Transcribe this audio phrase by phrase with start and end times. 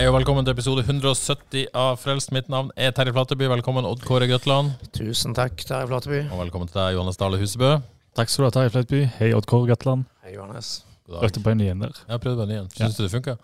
[0.00, 2.30] Hei og velkommen til episode 170 av Frelst.
[2.32, 3.44] Mitt navn er Terje Flateby.
[3.50, 4.70] Velkommen Odd Kåre Grøtland.
[4.96, 6.20] Tusen takk, Terje Flateby.
[6.32, 7.74] Og velkommen til deg, Johannes Dale Husebø.
[8.16, 9.00] Takk skal du ha, Terje Flateby.
[9.18, 10.06] Hei, Odd Kåre Grøtland.
[10.24, 10.70] Hei, Johannes.
[11.04, 11.26] God dag.
[11.26, 12.00] Prøvde på en igjen der.
[12.14, 12.72] Jeg prøvde ny igjen.
[12.78, 13.36] Syns du det funka?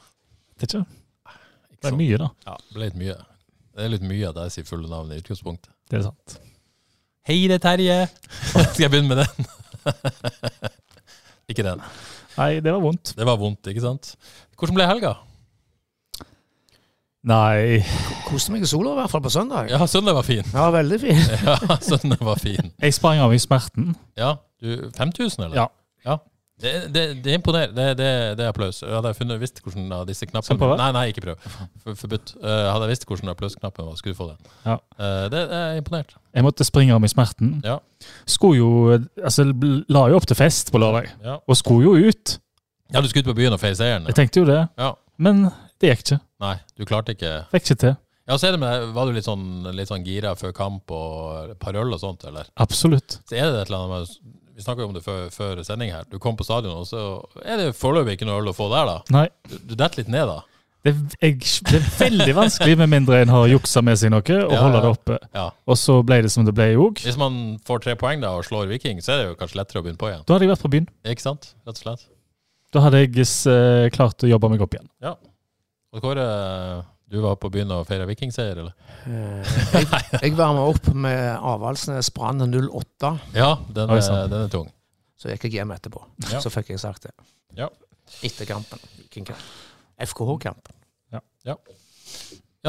[0.57, 0.83] Det er ikke
[1.77, 2.31] Det er mye, da.
[2.49, 3.19] Ja, det ble litt mye.
[3.77, 5.71] Det er litt mye at jeg sier fulle navn i utgangspunktet.
[5.93, 6.41] Det er sant.
[7.29, 8.01] Hei, det er Terje!
[8.73, 9.53] Skal jeg begynne med den?
[11.53, 11.85] ikke den.
[12.41, 13.13] Nei, det var vondt.
[13.13, 14.15] Det var vondt, ikke sant?
[14.57, 15.19] Hvordan ble helga?
[17.27, 17.81] Nei
[18.27, 19.69] Koste meg i sola, i hvert fall på søndag.
[19.73, 20.47] Ja, søndag var fin.
[20.55, 21.19] Ja, veldig fin.
[21.47, 22.73] Ja, søndag var fin.
[22.83, 23.93] Jeg sprang av i smerten.
[24.19, 25.57] Ja, du 5000, eller?
[25.59, 25.67] Ja.
[26.07, 26.17] ja.
[26.63, 27.73] Det, det, det imponerer.
[27.77, 28.07] Det, det,
[28.39, 28.79] det er applaus.
[28.87, 30.77] Hadde jeg funnet, visst hvordan av disse knappene prøve?
[30.81, 31.43] Nei, nei, ikke prøv.
[31.83, 32.33] For, forbudt.
[32.41, 34.49] Uh, hadde jeg visst hvordan applausknappen var, skulle du få den.
[34.65, 34.79] Ja.
[34.97, 36.15] Uh, det det er imponert.
[36.33, 37.53] Jeg måtte springe av i smerten.
[37.67, 37.77] Ja.
[38.25, 39.45] Skulle jo Altså,
[39.93, 41.37] la jo opp til fest på lørdag, Ja.
[41.47, 42.39] og skulle jo ut.
[42.95, 44.07] ja, du skulle ut på byen og feie seieren?
[44.09, 44.95] Jeg tenkte jo det, Ja.
[45.19, 45.51] men
[45.83, 46.21] det gikk ikke.
[46.43, 47.95] Nei, du klarte ikke Fikk ikke til.
[48.27, 49.45] Ja, så er det med Var du litt sånn,
[49.77, 52.49] litt sånn gira før kamp og et par øl og sånt, eller?
[52.61, 53.21] Absolutt.
[53.29, 55.93] Så er det et eller annet med Vi snakka jo om det før, før sending
[55.95, 56.05] her.
[56.11, 57.07] Du kom på stadion, og så
[57.45, 58.99] er det foreløpig ikke noe øl å få der, da.
[59.13, 59.27] Nei.
[59.51, 60.41] Du, du detter litt ned, da.
[60.87, 64.23] Det er, jeg, det er veldig vanskelig, med mindre en har juksa med seg noe,
[64.23, 65.17] og Ja, holder det oppe.
[65.35, 65.47] Ja.
[65.67, 67.03] Og så ble det som det ble òg.
[67.05, 69.83] Hvis man får tre poeng da og slår Viking, så er det jo kanskje lettere
[69.83, 70.23] å begynne på igjen.
[70.25, 70.87] Da hadde jeg vært på byen.
[71.11, 71.51] Ikke sant?
[71.67, 72.07] Rett og slett.
[72.73, 74.89] Da hadde jeg eh, klart å jobbe meg opp igjen.
[75.95, 76.25] Og Kåre,
[77.09, 78.75] du var på byen og feira vikingseier, eller?
[79.07, 79.89] Eh, Jeg,
[80.25, 83.13] jeg varma opp med Avaldsnes Brann 08.
[83.37, 84.69] Ja, den, er, den er tung.
[85.17, 86.03] Så gikk jeg hjem etterpå.
[86.33, 86.43] Ja.
[86.45, 87.15] Så fikk jeg sagt det.
[87.57, 87.71] Ja.
[88.27, 88.83] Etter kampen.
[88.99, 89.47] Vikingkamp.
[90.07, 90.75] FKH-kampen.
[91.15, 91.23] Ja.
[91.47, 91.55] Ja,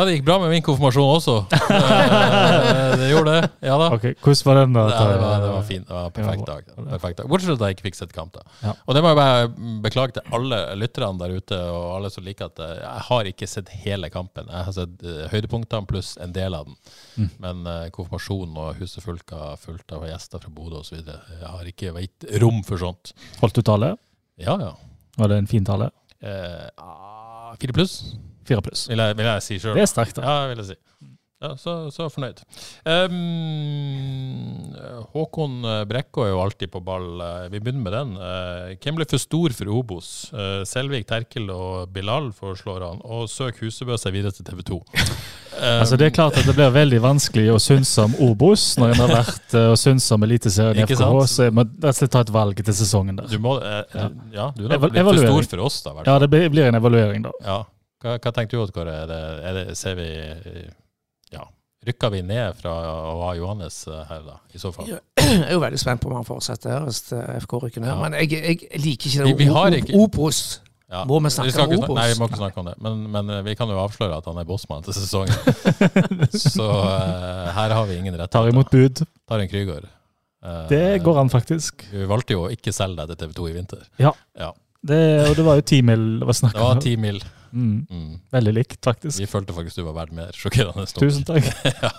[0.06, 1.36] det gikk bra med min konfirmasjon også.
[1.50, 3.50] det, det gjorde det.
[3.66, 3.88] Ja da.
[3.96, 4.76] Ok, Hvordan var den?
[4.76, 4.84] da?
[4.92, 5.86] Ja, det, var, det var fin.
[5.88, 6.72] Det var perfekt dag.
[6.76, 7.30] Perfekt dag.
[7.32, 8.36] Bortsett fra at jeg ikke fikk sett kamp.
[8.36, 8.44] da.
[8.62, 8.74] Ja.
[8.86, 9.48] Og det må jeg bare
[9.86, 13.50] beklage til alle lytterne der ute, og alle som liker at eh, jeg har ikke
[13.50, 14.50] sett hele kampen.
[14.52, 16.78] Jeg har sett eh, høydepunktene pluss en del av den.
[17.18, 17.30] Mm.
[17.44, 21.00] Men uh, konfirmasjonen og huset fullt av, fullt av gjester fra Bodø osv.
[21.02, 23.16] Jeg har ikke veit rom for sånt.
[23.42, 23.96] Holdt du tale?
[24.38, 24.76] Ja, ja.
[25.18, 25.90] Var det en fin tale?
[26.22, 28.16] Eh, ah, Fire pluss,
[28.48, 28.88] Fire pluss.
[28.90, 29.76] vil vil jeg si sjøl.
[29.78, 30.18] Det er sterkt.
[30.24, 30.80] Ja, vil jeg si.
[31.38, 32.40] Ja, så, så fornøyd.
[32.90, 34.74] Um,
[35.14, 35.60] Håkon
[35.90, 37.22] Brekkå er jo alltid på ball.
[37.22, 38.14] Eh, Vi begynner med den.
[38.18, 40.08] Eh, Hvem ble for stor for Obos?
[40.34, 43.04] Eh, Selvik, Terkel og Bilal foreslår han.
[43.06, 44.80] Og søk Husebø seg videre til TV 2.
[45.58, 49.00] Altså Det er klart at det blir veldig vanskelig å synse om Obos når en
[49.02, 51.00] har vært og synse om Eliteserien i FKH.
[51.00, 51.32] sant?
[51.34, 53.26] Så jeg må rett og slett ta et valg til sesongen der.
[53.32, 54.04] Du må eh, ja.
[54.36, 55.96] Ja, du er blitt litt for stor for oss, da.
[56.06, 57.32] Ja, det blir- blir en evaluering, da.
[57.42, 57.58] Ja.
[58.04, 58.82] Hva, hva tenker du?
[58.84, 60.08] Er er det, ser vi
[61.34, 61.48] Ja.
[61.88, 64.38] Rykker vi ned fra å ha Johannes eh, her, da?
[64.54, 64.90] I så fall?
[65.18, 67.92] Jeg er jo veldig spent på om han fortsetter her hvis eh, FK rykker ned.
[67.94, 67.98] Ja.
[68.02, 70.42] Men jeg, jeg liker ikke det vi vi ikke- Obos.
[70.88, 71.02] Ja.
[71.04, 71.98] Må vi snakke vi om Obos?
[72.00, 72.76] Nei, vi må ikke snakke om det.
[72.84, 75.36] Men, men eh, vi kan jo avsløre at han er bossmann til sesongen.
[76.56, 78.32] Så uh, her har vi ingen rett.
[78.32, 79.04] Tar imot bud.
[79.28, 79.88] Tar en Krygård.
[80.44, 81.84] Uh, Det går an, faktisk.
[81.92, 83.84] Vi valgte jo å ikke selge deg til TV 2 i vinter.
[84.88, 86.84] Det, og det var jo ti mil det var snakk Det var om.
[86.84, 87.18] ti mil.
[87.52, 88.20] Mm, Mm.
[88.32, 89.20] veldig likt, faktisk.
[89.20, 90.32] Vi følte faktisk du var verdt mer.
[90.36, 90.86] Sjokkerende.
[90.98, 91.46] Tusen takk.
[91.84, 91.92] ja.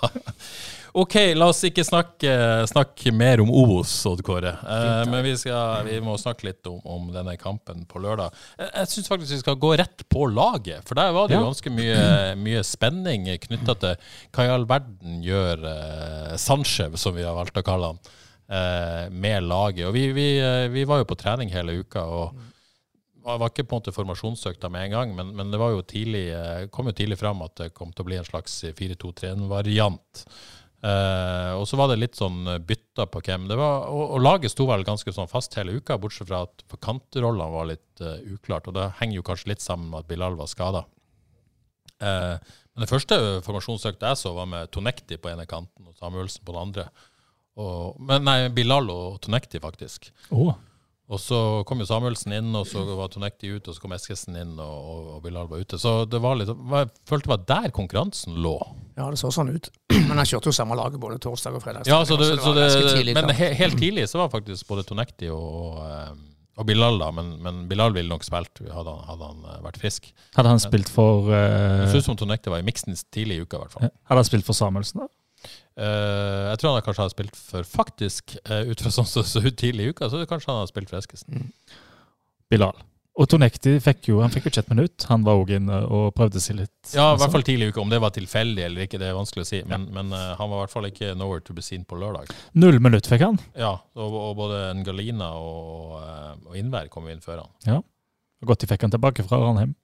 [0.98, 2.30] Ok, la oss ikke snakke,
[2.66, 4.54] snakke mer om Obos, Odd Kåre.
[4.56, 8.32] Eh, men vi, skal, vi må snakke litt om, om denne kampen på lørdag.
[8.58, 11.42] Jeg, jeg syns faktisk vi skal gå rett på laget, for der var det jo
[11.44, 11.50] Ja.
[11.52, 12.02] ganske mye,
[12.40, 17.60] mye spenning knytta til hva i all verden gjør uh, Sanchev, som vi har valgt
[17.60, 18.00] å kalle han,
[18.48, 19.86] eh, med laget.
[19.86, 22.02] Og vi, vi, eh, vi var jo på trening hele uka.
[22.08, 22.57] og det
[23.28, 26.68] var ikke på en måte formasjonsøkta med en gang, men, men det jo tidlig, eh,
[26.72, 30.24] kom jo tidlig fram at det kom til å bli en slags 4-2-3-variant.
[30.78, 33.88] Eh, og så var det litt sånn bytta på hvem det var.
[33.90, 37.68] Og, og laget sto vel ganske sånn fast hele uka, bortsett fra at kantrollene var
[37.72, 38.70] litt uh, uklart.
[38.70, 40.86] Og det henger jo kanskje litt sammen med at Bilal var skada.
[41.98, 46.44] Eh, men det første formasjonsøkta jeg så, var med Tonekti på ene kanten og Samuelsen
[46.46, 46.88] på den andre.
[47.58, 50.12] Og, men nei, Bilal og Tonekti, faktisk.
[50.30, 50.52] Å,
[51.08, 54.36] Og så kom jo Samuelsen inn, og så var Tonekti ut, og så kom Eskesen
[54.36, 55.78] inn, og, og, og Bilal var ute.
[55.80, 58.58] Så det var litt Jeg følte det var der konkurransen lå.
[58.98, 59.70] Ja, det så sånn ut.
[59.94, 61.88] Men han kjørte jo samme laget både torsdag og fredag.
[61.88, 65.30] Ja, så det, så det, tidlig men he, helt tidlig så var faktisk både Tonekti
[65.32, 66.12] og, og, eh,
[66.60, 67.08] og Bilal, da.
[67.14, 70.10] Men, men Bilal ville nok spilt, hadde han, hadde han eh, vært frisk.
[70.36, 73.46] Hadde han spilt for Det eh, så ut som Tonekti var i miksen tidlig i
[73.46, 73.88] uka, i hvert fall.
[74.10, 75.12] Hadde han spilt for Samuelsen, da?
[75.78, 79.42] Eh, jeg tror han kanskje har spilt for faktisk, uh, ut fra sånn som så
[79.44, 81.50] ut tidlig i uka, så kanskje han har spilt for Eskesen.
[82.50, 82.78] Bilal.
[83.18, 85.04] Og Tonekti fikk jo, han fikk jo ikke et minutt.
[85.10, 86.74] Han var òg inne og prøvde seg litt.
[86.92, 87.24] Ja, i altså.
[87.24, 87.82] hvert fall tidlig i uka.
[87.82, 89.58] Om det var tilfeldig eller ikke, det er vanskelig å si.
[89.66, 92.30] Men, men uh, han var i hvert fall ikke nowhere to be seen på lørdag.
[92.58, 93.40] Null minutt fikk han.
[93.58, 95.98] Ja, og, og både Ngalina og,
[96.46, 97.52] og Innvær kom inn før han.
[97.66, 97.80] Ja.
[98.46, 99.74] Godt de fikk han tilbake fra Ranheim.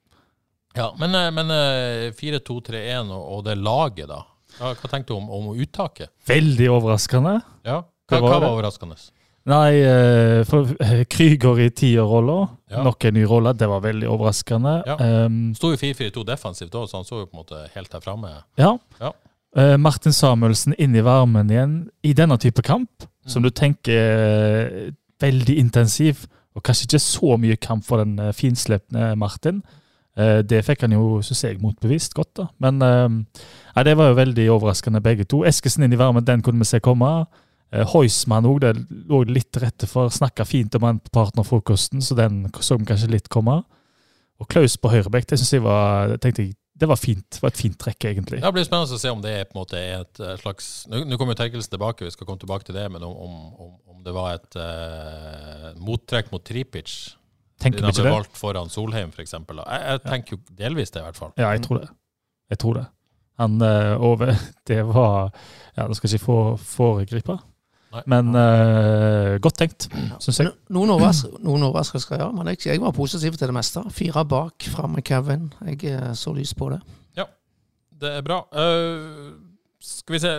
[0.74, 4.24] Ja, Men, men eh, 4-2-3-1 og, og det laget, da.
[4.58, 6.12] Hva, hva tenkte du om, om uttaket?
[6.28, 7.38] Veldig overraskende.
[7.66, 8.96] Ja, Hva, var hva var overraskende?
[9.44, 12.38] Nei, eh, for eh, Krüger i tierrolla.
[12.72, 12.80] Ja.
[12.86, 13.52] Nok en ny rolle.
[13.60, 14.72] Det var veldig overraskende.
[14.88, 14.96] Ja.
[15.26, 18.04] Um, Sto jo 4-4-2 defensivt òg, så han så jo på en måte helt her
[18.04, 18.32] framme.
[18.60, 18.74] ja.
[19.02, 19.12] Ja.
[19.54, 24.88] Uh, Martin Samuelsen inn i varmen igjen i denne type kamp, som du tenker uh,
[25.22, 26.24] veldig intensiv,
[26.58, 29.60] og kanskje ikke så mye kamp for den uh, finslepne Martin.
[30.18, 32.48] Eh, det fikk han jo, synes jeg, motbevist godt, da.
[32.62, 32.82] Men
[33.74, 35.42] ja, det var jo veldig overraskende, begge to.
[35.48, 37.10] Eskesen inn i varmen, den kunne vi se komme.
[37.74, 38.74] Eh, Heusmann òg, det
[39.10, 40.12] lå litt til rette for.
[40.12, 43.62] Snakka fint om han på partnerfrokosten, så den så vi kanskje litt komme.
[44.42, 47.26] Og Klaus på høyrebekk, det synes jeg var, tenkte jeg, det var fint.
[47.36, 48.40] Det var et fint trekk, egentlig.
[48.42, 51.18] Det blir spennende å se om det er på en måte et eh, slags Nå
[51.18, 54.14] kommer jo Terkelsen tilbake, vi skal komme tilbake til det, men om, om, om det
[54.14, 57.14] var et uh, mottrekk mot Tripic
[57.64, 58.16] Tenker vi ikke ble det?
[58.18, 59.32] valgt foran Solheim, f.eks.
[59.34, 61.32] Jeg, jeg tenker jo delvis det, i hvert fall.
[61.40, 61.88] Ja, jeg tror det.
[62.52, 62.84] Jeg tror det.
[63.42, 64.30] Han eh, over
[64.68, 65.32] Det var
[65.74, 67.38] Ja, nå skal jeg ikke få foregripe,
[68.10, 69.84] men uh, godt tenkt,
[70.22, 70.48] syns jeg.
[70.74, 71.02] No- Noen,
[71.46, 72.26] noen overraskelser, ja.
[72.34, 73.82] Men jeg, jeg var positiv til det meste.
[73.94, 75.44] Fire bak, fram med Kevin.
[75.70, 76.80] Jeg eh, så lys på det.
[77.18, 77.28] Ja,
[78.02, 78.40] Det er bra.
[78.50, 79.34] Uh,
[79.78, 80.32] skal vi se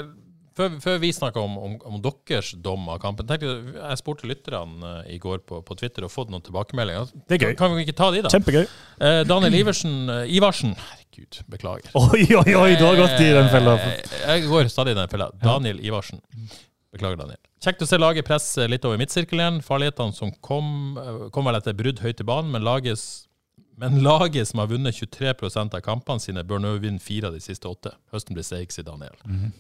[0.56, 4.92] Før, før vi snakker om, om, om deres dom av kampen tenkte Jeg spurte lytterne
[5.02, 7.10] eh, i går på, på Twitter og fått noen tilbakemeldinger.
[7.28, 7.56] Det er gøy.
[7.60, 8.32] Kan vi ikke ta de, da?
[8.32, 8.64] Kjempegøy.
[9.04, 11.92] Eh, Daniel Iversen, eh, Ivarsen Herregud, beklager.
[12.06, 13.76] Oi, oi, oi, du har gått i den fella.
[13.84, 15.28] Eh, Jeg går stadig i den fella.
[15.44, 16.24] Daniel Ivarsen.
[16.96, 17.42] Beklager, Daniel.
[17.66, 19.60] Kjekt å se laget presse litt over midtsirkelen.
[19.66, 20.96] Farlighetene som kom,
[21.36, 23.26] kom vel etter brudd høyt i banen, men lages
[23.76, 27.42] men laget som har vunnet 23% av kampene sine, bør nå vinne fire av de
[27.44, 27.92] siste åtte.
[28.14, 29.18] Høsten blir seig, sier Daniel.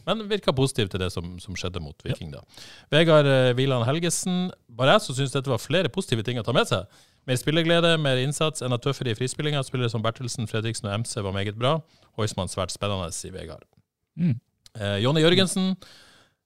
[0.07, 2.45] Men virka positiv til det som, som skjedde mot Viking, da.
[2.94, 4.53] Vegard eh, Wieland Helgesen.
[4.71, 6.88] Bare jeg som syns dette var flere positive ting å ta med seg.
[7.27, 9.63] Mer spillerglede, mer innsats, enda tøffere i frispillinga.
[9.67, 11.75] Spillere som Bertelsen, Fredriksen og MC var meget bra.
[12.15, 13.68] Hoismann svært spennende, sier Vegard.
[14.15, 14.38] Mm.
[14.79, 15.73] Eh, Jonny Jørgensen.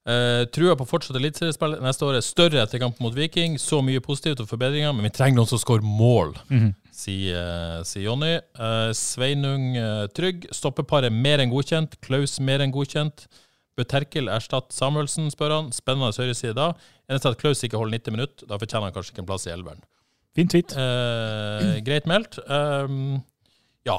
[0.10, 3.58] Eh, trua på fortsatt eliteseriespill neste år er større etter kampen mot Viking.
[3.62, 6.72] Så mye positivt og forbedringer, men vi trenger noen som skårer mål, Mhm.
[7.00, 8.40] sier uh, si Jonny.
[8.58, 10.48] Uh, Sveinung uh, Trygg.
[10.52, 12.00] Stoppeparet mer enn godkjent.
[12.02, 13.28] Klaus mer enn godkjent.
[13.78, 15.70] Bør Terkel erstatte Samuelsen, spør han.
[15.72, 16.74] Spennende høyreside da.
[17.10, 18.48] Eneste at Klaus ikke holder 90 minutter.
[18.50, 19.80] Da fortjener han kanskje ikke en plass i elveren.
[20.36, 20.74] Fin tweet.
[20.76, 22.36] Eh, greit meldt.
[22.50, 23.22] Um,
[23.88, 23.96] ja.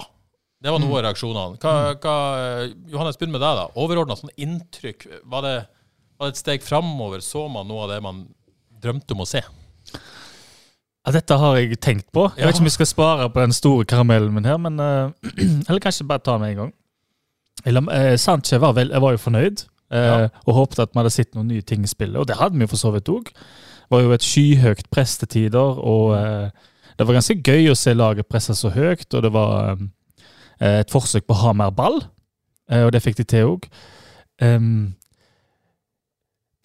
[0.61, 1.57] Det var noe av reaksjonene.
[1.63, 2.17] Hva, hva,
[2.93, 3.57] Johannes, begynn med deg.
[3.63, 3.69] da.
[3.81, 5.07] Overordna sånn inntrykk.
[5.25, 5.55] Var det,
[6.21, 7.23] var det et steg framover?
[7.25, 8.25] Så man noe av det man
[8.83, 9.41] drømte om å se?
[11.01, 12.27] Ja, dette har jeg tenkt på.
[12.37, 15.09] Jeg vet ikke om vi skal spare på den store karamellen min her, men uh,
[15.69, 16.73] Eller kanskje bare ta med en gang.
[17.65, 20.19] Eller, uh, Sanchez var, vel, jeg var jo fornøyd, uh, Ja.
[20.45, 22.21] og håpet at vi hadde sett noen nye ting i spillet.
[22.21, 23.33] Og det hadde vi jo for så vidt òg.
[23.33, 26.69] Det var jo et skyhøyt press til tider, og uh,
[27.01, 29.09] det var ganske gøy å se laget presse så høyt.
[29.09, 29.71] Og det var
[30.61, 32.03] eh, et forsøk på å ha mer ball,
[32.69, 33.65] og det fikk de til òg.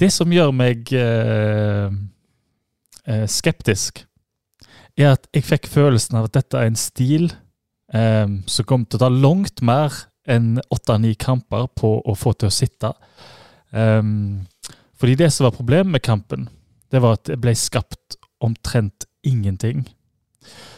[0.01, 1.93] Det som gjør meg eh,
[3.07, 4.03] eh, skeptisk,
[4.95, 7.29] er at jeg fikk følelsen av at dette er en stil
[7.93, 12.49] eh, som kommer til å ta langt mer enn åtte-ni kamper på å få til
[12.49, 12.91] å sitte.
[13.75, 14.47] Um,
[14.97, 16.47] fordi det som var problemet med kampen,
[16.91, 19.83] det var at det ble skapt omtrent ingenting.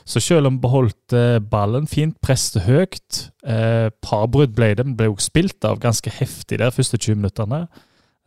[0.08, 5.10] Så selv om beholdt eh, ballen fint, presset høyt, eh, Parbrudd ble det, men ble
[5.12, 7.66] også spilt av ganske heftig de første 20 minuttene.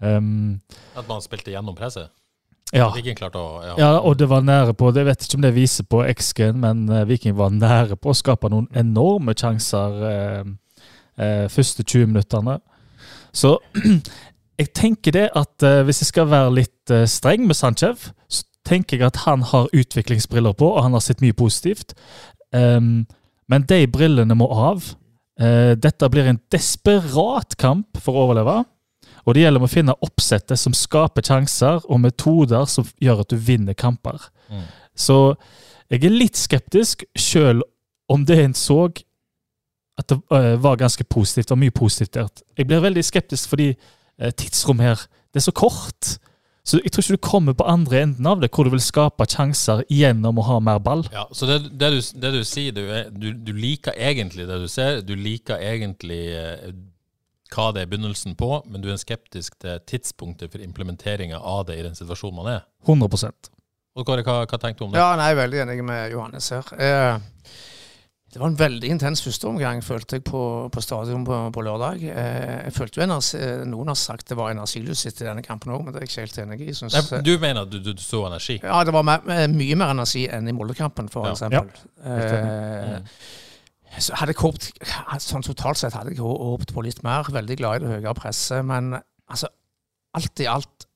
[0.00, 0.60] Um,
[0.96, 2.08] At man spilte gjennom presset?
[2.74, 2.88] ja.
[2.94, 3.74] Viking klarte å ja.
[3.80, 6.86] Ja, og det var nære på Jeg vet ikke om det viser på X-gen, men
[6.88, 10.52] eh, Viking var nære på å skape noen enorme sjanser eh,
[11.18, 12.58] eh, første 20 minuttene.
[13.34, 13.56] Så
[14.60, 18.46] jeg tenker det at eh, hvis jeg skal være litt eh, streng med Sanchev, så
[18.66, 21.96] tenker jeg at han har utviklingsbriller på, og han har sett mye positivt.
[22.54, 23.06] Um,
[23.50, 24.92] men de brillene må av.
[25.40, 28.60] Uh, dette blir en desperat kamp for å overleve.
[29.26, 33.32] Og det gjelder om å finne oppsettet som skaper sjanser, og metoder som gjør at
[33.32, 34.30] du vinner kamper.
[34.48, 34.64] Mm.
[34.96, 35.18] Så
[35.90, 37.64] jeg er litt skeptisk, sjøl
[38.10, 38.88] om det en så
[40.00, 42.28] at det øh, var ganske positivt, og mye positivt der.
[42.58, 46.16] Jeg blir veldig skeptisk fordi eh, tidsrom her, det er så kort.
[46.64, 49.26] Så jeg tror ikke du kommer på andre enden av det, hvor du vil skape
[49.28, 51.06] sjanser gjennom å ha mer ball.
[51.12, 54.60] Ja, så det, det, du, det du sier, du, er, du, du liker egentlig det
[54.60, 55.00] du ser.
[55.06, 56.70] Du liker egentlig eh,
[57.54, 61.78] hva det er begynnelsen på, men du er skeptisk til tidspunktet for implementeringa av det
[61.80, 62.62] i den situasjonen man er.
[62.86, 63.50] 100%
[63.98, 65.00] Og Kåre, hva, hva tenkte du om det?
[65.02, 66.68] Ja, nei, jeg er veldig enig med Johannes her.
[66.78, 67.18] Eh,
[68.30, 70.40] det var en veldig intens første omgang, følte jeg, på,
[70.70, 72.04] på stadion på, på lørdag.
[72.06, 75.82] Eh, jeg følte jo energi, Noen har sagt det var energilyst i denne kampen òg,
[75.82, 76.76] men det er jeg ikke helt enig i.
[76.78, 78.60] Synes, Nei, du mener at du, du, du så energi?
[78.62, 81.34] ja, det var mer, mye mer energi enn i Molde-kampen, for Ja.
[81.34, 81.74] eksempel.
[82.06, 82.16] Ja.
[82.30, 82.98] Eh,
[83.98, 84.82] så hadde jeg håpet,
[85.24, 87.26] sånn totalt sett hadde jeg hå- håpet på litt mer.
[87.30, 88.64] Veldig glad i det høyere presset.
[88.64, 88.94] Men
[89.28, 89.50] altså,
[90.14, 90.86] alt i alt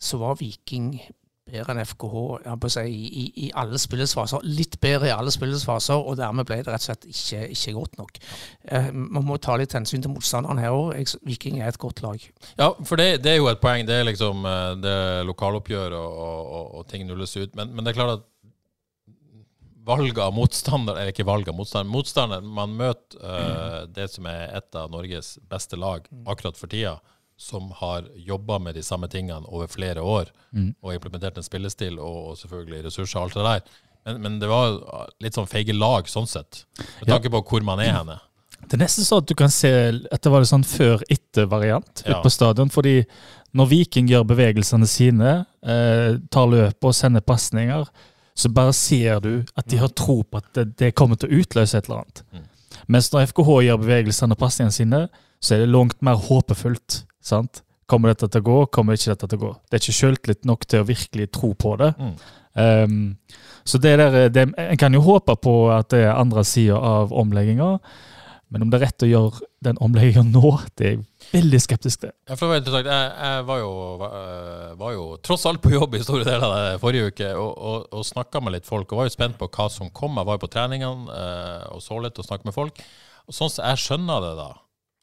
[0.00, 0.92] så var Viking
[1.44, 4.44] bedre enn FKH si, i, i, alle spillets faser.
[4.48, 7.74] Litt bedre i alle spillets faser, og dermed ble det rett og slett ikke, ikke
[7.76, 8.20] godt nok.
[8.72, 11.16] Eh, man må ta litt hensyn til motstanderen her òg.
[11.28, 12.20] Viking er et godt lag.
[12.58, 13.84] Ja, for det, det er jo et poeng.
[13.88, 14.96] Det er liksom eh, det
[15.28, 17.52] lokaloppgjør og, og, og ting nulles ut.
[17.56, 18.24] Men, men det er klart at
[19.84, 21.90] valg av motstander Eller ikke valg av motstander.
[21.92, 26.98] Motstander Man møter uh, det som er et av Norges beste lag akkurat for tida,
[27.36, 30.68] som har jobba med de samme tingene over flere år Mm.
[30.86, 33.62] og implementert en spillestil og, og selvfølgelig ressurser og alt det der.
[34.06, 34.76] Men, men det var
[35.20, 36.60] litt sånn feige lag sånn sett,
[37.00, 37.16] med Ja.
[37.16, 38.20] tanke på hvor man er henne.
[38.68, 39.72] Det er nesten sånn at du kan se
[40.12, 40.62] at det var en sånn
[41.18, 42.12] før-etter-variant Ja.
[42.12, 42.68] ute på stadion.
[42.70, 43.04] fordi
[43.54, 47.86] når Viking gjør bevegelsene sine, eh, tar løpet og sender pasninger,
[48.34, 51.42] så bare ser du at de har tro på at det, det kommer til å
[51.42, 52.24] utløse et eller annet.
[52.34, 52.48] Mm.
[52.90, 55.02] Mens når FKH gjør bevegelsene og pasningene sine,
[55.44, 57.04] så er det langt mer håpefullt.
[57.24, 57.62] sant?
[57.90, 58.58] Kommer dette til å gå?
[58.72, 59.52] Kommer ikke dette til å gå?
[59.68, 61.92] Det er ikke sjøltillit nok til å virkelig tro på det.
[62.00, 62.14] Mm.
[62.54, 62.98] Um,
[63.66, 67.12] så det der, det, En kan jo håpe på at det er andre sider av
[67.12, 67.78] omlegginga,
[68.52, 70.98] men om det er rett å gjøre den omlegginga nå, det er
[71.32, 72.12] veldig skeptisk til.
[72.28, 72.38] Jeg.
[72.38, 73.70] Jeg, jeg var, jo,
[74.02, 74.18] var,
[74.80, 77.88] var jo tross alt på jobb i store deler av det forrige uke og, og,
[77.94, 78.92] og snakka med litt folk.
[78.92, 80.20] og Var jo spent på hva som kom.
[80.20, 82.84] Jeg var jo på treningene eh, og så litt og snakka med folk.
[83.24, 84.50] Og Sånn som jeg skjønner det, da,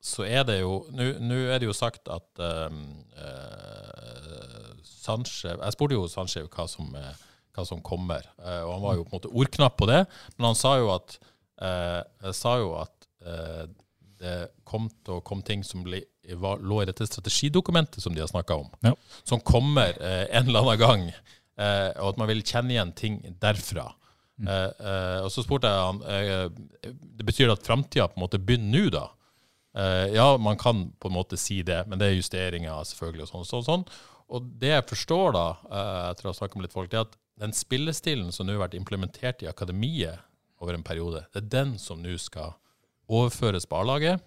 [0.01, 2.79] så er det jo Nå er det jo sagt at um,
[3.17, 8.83] uh, Sanchez Jeg spurte jo Sanchez hva som, eh, hva som kommer, uh, og han
[8.86, 10.03] var jo på en måte ordknapp på det.
[10.38, 11.17] Men han sa jo at,
[11.62, 13.65] uh, sa jo at eh,
[14.21, 14.35] det
[14.69, 16.03] kom til å komme ting som ble,
[16.37, 18.93] var, lå i dette strategidokumentet som de har snakka om, Ja.
[19.23, 21.07] som kommer eh, en eller annen gang,
[21.57, 23.87] eh, og at man vil kjenne igjen ting derfra.
[24.41, 26.53] Eh, eh, og så spurte jeg han
[27.17, 29.03] Det betyr at framtida begynner nå, da?
[29.77, 33.27] Eh, ja, man kan på en måte si det, men det er justeringer selvfølgelig.
[33.27, 33.85] Og sånn, sånn, sånn.
[34.31, 35.45] Og det jeg forstår, da,
[36.11, 38.67] etter å ha snakket med litt folk, det er at den spillestilen som nå har
[38.67, 40.19] vært implementert i akademiet
[40.61, 42.53] over en periode, det er den som nå skal
[43.11, 44.21] overføres på A-laget,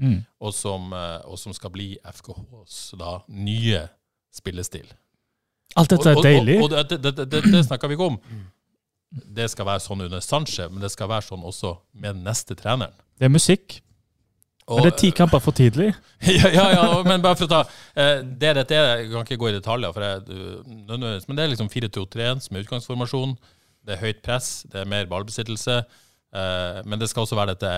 [0.00, 0.22] Mm.
[0.40, 3.82] og, som, eh, og som skal bli FKHs da, nye
[4.32, 4.86] spillestil.
[5.76, 6.56] Alt dette er Og- og- deilig.
[6.62, 8.16] Og, og det, det, det, det, snakker vi ikke om.
[9.10, 12.92] Det skal være sånn under Sanchez, men det skal være sånn også med neste treneren.
[13.18, 13.80] Det er musikk.
[14.70, 15.90] Men det er ti kamper for tidlig.
[16.22, 17.60] ja, ja, ja, men bare for å ta
[17.96, 20.22] eh, Det dette er, jeg kan ikke gå i detaljer, for jeg,
[21.26, 23.36] men det er liksom 4-2-3-1 som er utgangsformasjon.
[23.84, 25.82] Det er høyt press, det er mer ballbesittelse.
[26.34, 27.74] Eh, men det skal også være dette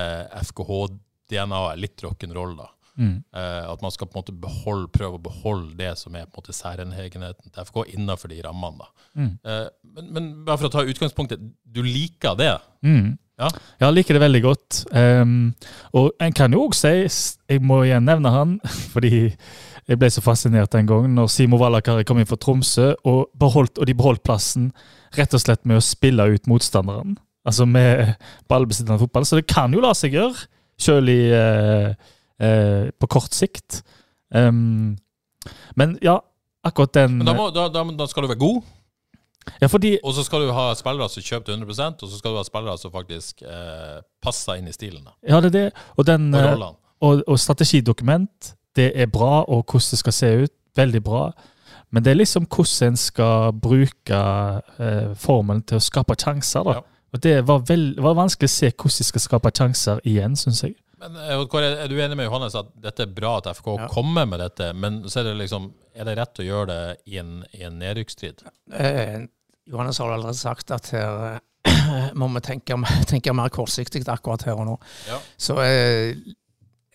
[0.51, 2.69] FKH-DNA-et, litt rock'n'roll, da.
[3.01, 3.23] Mm.
[3.37, 6.37] Eh, at man skal på en måte beholde, prøve å beholde det som er på
[6.37, 8.85] en måte særenhegenheten til FK innenfor de rammene.
[8.85, 9.09] da.
[9.17, 9.33] Mm.
[9.45, 9.67] Eh,
[9.97, 12.55] men, men bare for å ta utgangspunktet, du liker det?
[12.85, 13.17] Mm.
[13.41, 13.49] Ja.
[13.81, 14.83] Jeg liker det veldig godt.
[14.93, 15.55] Um,
[15.99, 16.93] og en kan jo òg si,
[17.49, 18.59] jeg må igjen nevne han,
[18.93, 19.33] fordi
[19.89, 23.81] jeg ble så fascinert den gangen når Simo Vallakari kom inn for Tromsø, og, beholdt,
[23.81, 24.71] og de beholdt plassen
[25.17, 27.17] rett og slett med å spille ut motstanderen.
[27.45, 28.15] Altså med
[28.49, 29.27] ballbesittende fotball.
[29.27, 30.47] Så det kan jo la seg gjøre,
[30.81, 31.89] sjøl i eh,
[32.43, 33.83] eh, på kort sikt.
[34.33, 34.95] Um,
[35.77, 36.21] men ja,
[36.65, 38.63] akkurat den Men da, må, da, da, da skal du være god,
[39.61, 42.39] Ja, fordi og så skal du ha spillere som kjøper 100% og så skal du
[42.39, 45.83] ha spillere som faktisk eh, passer inn i stilen Ja, det er det.
[45.99, 46.63] Og, den, og eh,
[47.03, 51.25] og, og strategidokument, det er bra, og hvordan det skal se ut, veldig bra.
[51.91, 54.21] Men det er liksom hvordan en skal bruke
[54.79, 56.65] eh, formelen til å skape sjanser.
[56.65, 56.79] da.
[56.79, 56.92] Ja.
[57.13, 60.63] Og Det var, vel, var vanskelig å se hvordan de skal skape sjanser igjen, syns
[60.65, 60.77] jeg.
[61.03, 63.89] Men eh, Kåre, er du enig med Johannes at dette er bra at FK Ja.
[63.93, 67.19] kommer med dette, men så er det liksom, er det rett å gjøre det i
[67.21, 68.45] en, i en nedrykksstrid?
[68.73, 69.25] Eh,
[69.69, 71.35] Johannes har allerede sagt at her
[71.67, 72.79] eh, må vi tenke,
[73.11, 74.79] tenke mer kortsiktig akkurat her og nå.
[75.11, 75.19] Ja.
[75.37, 76.15] Så eh,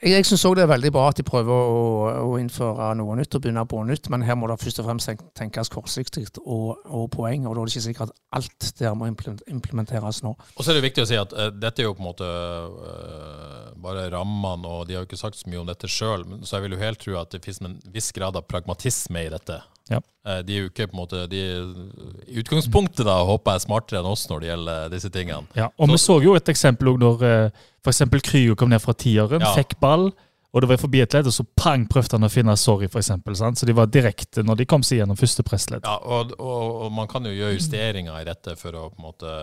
[0.02, 1.86] jeg, jeg syns òg det er veldig bra at de prøver å,
[2.22, 5.24] å innføre noe nytt og begynne på nytt, men her må det først og fremst
[5.38, 7.48] tenkes kortsiktig og, og poeng.
[7.48, 10.36] Og da er det ikke sikkert at alt der må implementeres nå.
[10.56, 12.28] Og så er det viktig å si at uh, dette er jo på en måte
[12.28, 16.58] uh, bare rammene, og de har jo ikke sagt så mye om dette sjøl, så
[16.58, 19.62] jeg vil jo helt tro at det finnes en viss grad av pragmatisme i dette.
[19.90, 20.02] Ja.
[20.28, 21.42] Eh, de er jo ikke på en måte de,
[22.28, 25.48] I utgangspunktet da håper jeg er smartere enn oss når det gjelder disse tingene.
[25.58, 27.68] Ja, og vi så jo et eksempel også når f.eks.
[27.88, 29.54] for eksempel Kryo kom ned fra tieren, Ja.
[29.56, 30.10] fikk ball,
[30.56, 33.02] og det var forbi et ledd, og så pang prøvde han å finne sorry, for.
[33.04, 33.60] Sant?
[33.60, 35.84] Så de var direkte når de kom seg gjennom første pressledd.
[35.86, 39.06] Ja, og, og, og man kan jo gjøre justeringer i dette for å på en
[39.10, 39.34] måte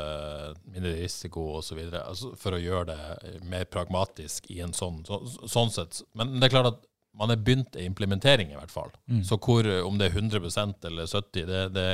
[0.73, 1.79] mindre risiko osv.
[2.01, 6.03] Altså for å gjøre det mer pragmatisk i en sånn, så, sånn sett.
[6.19, 6.83] Men det er klart at
[7.19, 8.91] man er begynt en implementering, i hvert fall.
[9.23, 11.87] Så hvor, om det er 100% eller 70 det, det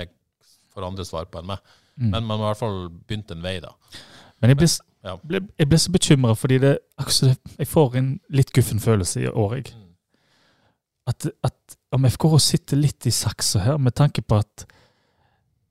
[0.73, 1.59] får andre svar på enn meg.
[2.01, 3.75] Men man har i hvert fall begynt en vei, da.
[4.41, 4.69] Men jeg ble,
[5.05, 5.17] Ja.
[5.21, 9.29] ble, jeg ble så bekymra, fordi det, altså, jeg får en litt guffen følelse i
[9.29, 9.75] år, jeg.
[9.77, 9.87] Mm.
[11.13, 14.65] At, at om FKH sitter litt i saksa her, med tanke på at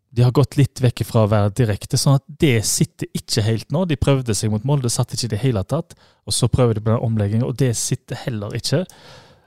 [0.10, 3.74] de har gått litt vekk fra å være direkte, sånn at det sitter ikke helt
[3.74, 3.84] nå.
[3.86, 5.94] De prøvde seg mot Molde, satt ikke i det hele tatt.
[6.25, 8.84] Og så prøver de på den omleggingen, og det sitter heller ikke.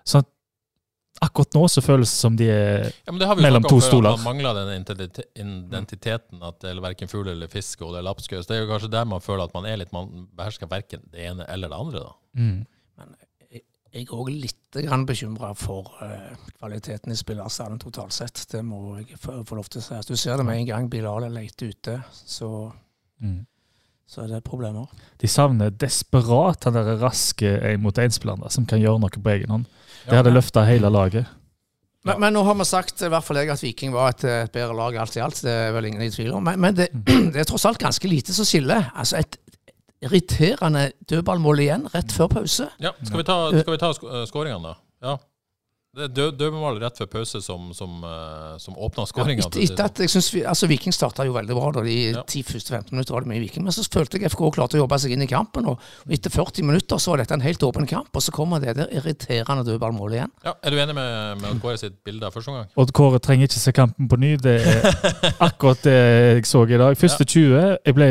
[0.02, 0.28] At
[1.22, 3.78] akkurat nå så føles det som de er Ja, men det har vi Mellom to
[3.84, 4.16] stoler.
[4.18, 4.72] Man mangler den
[5.70, 8.48] identiteten at det er verken fugl eller fisk og det er lapskaus.
[8.48, 11.28] Det er jo kanskje der man føler at man er litt Man behersker verken det
[11.28, 12.14] ene eller det andre, da.
[12.38, 13.14] mm,
[13.92, 18.46] Jeg er òg litt bekymra for eh, kvaliteten i spillerstanden totalt sett.
[18.48, 20.00] Det må jeg få få lov til å si.
[20.08, 22.72] Du ser det med en gang Bilal er leit ute, så,
[23.20, 23.42] mm.
[24.08, 24.88] så er det problemer.
[25.20, 29.68] De savner desperat den der raske én-mot-én-spilleren som kan gjøre noe på egen hånd.
[30.08, 31.30] Det hadde løfta hele laget.
[32.02, 34.54] Men, men nå har vi sagt, i hvert fall jeg, at Viking var et, et
[34.54, 35.38] bedre lag alt i alt.
[35.44, 36.42] Det er vel ingen i tvil om.
[36.48, 36.88] Men, men det,
[37.34, 38.88] det er tross alt ganske lite som skiller.
[38.98, 39.38] Altså et
[40.02, 42.66] irriterende dødballmål igjen rett før pause.
[42.82, 44.74] Ja, skal vi ta, skal vi ta sk eh, skåringene, da?
[45.06, 45.14] Ja.
[45.92, 46.48] Det er dø
[46.80, 49.44] rett før pause som, som, eh, som åpna skåringa.
[49.52, 51.66] Jeg synes altså Viking starta jo veldig bra.
[51.70, 52.22] da De Ja.
[52.24, 53.62] 10 første 15 minutter var det mye Viking.
[53.62, 55.66] Men så følte jeg FK klarte å jobbe seg inn i kampen.
[55.68, 58.74] Og etter 40 minutter så var dette en helt åpen kamp, og så kommer det
[58.78, 60.32] der irriterende dødballmålet igjen.
[60.48, 62.70] Ja, er du enig med, med Odd Kåre sitt bilde av første omgang?
[62.74, 64.36] Odd Kåre trenger ikke se kampen på ny.
[64.40, 64.88] Det er
[65.50, 66.96] akkurat det jeg så i dag.
[66.96, 68.08] Første 20 Jeg ble,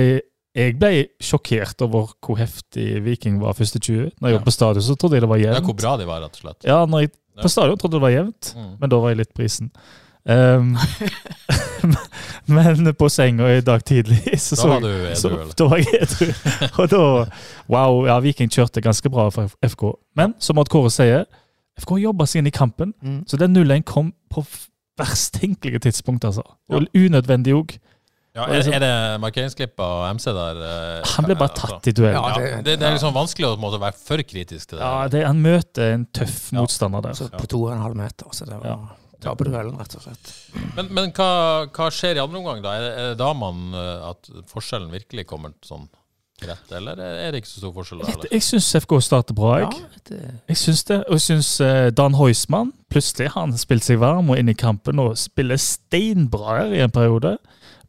[0.53, 4.12] jeg ble sjokkert over hvor heftig Viking var første 20.
[4.21, 4.38] Når jeg Ja.
[4.38, 6.45] var på stadion, så trodde jeg det var Ja, hvor bra de var, rett og
[6.45, 6.62] slett.
[6.69, 7.17] Ja, når jeg Ja.
[7.41, 8.71] På stadion trodde jeg det var jevnt, Mm.
[8.81, 9.71] men da var jeg litt prisen.
[10.25, 10.75] Um,
[12.45, 15.29] men på senga i dag tidlig så Da var jeg du så.
[15.57, 16.33] Da var jeg edru.
[16.83, 17.01] Og da
[17.71, 19.83] Wow, ja, Viking kjørte ganske bra for FK.
[20.15, 21.25] Men som Odd Kåre sier,
[21.79, 22.93] FK jobba seg inn i kampen.
[23.01, 23.23] Mm.
[23.27, 24.43] Så den 0-1 kom på
[24.99, 26.43] verst tenkelige tidspunkt, altså.
[26.69, 27.77] Og unødvendig òg.
[28.33, 30.59] Ja, er, er det markeringsklipp av MC der?
[30.63, 31.67] eh, Han ble bare altså?
[31.67, 32.13] tatt i duell.
[32.15, 34.85] Ja, Ja, det- det, det er liksom vanskelig å måte, være for kritisk til det.
[34.87, 36.61] Ja, det, han møter en tøff Ja.
[36.61, 37.13] motstander der.
[37.13, 38.25] Så på to og en halv meter.
[38.31, 39.35] Så det var Ja.
[39.35, 40.31] duellen, rett og slett.
[40.77, 42.71] Men, men hva, hva skjer i andre omgang, da?
[42.77, 45.89] Er det, er det da man eh, at forskjellen virkelig kommer sånn
[46.41, 47.99] rett, eller er det ikke så stor forskjell?
[48.01, 49.75] da, Jeg, syns FK starter bra, jeg.
[49.75, 51.03] Ja, det, Jeg syns det.
[51.05, 54.55] Og jeg syns eh, Dan Heusmann plutselig har han spilt seg varm og inn i
[54.57, 57.37] kampen og spiller steinbra her i en periode.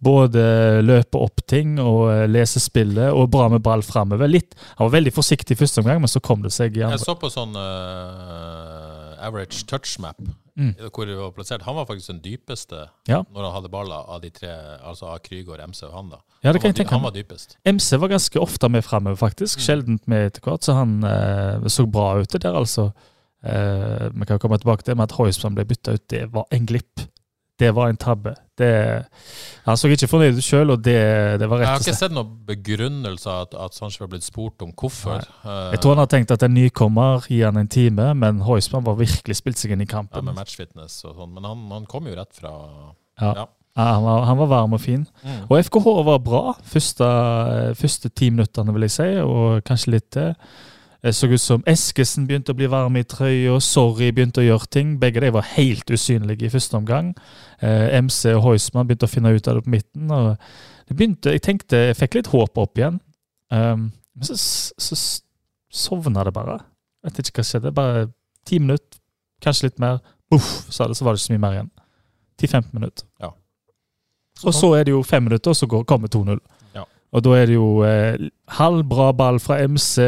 [0.02, 0.42] Både
[0.82, 4.26] løpe opp ting og eh, lese spillet, og bra med ball framover.
[4.26, 7.14] Han var veldig forsiktig i første omgang, men så kom det seg i Jeg så
[7.14, 10.18] på sånn uh, average touch map,
[10.52, 10.74] Mm.
[10.92, 11.62] hvor det var plassert.
[11.64, 13.22] Han var faktisk den dypeste Ja.
[13.32, 14.50] når han hadde baller av de tre,
[14.84, 16.10] altså av Krygård, MC og han.
[16.10, 16.18] da.
[16.44, 17.56] Ja, det kan jeg tenke han var dypest.
[17.64, 19.58] MC var ganske ofte med framover, faktisk.
[19.58, 19.64] Mm.
[19.64, 22.92] Sjeldent med etter hvert, så han uh, så bra ut der, altså.
[23.42, 26.04] Vi vi kan komme tilbake til det med at Hoisman ble bytta ut.
[26.08, 27.00] Det var en glipp.
[27.60, 28.32] Det var en tabbe.
[28.58, 28.68] Det,
[29.64, 30.96] han så ikke fornøyd ut sjøl, og det,
[31.40, 34.72] det var Jeg har ikke sett noen begrunnelse at, at Sanchez var blitt spurt om
[34.72, 35.22] hvorfor.
[35.44, 35.56] Nei.
[35.74, 38.98] Jeg tror han har tenkt at en nykommer gir han en time, men Heusmann var
[39.00, 40.20] virkelig spilt seg inn i kampen.
[40.20, 42.52] ja, med matchfitness og sånn, men han, han kom jo rett fra
[43.20, 43.34] Ja.
[43.42, 43.48] ja.
[43.72, 45.06] Ja, han, var, han var varm og fin.
[45.24, 45.46] Mm.
[45.48, 47.06] Og FKH var bra første,
[47.80, 50.34] første ti minuttene, vil jeg si, og kanskje litt til.
[51.02, 54.68] Det så ut som Eskesen begynte å bli varm i trøya, Sorry begynte å gjøre
[54.70, 54.92] ting.
[55.02, 57.10] Begge de var helt usynlige i første omgang.
[57.58, 60.10] Eh, MC og Heusmann begynte å finne ut av det på midten.
[60.10, 60.36] og
[60.88, 63.00] det begynte, Jeg tenkte, jeg fikk litt håp opp igjen.
[63.50, 64.36] Um, men så,
[64.78, 64.96] så
[65.72, 66.60] sovna det bare.
[67.02, 67.74] Jeg vet ikke hva skjedde.
[67.74, 68.08] Bare
[68.46, 69.00] ti minutter,
[69.42, 69.98] kanskje litt mer.
[70.32, 71.70] Uff, sa det, så var det ikke så mye mer igjen.
[72.42, 73.06] 10-15 minutter.
[73.20, 73.32] Ja.
[74.44, 76.38] Og så er det jo fem minutter, og så går, kommer 2-0.
[77.12, 78.16] Og da er det jo eh,
[78.56, 80.00] halvbra ball fra MC,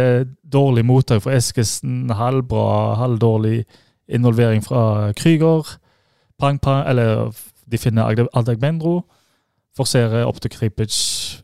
[0.52, 3.64] dårlig mottak fra Eskesen, halvbra, halvdårlig
[4.08, 5.74] involvering fra Krüger.
[6.40, 7.30] Pang, pang, eller
[7.70, 9.02] de finner Adegbenro.
[9.76, 10.94] Forserer opp til Kripic,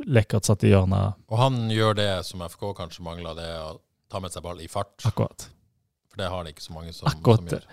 [0.06, 1.16] lekkert satt i hjørnet.
[1.32, 3.78] Og han gjør det som FK kanskje mangler, det er å
[4.10, 4.94] ta med seg ball i fart.
[5.08, 5.48] Akkurat.
[6.10, 7.66] For det har det ikke så mange som, Akkurat som gjør.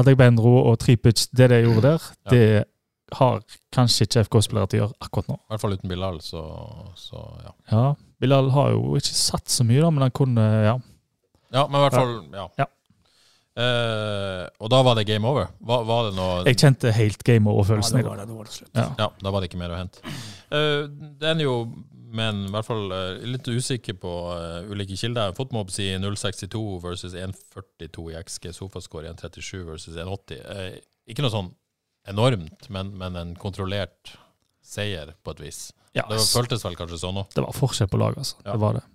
[0.00, 2.30] Adegbenro og Tripic, det de gjorde der, Ja.
[2.30, 2.64] det
[3.18, 3.40] har
[3.74, 5.36] kanskje ikke FK-spillere til å gjøre akkurat nå.
[5.38, 6.42] I hvert fall uten Bilal, så,
[6.98, 7.54] så ja.
[7.72, 7.84] Ja,
[8.22, 10.76] Bilal har jo ikke satt så mye, da, men han kunne Ja.
[11.50, 12.44] Ja, men i hvert fall, ja.
[12.60, 12.66] Ja.
[13.60, 15.48] Eh, og da var det game over?
[15.66, 17.98] Var, var det noe Jeg kjente helt game Ja, over-følelsen.
[17.98, 18.70] da var det, da var det slutt.
[18.78, 18.84] Ja.
[19.00, 20.04] Ja, da var det ikke mer å hente.
[20.54, 20.84] Eh,
[21.18, 21.56] det ender jo
[22.10, 25.34] men i hvert fall eh, litt usikker på uh, ulike kilder.
[25.36, 28.50] Fotmob sier 0,62 versus 1,42 i XG.
[28.56, 30.40] Sofascore 1,37 versus 1,80.
[30.42, 31.52] Uh, ikke noe sånn
[32.08, 34.14] enormt, men, men en kontrollert
[34.64, 35.60] seier på et vis.
[35.96, 37.28] Ja, Det føltes vel kanskje sånn òg.
[37.34, 38.38] det var forskjell på lag, altså.
[38.44, 38.54] Ja.
[38.54, 38.86] Det var det.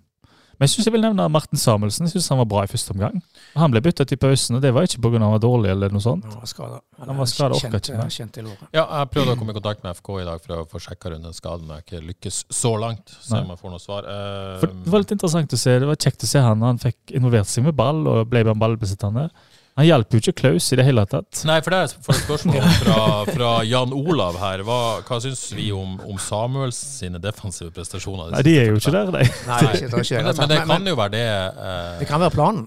[0.56, 2.06] Men jeg syns jeg vil nevne Martin Samuelsen.
[2.06, 3.18] Jeg synes Han var bra i første omgang.
[3.60, 5.18] Han ble byttet i pausen, og det var ikke pga.
[5.20, 6.24] han var dårlig eller noe sånt.
[6.24, 6.78] Han var skada.
[6.96, 8.08] Han var ikke mer.
[8.14, 8.62] Kjent i låret.
[8.72, 11.12] Ja, jeg prøvde å komme i kontakt med FK i dag for å få sjekka
[11.12, 13.12] rundt den skaden, men jeg har ikke lykkes så langt.
[13.20, 14.08] så jeg får noe svar.
[14.08, 15.76] Uh, For det var litt interessant å se.
[15.84, 16.64] Det var kjekt å se han.
[16.64, 19.28] Han fikk involvert seg med ball og ble ballbesittende.
[19.76, 21.42] Han hjalp jo ikke Klaus i det hele tatt.
[21.44, 24.62] Nei, for det er for et spørsmål fra, fra Jan Olav her.
[24.64, 28.30] Hva, hva syns vi om, om Samuels sine defensive prestasjoner?
[28.32, 29.26] Nei, de er jo ikke der, de.
[29.50, 32.22] Nei, ikke, det, ikke Men, det- men det kan jo være det eh, det kan
[32.24, 32.66] være planen.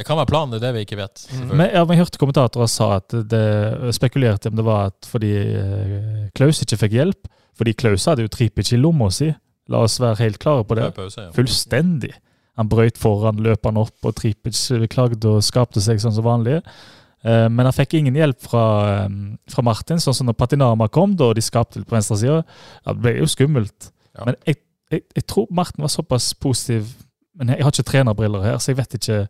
[0.00, 1.18] Det kan være planen, det er det vi ikke vet.
[1.26, 1.56] selvfølgelig.
[1.60, 6.28] Men, ja, jeg hørte kommentatorer sa at det spekulerte om det var at fordi eh,
[6.38, 7.30] Klaus ikke fikk hjelp.
[7.60, 9.28] Fordi Klaus hadde jo Tripic i lomma si.
[9.70, 10.86] La oss være helt klare på det.
[10.96, 11.30] Pause, ja.
[11.36, 12.14] Fullstendig.
[12.60, 14.58] Han brøyt foran, løp han opp, og Tripic
[14.92, 16.60] klagde og skapte seg sånn som vanlig.
[17.24, 18.64] Eh, Men han fikk ingen hjelp fra,
[19.04, 19.08] eh,
[19.48, 22.42] fra Martin, sånn som når Patinama kom, da og de skapte på venstre side.
[22.84, 23.92] Ja, det ble jo skummelt.
[24.16, 24.26] Ja.
[24.26, 24.60] Men jeg,
[24.92, 26.92] jeg, jeg tror Martin var såpass positiv.
[27.38, 29.20] Men jeg har ikke trenerbriller her, så jeg vet ikke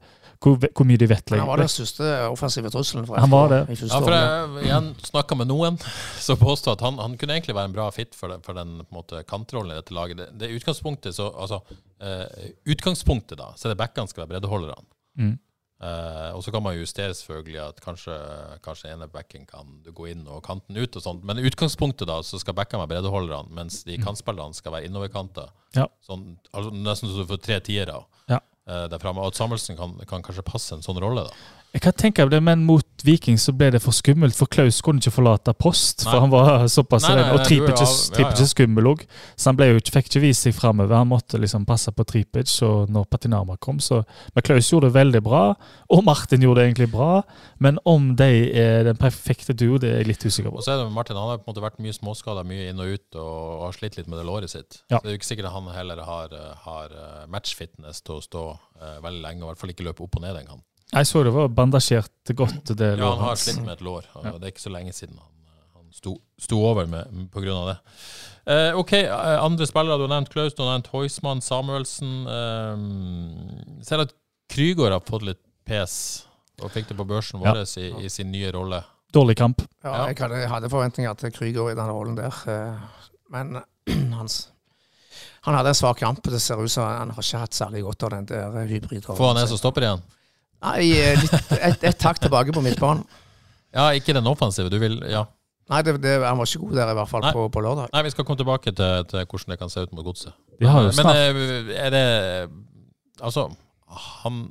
[0.41, 1.31] hvor, hvor mye de vet.
[1.35, 3.59] Men han var den største offensive trusselen for Han var det.
[3.77, 5.77] Ja, for jeg, jeg snakka med noen
[6.21, 8.79] som påstod at han, han kunne egentlig være en bra fit for, den- for den
[8.95, 10.17] måte, kantrollen i dette laget.
[10.23, 11.61] Det, det utgangspunktet så, altså,
[12.01, 14.87] uh, utgangspunktet da, så er det backene skal være breddeholderne.
[15.21, 15.39] Mm.
[15.81, 18.13] Uh, og så kan man justere selvfølgelig at kanskje,
[18.65, 21.23] kanskje ene backen kan gå inn og kanten ut og sånt.
[21.25, 25.49] Men i utgangspunktet da, så skal backene være breddeholderne, mens de kantspillerne skal være innoverkanter.
[25.77, 25.87] Ja.
[26.05, 27.97] Sånn, altså, nesten så du får tre tiere
[28.29, 28.41] Ja.
[28.69, 29.23] Eh, der framme.
[29.23, 31.60] Og at Samuelsen kan, kan kanskje passe en sånn rolle, da.
[31.71, 34.99] Jeg kan tenke det, men mot Viking så ble det for skummelt, for Klaus kunne
[34.99, 36.03] ikke forlate post.
[36.03, 36.11] Nei.
[36.11, 37.27] For han var såpass Nei, nei.
[37.31, 37.87] Og Tripic er
[38.19, 38.47] ja, ja.
[38.51, 39.05] skummel òg,
[39.39, 40.97] så han ikke, fikk ikke vist seg framover.
[40.99, 43.79] Han måtte liksom passe på Tripic og når Patinama kom.
[43.79, 44.01] Så,
[44.35, 45.43] men Klaus gjorde det veldig bra,
[45.95, 47.11] og Martin gjorde det egentlig bra.
[47.63, 50.65] Men om de er den perfekte duo, det er jeg litt usikker Og på.
[50.67, 52.97] så er det Martin, han har på en måte vært mye småskada, mye inn og
[52.97, 54.83] ut, og har slitt litt med det låret sitt.
[54.91, 54.99] Ja.
[54.99, 58.25] Så det er jo ikke sikkert han heller har, eh, har eh, matchfitness til å
[58.25, 60.65] stå uh, veldig lenge, og i hvert fall ikke løpe opp og ned engang.
[60.93, 63.45] Jeg så det var bandasjert godt, det Ja, han har hans.
[63.45, 64.33] slitt med et lår, Ja.
[64.39, 65.31] det er ikke så lenge siden han,
[65.77, 67.79] han sto, sto over med, av det.
[68.47, 69.99] Eh, ok, eh, andre spillere.
[69.99, 72.27] Du har nevnt Klaus, du har nevnt Heusmann, Samuelsen.
[72.27, 74.13] Eh, ser at
[74.51, 76.25] Krygård har fått litt pes,
[76.63, 77.53] og fikk det på børsen Ja.
[77.55, 78.83] vår i, i sin nye rolle.
[79.13, 79.63] Dårlig kamp.
[79.85, 80.07] Ja, Ja.
[80.09, 82.35] jeg hadde, hadde forventninger til Krygård i den rollen der.
[82.47, 82.79] eh,
[83.31, 83.63] Men
[84.19, 84.49] hans,
[85.43, 86.23] han hadde en svak kamp.
[86.23, 89.17] Det ser ut som han har ikke hatt særlig godt av den der hybridrollen.
[89.17, 90.03] For han ned som stopper igjen.
[90.61, 93.05] Nei, eh, litt, et, et takk tilbake på midtbanen.
[93.75, 94.71] Ja, ikke den offensive.
[94.73, 95.27] Du vil Ja.
[95.71, 97.31] Nei, det, det, han var ikke god der, i hvert fall Nei.
[97.37, 97.93] på, på lørdag.
[97.95, 100.35] Nei, vi skal komme tilbake til, til hvordan det kan se ut mot godset.
[100.59, 102.07] Men eh, er det
[103.21, 103.45] Altså,
[104.23, 104.49] han.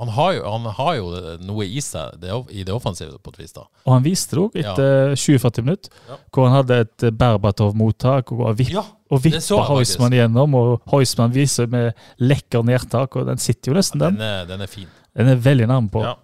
[0.00, 1.10] Han har jo, han har jo
[1.44, 3.52] noe i seg det, i det offensive, på et vis.
[3.52, 3.66] da.
[3.86, 6.16] Og han viste det òg etter 20-40 minutter, Ja.
[6.32, 8.32] hvor han hadde et Berbatov-mottak.
[8.32, 9.66] og vipp Ja, Og vippa.
[9.68, 14.14] Heusmann gjennom, og Heusmann viser med lekker nedtak, og den sitter jo nesten, den.
[14.16, 14.88] den er, den er fin.
[15.14, 16.02] Den er veldig nærme på.
[16.02, 16.14] Ja.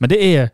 [0.00, 0.50] Men det er,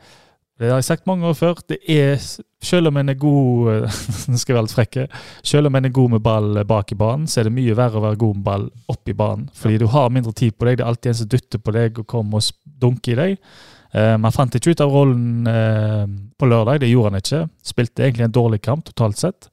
[0.58, 2.18] det har jeg sagt mange år før, det er,
[2.64, 3.86] selv om en er god
[4.30, 5.06] Nå skal jeg være litt frekke.
[5.44, 7.98] Selv om en er god med ball bak i banen, så er det mye verre
[8.00, 9.48] å være god med ball opp i banen.
[9.54, 11.98] Fordi du har mindre tid på deg, det er alltid en som dytter på deg
[12.00, 12.42] og kommer og
[12.84, 13.48] dunker i deg.
[13.94, 16.06] Eh, man fant ikke ut av rollen eh,
[16.38, 17.42] på lørdag, det gjorde han ikke.
[17.66, 19.50] Spilte egentlig en dårlig kamp totalt sett.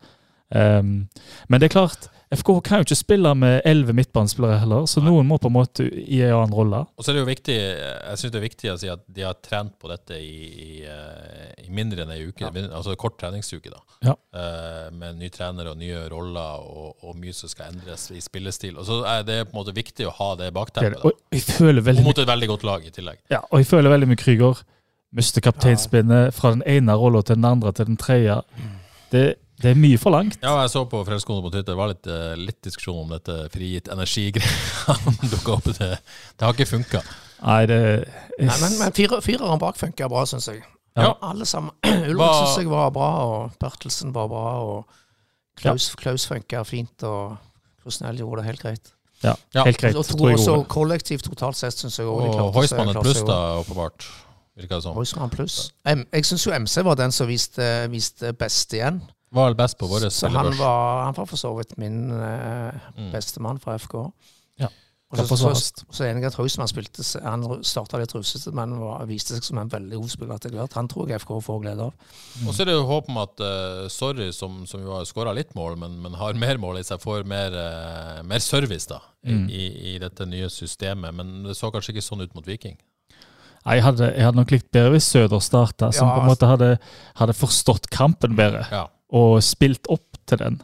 [0.51, 1.07] Um,
[1.47, 5.27] men det er klart, FK kan jo ikke spille med elleve midtbanespillere heller, så noen
[5.27, 6.79] må på en måte i en annen rolle.
[6.95, 9.25] Og så er det jo viktig Jeg synes det er viktig å si at de
[9.25, 12.47] har trent på dette i, i, eh, i mindre enn ei uke.
[12.47, 13.83] Altså kort treningsuke, da.
[14.07, 14.15] Ja.
[14.31, 18.79] Eh, med ny trener og nye roller og, og mye som skal endres i spillestil.
[18.79, 21.03] Og så er det på en måte viktig å ha det er bakteppet.
[21.03, 21.11] Og
[21.99, 23.19] Og mot et veldig godt lag i tillegg.
[23.33, 24.63] Ja, og jeg føler veldig mye Krüger.
[25.11, 28.39] Mister kapteinspinnet fra den ene rolla til den andre til den tredje.
[29.11, 29.25] Det,
[29.61, 30.37] det er mye for langt.
[30.41, 33.35] Ja, jeg så på Frelseskontoret på Twitter, det var litt, eh, litt diskusjon om dette
[33.53, 34.95] frigitt energi-greia.
[35.31, 35.89] Det,
[36.37, 37.01] det har ikke funka.
[37.41, 37.79] Nei, det
[38.41, 40.63] Nei, men men fire- fireren bak funka bra, syns jeg.
[40.97, 41.13] Ja.
[41.23, 41.71] Alle sammen.
[42.09, 44.97] Ulrik syns jeg var bra, og Bertelsen var bra, og
[45.61, 47.37] Klaus, Klaus funka fint, og
[47.83, 48.91] Krusnell gjorde det helt greit.
[49.21, 49.95] Ja, Ja, helt greit.
[49.95, 53.01] Og to, tror jeg også kollektivt totalt sett syns jeg de Og klarte Heusmann et
[53.03, 54.07] pluss, da, åpenbart.
[54.57, 54.95] Virker det som.
[54.97, 55.57] Heusmann pluss.
[55.85, 59.01] Jeg syns jo MC var den som viste, viste best igjen.
[59.31, 62.71] Var vel best på vår Så han var, han var for så vidt min eh,
[62.97, 63.93] bestemann beste mann fra FK.
[64.59, 64.67] Ja,
[65.11, 69.05] Og så, så, så enig i at Hausmann spilte Han starta litt rusete, men var,
[69.09, 70.75] viste seg som en veldig god spiller etter hvert.
[70.79, 72.11] Han tror jeg FK får glede av.
[72.45, 75.33] Og så er det jo håp om at uh, Sorry, som, som jo har skåra
[75.35, 79.01] litt mål, men, men har mer mål i seg, får mer, uh, mer service da,
[79.23, 79.43] i, Mm.
[79.53, 81.13] i, i dette nye systemet.
[81.13, 82.75] Men det så kanskje ikke sånn ut mot Viking.
[83.65, 86.31] Nei, Jeg hadde, jeg hadde nok likt bedre hvis Søder starta, som Ja, på en
[86.31, 86.69] måte hadde,
[87.19, 88.63] hadde forstått kampen bedre.
[88.73, 88.87] Ja.
[89.11, 90.61] Og spilt opp til den.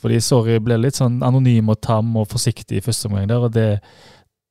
[0.00, 3.52] Fordi Sorry ble litt sånn anonym og tam og forsiktig i første omgang der, og
[3.52, 3.66] det,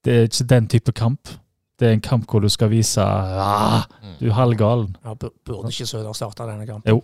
[0.05, 1.31] det er ikke den type kamp.
[1.79, 4.15] Det er en kamp hvor du skal vise ah, Mm.
[4.19, 4.95] du er halvgalen.
[5.05, 6.89] Ja, burde ikke Søder starta denne kampen?
[6.91, 7.01] Jo,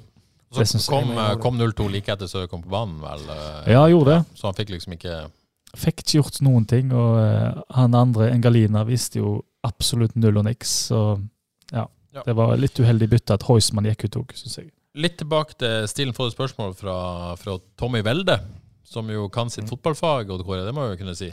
[0.52, 1.40] Så kom, eh, det.
[1.42, 3.20] kom 0-2 like etter Søder kom på banen, vel.
[3.30, 4.26] eh, Ja, gjorde det.
[4.36, 5.30] Så han fikk liksom ikke
[5.76, 10.46] Fikk ikke gjort noen ting, og eh, han andre, Engalina, viste jo absolutt null og
[10.46, 10.70] niks.
[10.92, 11.20] Så
[11.74, 12.22] ja, Ja.
[12.26, 14.70] det var litt uheldig bytte at Heusmann gikk ut òg, syns jeg.
[14.96, 16.96] Litt tilbake til stilen får du spørsmål fra,
[17.40, 18.38] fra Tommy Welde,
[18.88, 19.52] som jo kan Mm.
[19.52, 21.32] sitt fotballfag, Odd Kåre, det må jeg jo kunne si.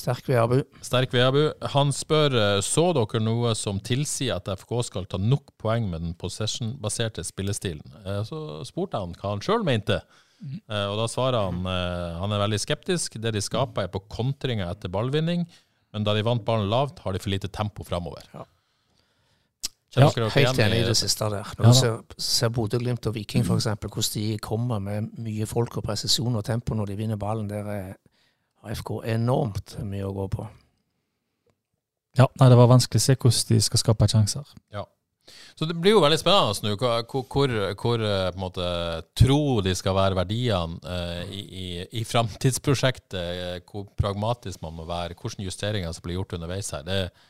[0.00, 0.62] Sterk Veabu.
[0.80, 1.42] Sterk Veabu.
[1.74, 6.00] Han spør eh, så dere noe som tilsier at FK skal ta nok poeng med
[6.06, 7.84] den possession-baserte spillestilen.
[8.06, 10.00] Eh, Så spurte han hva han sjøl mente,
[10.40, 10.56] Mm.
[10.72, 13.18] og da svarer han eh, han er veldig skeptisk.
[13.20, 15.42] Det de skaper, er på kontringer etter ballvinning,
[15.92, 18.22] men da de vant ballen lavt, har de for lite tempo framover.
[18.32, 18.46] Ja.
[19.90, 21.48] Dere Helt enig i det siste der.
[21.58, 25.86] Ja du ser, ser Bodø-Glimt og Viking f.eks., hvordan de kommer med mye folk og
[25.88, 27.98] presisjon og tempo når de vinner ballen, der er-
[28.60, 30.46] FK enormt mye å gå på.
[32.18, 34.56] Ja, nei, Det var vanskelig å se hvordan de skal skape sjanser.
[35.54, 38.68] Så det blir jo veldig spennende nå, hvor, hvor, hvor eh, på en måte,
[39.14, 41.66] tro de skal være verdiene eh, i, i,
[42.00, 46.82] i framtidsprosjektet, eh, hvor pragmatisk man må være, hvilke justeringer som blir gjort underveis her.
[46.86, 47.29] Det er ja,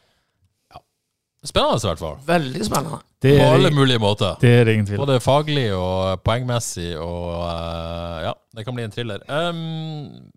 [1.46, 2.18] spennende i hvert fall.
[2.26, 3.00] Veldig spennende.
[3.22, 4.37] Det På alle mulige måter.
[4.40, 5.00] det er ingen tvil.
[5.00, 9.24] Både faglig og poengmessig, og uh, ja, det kan bli en thriller.
[9.29, 10.31] Um,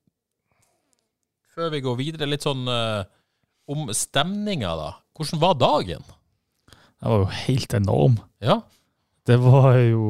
[1.55, 3.03] før vi går videre, litt sånn uh,
[3.71, 4.91] om stemninga, da.
[5.15, 6.05] Hvordan var dagen?
[6.73, 8.15] Den var jo helt enorm.
[8.41, 8.61] Ja?
[9.27, 10.05] Det var jo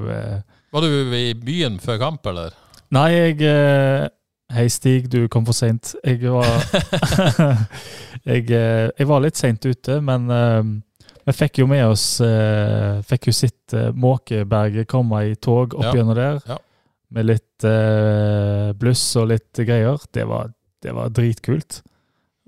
[0.00, 0.40] uh,
[0.72, 2.54] Var du i byen før kamp, eller?
[2.94, 4.06] Nei, jeg eh,
[4.54, 5.94] Hei, Stig, du kom for seint.
[6.04, 6.46] Jeg var
[8.24, 10.60] jeg, eh, jeg var litt seint ute, men eh,
[11.24, 16.16] vi fikk jo med oss eh, Fikk jo sett Måkeberget komme i tog opp gjennom
[16.16, 16.40] der.
[16.48, 16.58] ja.
[17.14, 17.64] Med litt
[18.80, 20.00] bluss og litt greier.
[20.10, 20.48] Det var,
[20.82, 21.76] det var dritkult.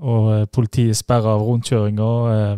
[0.03, 2.09] Og politiet sperra av rundkjøringa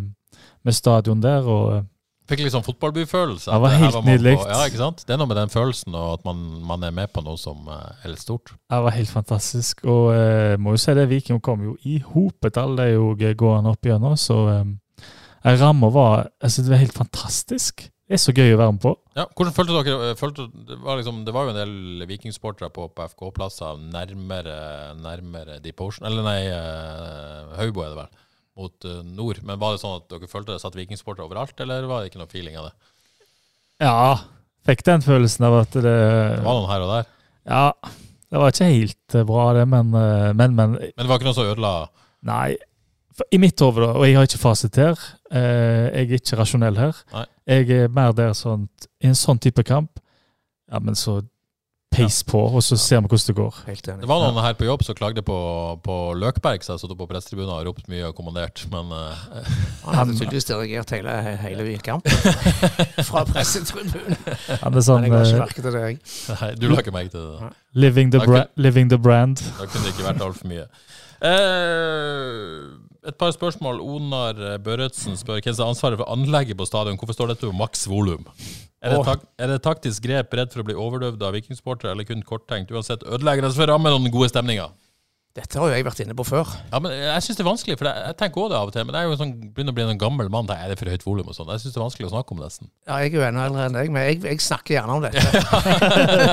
[0.01, 1.45] med stadion der.
[1.45, 1.85] og
[2.29, 3.49] Fikk litt sånn fotballbyfølelse.
[3.49, 4.35] Det var helt nydelig.
[4.37, 5.01] Ja, ikke sant?
[5.07, 7.65] Det er noe med den følelsen, og at man, man er med på noe som
[7.73, 8.53] eh, er litt stort.
[8.69, 9.81] Det var helt fantastisk.
[9.89, 13.89] Og eh, må jo si det, Viking kom jo i hopet, alle jo gående opp
[13.89, 14.13] igjennom.
[14.19, 17.87] Så eh, ramma var altså Det var helt fantastisk.
[18.09, 18.93] Det er så gøy å være med på.
[19.17, 22.69] Ja, hvordan følte dere eh, følte, det, var liksom, det var jo en del vikingsportere
[22.73, 24.55] på, på FK-plasser nærmere,
[25.01, 26.41] nærmere Deep Ocean Eller nei,
[27.57, 28.17] Haubo er det vel,
[28.59, 29.39] mot eh, nord.
[29.47, 32.21] Men var det sånn at dere følte det satt vikingsportere overalt, eller var det ikke
[32.21, 32.73] noe feeling av det?
[33.85, 34.19] Ja,
[34.67, 37.11] fikk den følelsen av at det Det var noen her og der.
[37.49, 37.65] Ja,
[38.29, 41.31] det var ikke helt eh, bra, det, men, eh, men, men Men det var ikke
[41.31, 41.73] noe som ødela
[42.27, 42.57] Nei.
[43.35, 47.01] I mitt hode, og jeg har ikke fasit her, jeg er ikke rasjonell her.
[47.11, 47.23] Nei.
[47.51, 48.69] Jeg er mer der sånn
[49.03, 49.99] I en sånn type kamp,
[50.71, 51.17] ja, men så
[51.89, 53.55] peis på, og så ser vi hvordan det går.
[53.67, 54.03] Helt enig.
[54.03, 55.37] Det var noen her på jobb som klagde på,
[55.85, 59.23] på Løkberg, som satt på pressetribunen og ropt mye og kommandert, men uh,
[59.87, 62.13] Han hadde tydeligvis dirigert hele, hele kampen
[63.09, 64.17] fra pressetribunen.
[64.27, 65.99] Ja, sånn Men jeg la ikke eh, merke til det, jeg.
[66.29, 67.51] nei, du la ikke merke til det.
[67.73, 69.43] living, the Da living the brand.
[69.57, 70.69] Da kunne det ikke vært altfor mye.
[71.19, 73.81] Uh, et par spørsmål.
[73.81, 76.99] Onar Børretzen spør hvem som har ansvaret for anlegget på stadion.
[76.99, 78.27] Hvorfor står dette på maks volum?
[78.79, 82.07] Er, det tak er det taktisk grep redd for å bli overdøvd av vikingsportere, eller
[82.07, 82.71] kun korttenkt?
[82.71, 84.69] Uansett, ødelegger det for rammen og den gode stemninga?
[85.37, 86.49] Dette har jo jeg vært inne på før.
[86.71, 88.85] Ja, men jeg syns det er vanskelig, for jeg, tenker også det av og til.
[88.87, 90.49] Men jeg er jo sånn, begynner å bli en gammel mann.
[90.55, 91.51] Er det for høyt volum og sånn?
[91.53, 92.71] Jeg syns det er vanskelig å snakke om nesten.
[92.89, 95.21] Ja, jeg er jo enda eldre enn deg, men jeg, jeg snakker gjerne om dette.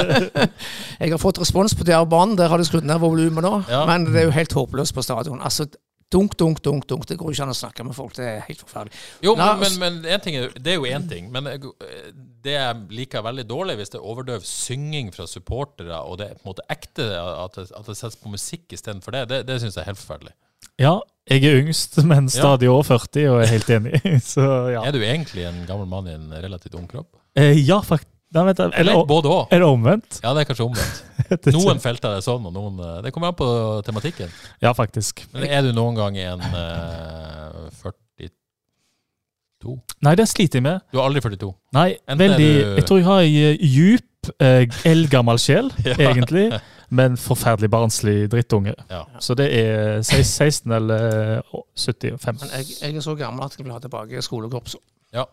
[1.03, 3.53] jeg har fått respons på Djervbanen, der har de skrudd ned volumet nå.
[3.69, 3.85] Ja.
[3.91, 5.45] Men det er jo helt håpløst på stadion.
[5.45, 5.69] Altså,
[6.13, 7.07] dunk, dunk, dunk, dunk.
[7.09, 8.15] Det går ikke an å snakke med folk.
[8.17, 8.95] Det er helt forferdelig.
[9.27, 11.29] Jo, Nei, men, men, men en ting er, det er jo én ting.
[11.35, 11.51] Men
[12.47, 16.39] det jeg liker veldig dårlig, hvis det er overdøv synging fra supportere, og det er
[16.39, 19.61] på en måte ekte, at det, at det settes på musikk istedenfor det, det, det
[19.63, 20.37] syns jeg er helt forferdelig.
[20.81, 20.97] Ja,
[21.31, 24.01] jeg er yngst, men stadig over 40, og er helt enig.
[24.33, 24.85] Så ja.
[24.85, 27.17] Er du egentlig en gammel mann i en relativt ung kropp?
[27.37, 29.53] Eh, ja, fakt Nei, vet jeg, Eller eller, både òg.
[29.55, 30.17] er det omvendt?
[30.25, 31.47] Ja, det er kanskje omvendt.
[31.55, 33.47] Noen felter er sånn, og noen eh, Det kommer an på
[33.87, 34.33] tematikken.
[34.63, 35.23] Ja, faktisk.
[35.33, 39.77] Men er du noen gang i en uh, 42?
[40.05, 40.83] Nei, det sliter jeg med.
[40.93, 41.53] Du er aldri 42?
[41.75, 45.71] Nei, Enten er veldig du- Jeg tror jeg har ei eh, djup, eh, eldgammel sjel,
[45.87, 45.95] Ja.
[46.11, 46.49] egentlig.
[46.89, 48.75] Men forferdelig barnslig drittunge.
[48.91, 49.05] Ja.
[49.21, 52.43] Så det er 16 eller eh, 75.
[52.43, 54.83] Men jeg, jeg er så gammel at jeg vil ha tilbake skolekorpset
[55.15, 55.25] Ja.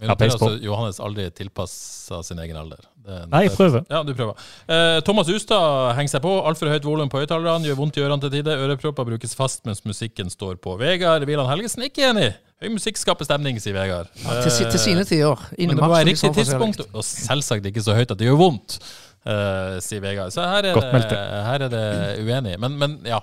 [0.00, 2.84] Ja, altså Johannes aldri tilpassa sin egen alder.
[3.02, 3.86] Det er Nei, jeg prøver.
[3.90, 4.36] Ja, du prøver.
[4.68, 6.34] Eh, Thomas Ustad henger seg på.
[6.46, 8.60] Altfor høyt volum på høyttalerne gjør vondt i ørene til tider.
[8.66, 10.76] Ørepropper brukes fast mens musikken står på.
[10.78, 12.30] Vegard Wieland Helgesen ikke enig.
[12.58, 14.08] Høy musikk skaper stemning, sier Vegard.
[14.24, 15.42] Ja, til, til sine tider.
[15.54, 18.80] Men det må være riktig tidspunkt, og selvsagt ikke så høyt at det gjør vondt,
[19.28, 20.34] eh, sier Vegard.
[20.34, 21.84] Så her er, det, her er det
[22.24, 22.56] uenig.
[22.60, 23.20] Men, men ja,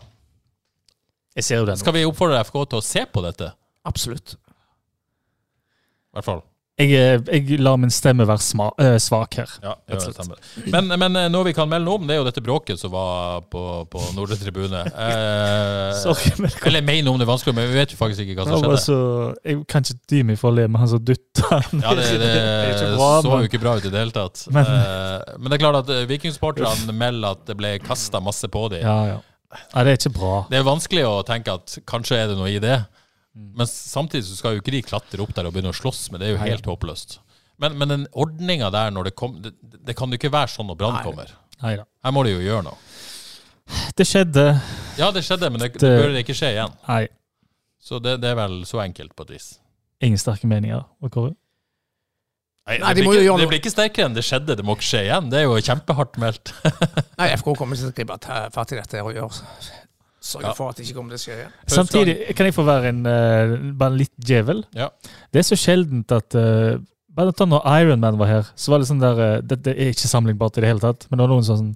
[1.36, 3.50] skal vi oppfordre FK til å se på dette?
[3.86, 4.38] Absolutt.
[4.40, 6.44] I hvert fall.
[6.76, 9.52] Jeg, eh, jeg lar min stemme være sma, øh, svak her.
[9.64, 10.24] Ja, ja.
[10.74, 13.46] Men, men eh, noe vi kan melde om, det er jo dette bråket som var
[13.48, 14.82] på, på Nordre tribune.
[15.06, 18.42] Eh, Sorry, men eller mener om det er vanskelig, men vi vet jo faktisk ikke
[18.42, 18.82] hva som skjedde.
[18.84, 18.98] så,
[19.48, 21.80] Jeg kan ikke dy meg for å le med han som dytta han.
[21.86, 22.32] Ja, det, det,
[22.82, 24.44] det bra, så jo ikke bra ut i det hele tatt.
[24.52, 28.66] Men- Eh, men det er klart at vikingsporterne melder at det ble kasta masse på
[28.74, 28.84] dem.
[28.84, 29.18] Ja, ja.
[29.56, 30.36] Nei, det er ikke bra.
[30.52, 32.82] Det er vanskelig å tenke at kanskje er det noe i det.
[33.36, 33.52] Mm.
[33.60, 36.22] Men samtidig så skal jo ikke de klatre opp der og begynne å slåss med
[36.24, 36.30] det.
[36.30, 36.50] er jo Nei.
[36.54, 37.18] helt håpløst.
[37.60, 40.68] Men, men den ordninga der når det kom det, det kan jo ikke være sånn
[40.72, 41.32] når Brann kommer.
[41.64, 41.86] Nei da.
[42.04, 42.80] Her må de jo gjøre noe.
[43.98, 44.44] Det skjedde.
[45.00, 46.74] Ja, det skjedde, men det, det Det- bør ikke skje igjen.
[46.88, 47.06] Nei,
[47.86, 49.60] Så det, det er vel så enkelt på et vis.
[50.02, 50.84] ingen sterke meninger.
[51.12, 51.36] Kåre?
[52.68, 54.56] Nei, Nei, det, de blir ikke, det blir ikke sterkere enn det skjedde.
[54.58, 55.28] Det må ikke skje igjen.
[55.30, 56.54] Det er jo kjempehardt meldt.
[57.20, 59.30] Nei, FK kommer ikke til å gripe fatt i dette og gjøre
[60.26, 60.54] sørge Ja.
[60.58, 61.54] for at det ikke kommer til å skje igjen.
[61.76, 64.64] Samtidig kan jeg få være en, eh, bare en litt djevel.
[64.74, 64.90] Ja.
[65.32, 66.78] Det er så sjeldent at uh,
[67.16, 69.94] Bare ta når Iron Man var her, så var det sånn der det Dette er
[69.94, 71.70] ikke sammenlignbart i det hele tatt, men det var noen sånn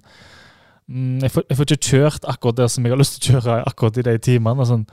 [0.90, 3.40] mm, jeg, får, jeg får ikke kjørt akkurat der som jeg har lyst til å
[3.40, 4.60] kjøre akkurat i de timene.
[4.60, 4.84] og Sånn.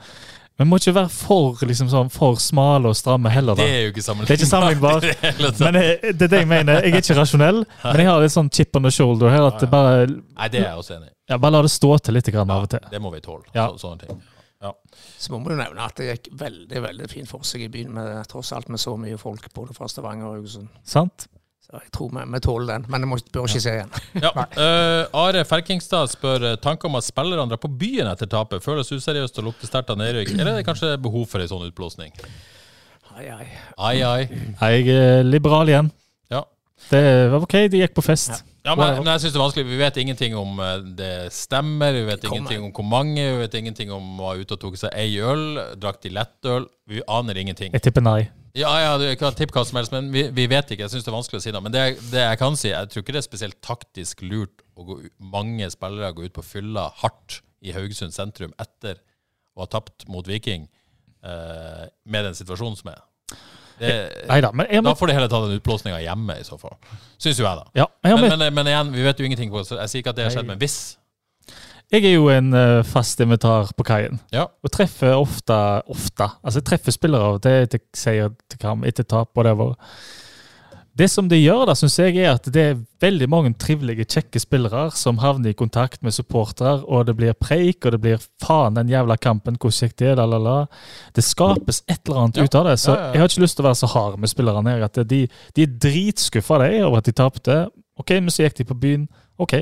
[0.58, 3.62] Men må ikke være for, liksom sånn, for smale og stramme heller, da.
[3.62, 5.04] Det er jo ikke Det er ikke sammenlignbart.
[5.62, 6.80] Men jeg, det er det jeg mener.
[6.82, 9.46] Jeg er ikke rasjonell, men jeg har litt sånn chip on the shoulder her.
[9.52, 11.14] At det bare, Nei, det er jeg også enig i.
[11.30, 12.90] ja, bare la det stå til litt grann av og til.
[12.90, 13.46] Det må vi tåle.
[13.54, 13.68] Ja.
[13.70, 14.18] Så, sånne ting.
[15.18, 17.92] Så må du jo nevne at det gikk veldig veldig fint for seg i byen,
[17.94, 20.72] med, tross alt med så mye folk både fra Stavanger og Haugesund.
[20.82, 21.28] Sant?
[21.68, 23.90] Jeg tror vi, vi tåler den, men det må, bør ikke se igjen.
[24.24, 24.30] Ja.
[24.32, 28.64] uh, Are Ferkingstad spør eh, tanker om at spillerne drar på byen etter tapet.
[28.64, 30.32] Føles useriøst og lukter sterkt av nedrykk.
[30.38, 32.14] Eller er det kanskje behov for en sånn utblåsning?
[33.18, 33.46] Ai, ai.
[33.76, 34.22] Ai, ai.
[34.62, 35.92] Jeg er liberal igjen.
[36.32, 36.46] Ja.
[36.88, 37.02] Det
[37.34, 38.40] var OK, de gikk på fest.
[38.64, 39.68] Ja, men, men jeg synes det er vanskelig.
[39.68, 41.92] Vi vet ingenting om eh, det stemmer.
[41.92, 42.36] Vi vet Kommer.
[42.38, 43.28] ingenting om hvor mange.
[43.28, 45.60] Vi vet ingenting om var ute og tok seg ei øl.
[45.76, 46.68] Drakk de lettøl?
[46.88, 47.76] Vi aner ingenting.
[47.76, 48.22] Jeg tipper nei.
[48.56, 50.86] Ja, ja, du kan tippe hva som helst, men vi, vi vet ikke.
[50.86, 51.64] Jeg syns det er vanskelig å si noe.
[51.66, 51.82] Men det,
[52.12, 54.98] det jeg kan si, jeg tror ikke det er spesielt taktisk lurt å gå
[55.34, 59.00] mange spillere går ut på fylla hardt i Haugesund sentrum etter
[59.58, 60.68] å ha tapt mot Viking
[61.26, 63.02] eh, med den situasjonen som er.
[63.78, 63.90] Det,
[64.26, 66.74] Neida, men jeg, da får de heller ta den utblåsninga hjemme, i så fall.
[67.20, 67.68] Syns jo jeg, da.
[67.78, 70.14] ja, har Men, men, men igjen, vi vet jo ingenting på så Jeg sier ikke
[70.14, 70.78] at det har skjedd, men hvis.
[71.92, 74.20] Jeg er jo en eh, fast invitar på kaien.
[74.34, 74.46] Ja.
[74.64, 75.56] Og treffer ofte
[75.88, 79.74] ofte, Altså, jeg treffer spillere av og jeg sier til kamp, etter tap, whatever.
[80.98, 84.40] Det som det gjør, da, syns jeg, er at det er veldig mange trivelige, kjekke
[84.42, 88.74] spillere som havner i kontakt med supportere, og det blir preik, og det blir faen,
[88.74, 90.56] den jævla kampen, hvordan gikk det, la, la, la.
[91.14, 92.48] Det skapes et eller annet Ja.
[92.48, 92.76] ut av det.
[92.82, 94.82] Så jeg har ikke lyst til å være så hard med spillerne her.
[94.88, 95.20] At de,
[95.54, 97.60] de er dritskuffa de, over at de tapte.
[98.02, 99.06] OK, men så gikk de på byen.
[99.38, 99.54] OK.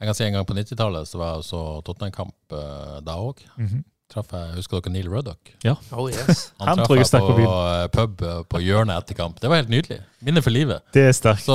[0.00, 3.42] Jeg kan si En gang på 90-tallet så var jeg så Tottenham-kamp eh, da òg.
[3.60, 3.82] Mhm.
[4.10, 5.52] Traff jeg, Husker dere Neil Ruddock?
[5.94, 6.48] Oh yes.
[6.58, 9.36] Han traff jeg på på eh, pub eh, på hjørnet etter kamp.
[9.38, 10.00] Det var helt nydelig.
[10.26, 10.82] Minne for livet.
[10.96, 11.44] Det er sterkt.
[11.46, 11.54] Så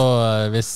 [0.53, 0.69] hvis,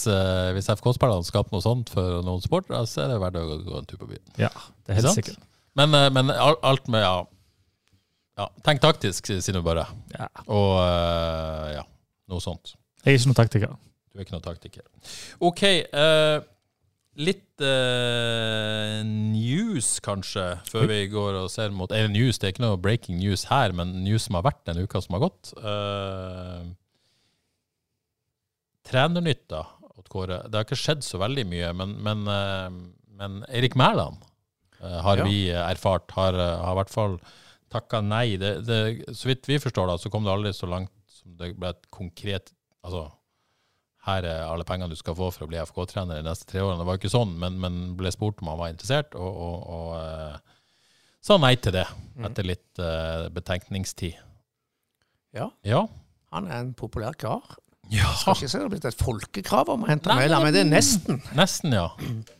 [0.57, 3.77] hvis FK-spillerne skaper noe sånt for noen sportere, så er det verdt å gå- gå
[3.79, 4.25] en tur på byen.
[4.41, 4.49] Ja,
[4.83, 5.39] det er helt sikkert.
[5.79, 7.15] Men, men alt med ja,
[8.41, 9.85] ja, Tenk taktisk, sier du bare.
[10.17, 10.27] Ja.
[10.51, 10.75] Og
[11.77, 11.85] ja,
[12.33, 12.73] noe sånt.
[13.05, 13.77] Jeg er ikke noen taktiker.
[14.11, 14.83] Du er ikke noen taktiker.
[15.47, 15.63] OK.
[15.63, 16.39] eh,
[17.19, 22.63] litt uh, news, kanskje, før vi går og ser mot Eller news, det er ikke
[22.63, 25.51] noe breaking news her, men news som har vært den uka som har gått.
[25.59, 26.69] Uh,
[28.89, 29.65] Trenernytt, da,
[30.09, 30.39] Kåre.
[30.49, 32.71] Det har ikke skjedd så veldig mye, men, men, uh,
[33.19, 34.23] men Erik Mæland
[34.79, 35.25] eh, har Ja.
[35.27, 37.17] vi erfart, har, eh, har i hvert fall
[37.69, 38.37] takka nei.
[38.41, 38.79] Det, det,
[39.13, 41.89] så vidt vi forstår, da, så kom det aldri så langt som det ble et
[41.93, 43.09] konkret Altså,
[44.09, 46.81] her er alle pengene du skal få for å bli FK-trener de neste tre årene.
[46.81, 49.69] Det var jo ikke sånn, men, men ble spurt om han var interessert, og, og,
[49.75, 50.59] og uh,
[51.25, 51.85] sa nei til det
[52.25, 54.19] etter litt uh, betenkningstid.
[55.37, 55.49] Ja.
[55.67, 55.85] Ja.
[56.33, 57.57] Han er en populær kar.
[57.89, 60.61] Ja, Skal ikke si det har blitt et folkekrav om å hente Mæland, men det
[60.61, 61.23] er nesten.
[61.37, 61.87] nesten, ja.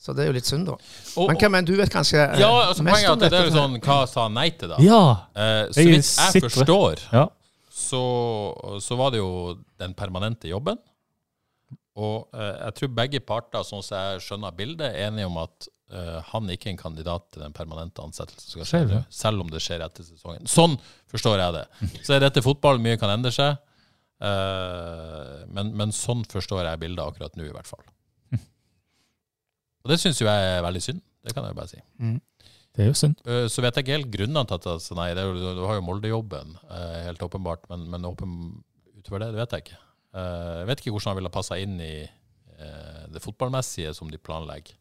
[0.00, 0.78] Så det er jo litt synd, da.
[1.20, 3.34] Og, Men, hva, men du vet kanskje eh, ja, altså mest Poenget om dette?
[3.34, 4.78] det er jo sånn Hva sa han nei til, da?
[4.80, 5.00] Ja!
[5.36, 7.26] Eh, så Jeg vidt jeg forstår, ja.
[7.68, 8.00] så,
[8.80, 10.80] så var det jo den permanente jobben.
[12.00, 15.68] Og eh, jeg tror begge parter, sånn som jeg skjønner bildet, er enige om at
[15.92, 19.84] eh, han ikke er en kandidat til den permanente ansettelsen nå, selv om det skjer
[19.84, 20.46] etter sesongen.
[20.48, 20.78] Sånn
[21.12, 21.64] forstår jeg det.
[22.06, 23.58] Så er dette fotball, mye kan endre seg.
[24.20, 27.84] Eh, men, men sånn forstår jeg bildet akkurat nå, i hvert fall.
[29.80, 31.00] Og det syns jo jeg er veldig synd.
[31.24, 31.78] Det kan jeg bare si.
[32.76, 33.16] Det er jo synd.
[33.26, 35.84] Eh, Så vet jeg ikke helt grunnene til at altså, nei, det du har jo
[35.86, 38.34] Molde-jobben, eh, helt åpenbart, men, men åpen,
[39.00, 39.78] utover det, det vet jeg ikke.
[40.14, 44.18] Eh, Jeg vet ikke hvordan han ville passa inn i eh, det fotballmessige som de
[44.18, 44.76] planlegger.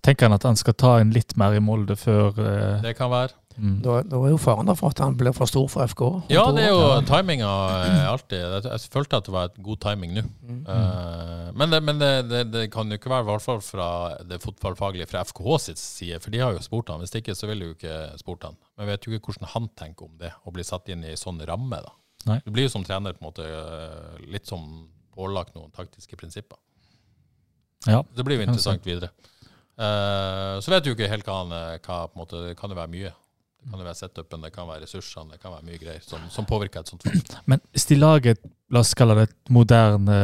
[0.00, 3.10] Tenker han at han skal ta inn litt mer i Molde før eh, Det kan
[3.12, 3.34] være.
[3.58, 3.74] mm.
[3.84, 6.02] Da, da er jo faren der for at han blir for stor for FK.
[6.32, 7.50] Ja, det er jo timinga
[7.84, 8.54] eh, alltid.
[8.64, 10.22] Jeg, følte at det var et god timing nå.
[10.40, 10.62] Mm.
[10.64, 13.90] Uh, men det, men det, det, det kan jo ikke være, i hvert fall fra
[14.30, 17.04] det fotballfaglige fra FKH sitt side, for de har jo spurt han.
[17.04, 18.56] Hvis ikke, så ville de jo ikke spurt han.
[18.78, 21.18] Men jeg vet jo ikke hvordan han tenker om det, å bli satt inn i
[21.20, 21.82] sånn ramme.
[21.84, 21.92] da.
[22.28, 22.40] Nei.
[22.44, 24.66] Du blir jo som trener på en måte eh, litt som
[25.14, 26.58] pålagt noen taktiske prinsipper.
[27.88, 28.02] Ja.
[28.16, 29.10] Det blir jo interessant videre.
[29.80, 32.72] Uh, så vet du jo ikke helt hva han eh, hva, på en måte, kan
[32.72, 33.12] det være mye.
[33.60, 36.46] Det kan være setupen, det kan være ressursene, det kan være mye greier som, som
[36.48, 37.32] påvirker et sånt folk.
[37.50, 38.36] Men hvis de lager
[38.72, 40.18] la oss kalle det et moderne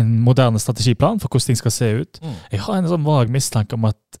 [0.00, 2.34] en moderne strategiplan for hvordan ting skal se ut Mm.
[2.52, 4.20] Jeg har en sånn vag mistanke om at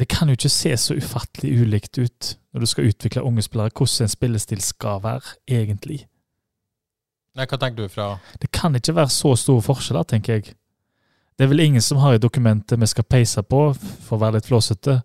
[0.00, 3.70] det kan jo ikke se så ufattelig ulikt ut når du skal utvikle unge spillere,
[3.76, 6.04] hvordan en spillestil skal være, egentlig.
[7.38, 10.54] Nei, hva tenker du fra Det kan ikke være så store forskjeller, tenker jeg.
[11.38, 14.38] Det er vel ingen som har i dokumentet vi skal peise på, for å være
[14.38, 14.98] litt flåsete.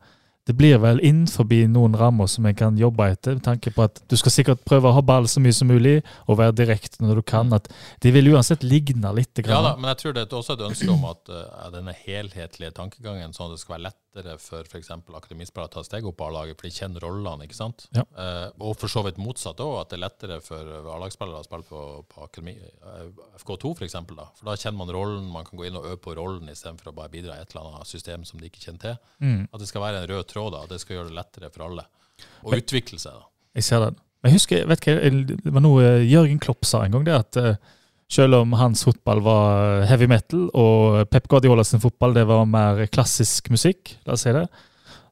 [0.45, 3.81] Det blir vel inn forbi noen rammer som en kan jobbe etter, med tanke på
[3.87, 5.95] at du skal sikkert prøve å ha ball så mye som mulig,
[6.29, 7.49] og være direkte når du kan.
[7.55, 7.71] At
[8.05, 9.41] de vil uansett ligne litt.
[9.41, 12.75] Ja da, men jeg tror det er også et ønske om at uh, denne helhetlige
[12.77, 14.91] tankegangen, sånn at det skal være lettere for f.eks.
[14.93, 17.87] akademispillere å ta steg opp på A-laget, for de kjenner rollene, ikke sant?
[17.97, 18.05] Ja.
[18.13, 21.65] Uh, og for så vidt motsatt òg, at det er lettere for A-lagsspillere å spille
[21.71, 21.81] på,
[22.11, 22.53] på akademi,
[22.85, 23.09] uh,
[23.41, 23.97] FK2 f.eks.
[24.13, 24.29] da.
[24.37, 26.97] For da kjenner man rollen, man kan gå inn og øve på rollen istedenfor å
[27.01, 29.13] bare bidra i et eller annet system som de ikke kjenner til.
[29.25, 29.43] Mm.
[29.49, 30.65] At det skal være en rød tråd, da.
[30.69, 31.87] Det skal gjøre det lettere for alle
[32.43, 33.15] å utvikle seg.
[33.15, 33.31] da.
[33.55, 33.97] Jeg ser den.
[34.25, 34.93] Jeg husker, vet hva,
[35.29, 37.57] det var noe Jørgen Klopp sa en gang, det at eh,
[38.11, 42.85] selv om hans fotball var heavy metal, og Pep Guardiola sin fotball det var mer
[42.89, 44.47] klassisk musikk, la oss si det,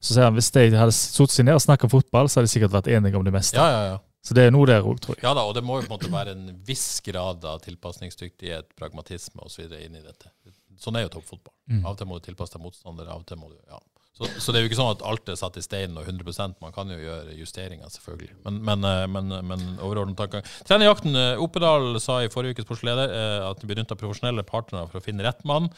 [0.04, 2.50] så sier han hvis de hadde satt seg ned og snakket om fotball, så hadde
[2.50, 3.58] de sikkert vært enige om det meste.
[3.60, 4.02] Ja, ja, ja.
[4.24, 5.24] Så det er noe der òg, tror jeg.
[5.26, 8.70] Ja da, og det må jo på en måte være en viss grad av tilpasningsdyktighet,
[8.80, 9.66] pragmatisme osv.
[9.68, 10.32] inn i dette.
[10.80, 11.54] Sånn er jo toppfotball.
[11.68, 11.82] Mm.
[11.84, 13.82] Av og til må du tilpasse deg motstander, av og til må du ja.
[14.14, 16.60] Så, så det er jo ikke sånn at alt er satt i stein og 100%
[16.62, 18.36] Man kan jo gjøre justeringer, selvfølgelig.
[18.46, 20.46] Men, men, eh, men, men overordnet tankegang.
[20.70, 21.18] Trenerjakten.
[21.42, 25.06] Opedal Oppedal sa i forrige ukes sportsleder eh, at de benytta profesjonelle partnere for å
[25.06, 25.72] finne rett mann.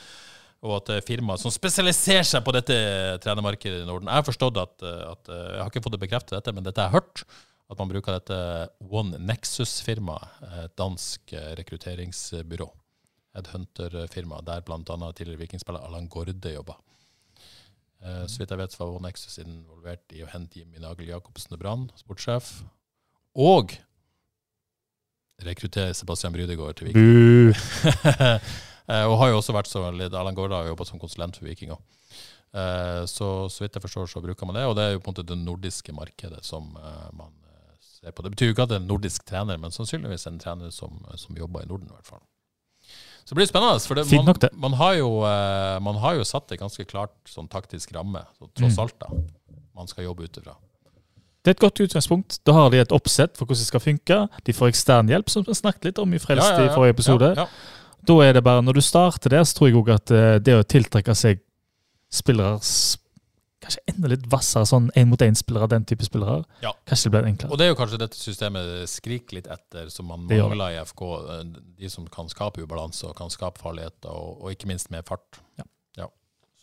[0.65, 2.75] Og at det er firmaer som spesialiserer seg på dette
[3.23, 4.09] trenermarkedet i Norden.
[4.09, 6.65] Jeg har forstått at, eh, at eh, Jeg har ikke fått det bekreftet, dette, men
[6.65, 7.25] dette har jeg hørt.
[7.69, 8.39] At man bruker dette
[8.93, 12.67] One Nexus-firmaet, et dansk eh, rekrutteringsbyrå.
[13.36, 14.81] Et hunterfirma der bl.a.
[15.11, 16.77] tidligere vikingspiller Allan Gorde jobba.
[18.04, 21.08] Eh, Så vidt jeg vet, så var One Nexus involvert i å hente Jimmy Nagel
[21.14, 22.64] Jacobsen og Brann, sportssjef.
[23.36, 23.76] Og
[25.46, 27.54] rekruttere Sebastian Brydegård til Viking.
[27.54, 27.54] Bu!
[28.86, 31.48] Eh, og har jo også vært så litt Erlend Gaarda har jobba som konsulent for
[31.50, 31.80] Viking òg.
[33.10, 34.68] Så, så vidt jeg forstår, så bruker man det.
[34.70, 38.14] Og det er jo på en måte det nordiske markedet som eh, man eh, ser
[38.14, 38.22] på.
[38.22, 41.02] Det betyr jo ikke at det er en nordisk trener, men sannsynligvis en trener som,
[41.18, 42.22] som jobber i Norden, i hvert fall.
[43.26, 43.80] Så det blir spennende.
[43.82, 44.61] For det, man.
[44.61, 48.47] Man, har jo, eh, man har jo satt et ganske klart sånn taktisk ramme, så
[48.53, 48.84] tross Mm.
[48.84, 49.07] alt, da.
[49.76, 50.53] Man skal jobbe ut ifra.
[51.43, 52.39] Det er et godt utgangspunkt.
[52.45, 54.30] Da har de et oppsett for hvordan det skal funke.
[54.45, 57.36] De får ekstern hjelp, som vi snakket litt om i Frelst i forrige episode.
[57.36, 57.47] Ja, ja.
[58.05, 60.53] Da er det bare, Når du starter der, så tror jeg òg at eh, det
[60.53, 61.39] å tiltrekke seg
[62.11, 62.97] spillere s-
[63.66, 66.72] Kanskje enda litt hvassere sånn én-mot-én-spillere, den type spillere, Ja.
[66.86, 67.51] kanskje det blir enklere.
[67.51, 71.01] Og det er jo kanskje dette systemet skriker litt etter, som man mangler i FK.
[71.30, 71.43] eh,
[71.80, 75.41] De som kan skape ubalanse og kan skape farligheter, og, og ikke minst med fart.
[75.57, 75.63] Ja.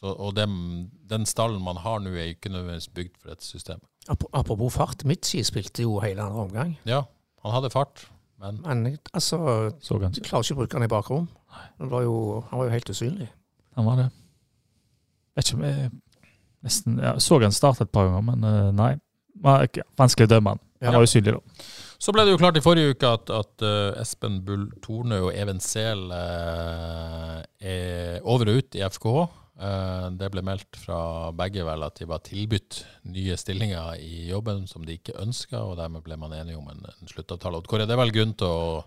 [0.03, 3.85] Så, og dem, den stallen man har nå, er ikke nødvendigvis bygd for dette systemet.
[4.35, 6.73] Apropos fart, Mitzi spilte jo hele andre omgang.
[6.85, 7.05] Ja,
[7.45, 8.09] han hadde fart,
[8.41, 11.29] men Men altså, Så du klarer ikke å bruke han i bakrom.
[11.79, 13.29] Han var jo, han var jo helt usynlig.
[13.77, 14.09] Han var det.
[15.37, 15.91] Vet ikke om jeg
[16.65, 18.93] nesten ja, Så han starte et par ganger, men eh, nei.
[19.99, 20.63] Vanskelig å dømme han.
[20.83, 21.67] Han var usynlig, da.
[22.03, 25.37] Så ble det jo klart i forrige uke at, at uh, Espen Bull Tornø og
[25.39, 29.23] Even Sehl uh, er over og ut i FKH.
[29.63, 32.81] Uh, Det ble meldt fra begge vel at de var tilbudt
[33.15, 36.83] nye stillinger i jobben som de ikke ønska, og dermed ble man enige om en,
[36.91, 37.63] en sluttavtale.
[37.63, 38.83] Og Kåre, det er vel grunn til å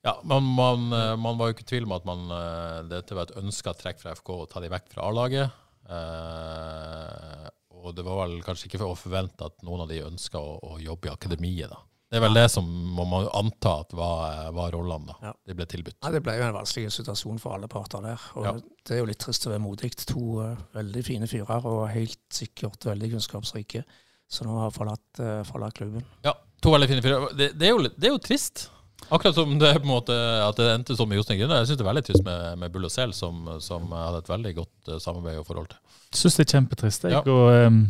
[0.00, 3.12] Ja, man, man, eh, man var jo ikke i tvil om at man, eh, dette
[3.12, 5.52] var et ønska trekk fra FK å ta de vekk fra A-laget.
[5.90, 7.46] Eh,
[7.80, 10.58] og det var vel kanskje ikke for å forvente at noen av de ønska å,
[10.74, 11.80] å jobbe i akademiet, da.
[12.10, 15.28] Det er vel det som må man anta at var, var rollene, da.
[15.28, 15.32] Ja.
[15.46, 16.00] De ble tilbudt.
[16.02, 18.24] Ja, det ble jo en vanskelig situasjon for alle parter der.
[18.34, 18.54] Og Ja.
[18.58, 19.92] Det er jo litt trist å være modig.
[20.10, 23.84] To uh, veldig fine fyrer, og helt sikkert veldig kunnskapsrike,
[24.26, 26.02] som nå har forlatt, uh, forlatt klubben.
[26.26, 27.28] Ja, to veldig fine fyrer.
[27.38, 28.66] Det, det, er jo det er jo trist.
[29.10, 31.56] Akkurat som det på en måte at det endte sånn med Jostein Grinde.
[31.62, 34.28] Jeg syns det er veldig trist med, med Bull og Sel, som, som hadde et
[34.30, 35.80] veldig godt eh, samarbeid og forhold til.
[36.12, 37.06] Jeg syns det er kjempetrist.
[37.08, 37.22] Jeg, Ja.
[37.24, 37.80] og um,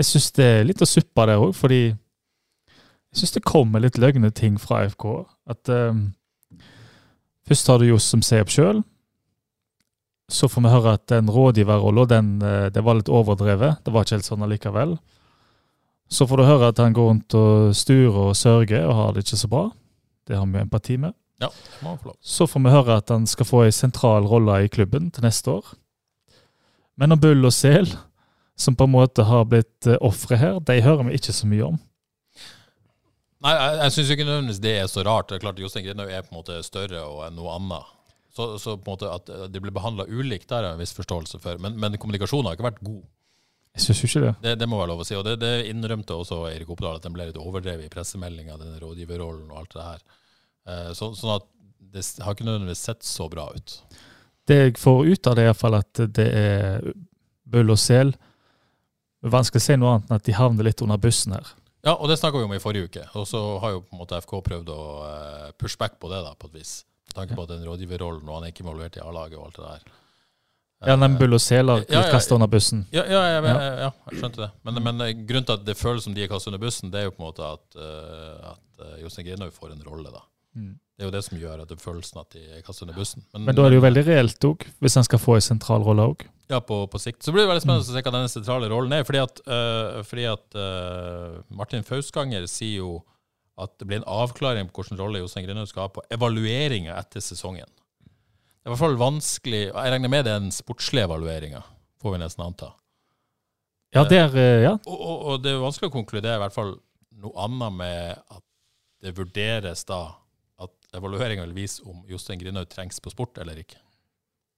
[0.00, 3.98] jeg syns det er litt å suppe der òg, fordi jeg syns det kommer litt
[4.00, 5.06] løgne ting fra FK.
[5.52, 6.08] At um,
[7.46, 8.78] Først har du Johs som ser opp sjøl.
[10.30, 13.82] Så får vi høre at den rådgiverrolla den, eh, det var litt overdrevet.
[13.84, 14.94] Det var ikke helt sånn allikevel.
[16.08, 19.24] Så får du høre at han går rundt og sturer og sørger og har det
[19.26, 19.64] ikke så bra.
[20.28, 21.14] Det har vi jo empati med.
[21.42, 21.48] Ja,
[21.82, 22.16] må få lov.
[22.20, 25.50] Så får vi høre at han skal få ei sentral rolle i klubben til neste
[25.50, 25.72] år.
[27.00, 27.88] Men om Bull og Sel,
[28.58, 31.72] som på en måte har blitt uh, ofre her, de hører vi ikke så mye
[31.72, 31.80] om.
[33.42, 35.30] Nei, jeg, jeg syns ikke nødvendigvis det er så rart.
[35.30, 37.90] Det er klart Jostein Grüner er på en måte større og enn noe annet.
[38.32, 41.40] Så, så på en måte at de blir behandla ulikt, der jeg en viss forståelse
[41.42, 41.58] for.
[41.60, 43.02] Men, men kommunikasjonen har ikke vært god.
[43.72, 44.32] Jeg syns ikke det.
[44.44, 45.16] Det, det må være lov å si.
[45.16, 48.80] Og det, det innrømte også Eirik Oppdal, at den ble litt overdrevet i pressemeldinga, denne
[48.82, 50.02] rådgiverrollen og alt det her.
[50.68, 51.48] Eh, så, sånn at
[51.92, 53.78] det har ikke nødvendigvis sett så bra ut.
[54.48, 56.92] Det jeg får ut av det, er iallfall at det er
[57.52, 58.12] bøll og Sel.
[59.22, 61.52] Vanskelig å si noe annet enn at de havner litt under bussen her.
[61.82, 63.04] Ja, og det snakka vi om i forrige uke.
[63.18, 66.20] Og så har jo på en måte FK prøvd å eh, push back på det,
[66.26, 66.82] da, på et vis.
[67.08, 69.58] Med tanke på at den rådgiverrollen, og han er ikke involvert i A-laget og alt
[69.58, 70.01] det der.
[70.86, 72.86] Ja, den Bull og Sel har Ja, ja, kasta under bussen.
[72.94, 73.90] Ja, ja, jeg, Ja.
[74.10, 74.50] jeg skjønte det.
[74.64, 77.00] Men, men eh, grunnen til at det føles som de er kastet under bussen, det
[77.00, 80.24] er jo på en måte at, uh, at Jostein Grinhaug får en rolle, da.
[80.58, 80.74] Mm.
[80.96, 82.98] Det er jo det som gjør at det føles som at de er kastet under
[82.98, 83.24] bussen.
[83.34, 86.04] Men da er det jo veldig reelt òg, hvis han skal få en sentral rolle
[86.12, 86.26] òg.
[86.52, 87.22] Ja, på, på sikt.
[87.24, 89.06] Så blir det veldig spennende å se hva denne sentrale rollen er.
[89.08, 92.98] Fordi at, uh, fordi at uh, Martin Fausganger sier jo
[93.62, 97.24] at det blir en avklaring på hvilken rolle Jostein Grinaud skal ha på evalueringa etter
[97.24, 97.68] sesongen.
[98.62, 101.64] Det er i hvert fall vanskelig Jeg regner med det er den sportslige evalueringa,
[101.98, 102.68] får vi nesten anta.
[103.92, 104.76] Ja, der, eh, ja.
[104.86, 106.76] Og, og, og det er vanskelig å konkludere i hvert fall
[107.22, 108.44] noe annet med at
[109.02, 110.00] det vurderes da
[110.62, 113.82] at evalueringa vil vise om Jostein Grinhaug trengs på sport eller ikke.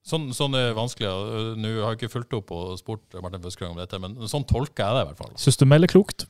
[0.05, 1.09] Sånn, sånn er vanskelig.
[1.57, 4.85] Nå har jeg ikke fulgt opp og spurt Martin Bøskrang om dette, men sånn tolker
[4.85, 5.37] jeg det i hvert fall.
[5.41, 6.27] Syns du melder klokt?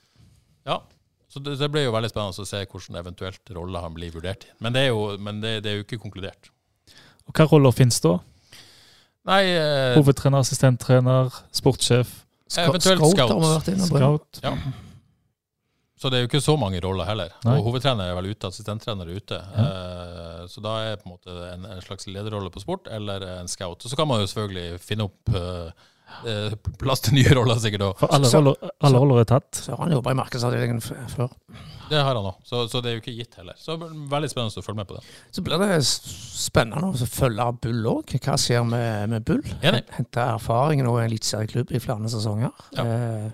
[0.63, 0.79] Ja,
[1.27, 4.47] så det, det blir jo veldig spennende å se hvordan eventuelt rolle han blir vurdert
[4.47, 4.53] i.
[4.63, 6.54] Men det er jo, men det, det er jo ikke konkludert.
[7.29, 8.19] Og hva roller finnes da?
[9.25, 12.11] Nei, eh, Hovedtrener, assistenttrener, sportssjef,
[12.61, 13.31] eventuelt Scout scout.
[13.31, 13.97] har vi vært inne på.
[14.03, 14.41] scout?
[14.45, 14.53] Ja.
[15.97, 17.31] Så det er jo ikke så mange roller heller.
[17.47, 17.55] Nei.
[17.57, 19.39] Og hovedtrener er vel ute, assistenttrener er ute.
[19.41, 23.49] Eh, så da er på en måte en, en slags lederrolle på sport eller en
[23.49, 23.81] scout.
[23.87, 25.71] Og så kan man jo selvfølgelig finne opp eh,
[26.27, 27.95] eh, plass til nye roller, sikkert òg.
[28.01, 29.51] For alle Så- roller, alle roller er tatt.
[29.55, 31.31] Så har han jobba i markedsavdelingen før.
[31.91, 33.55] Det har han òg, så, så det er jo ikke gitt heller.
[33.61, 35.03] Så veldig spennende å følge med på det.
[35.37, 38.15] Så blir det spennende å følge Bull òg.
[38.25, 39.43] Hva skjer med, med Bull?
[39.63, 42.51] Hente erfaring i en eliteserieklubb i flere sesonger.
[42.79, 42.85] Ja.
[42.85, 43.29] Eh,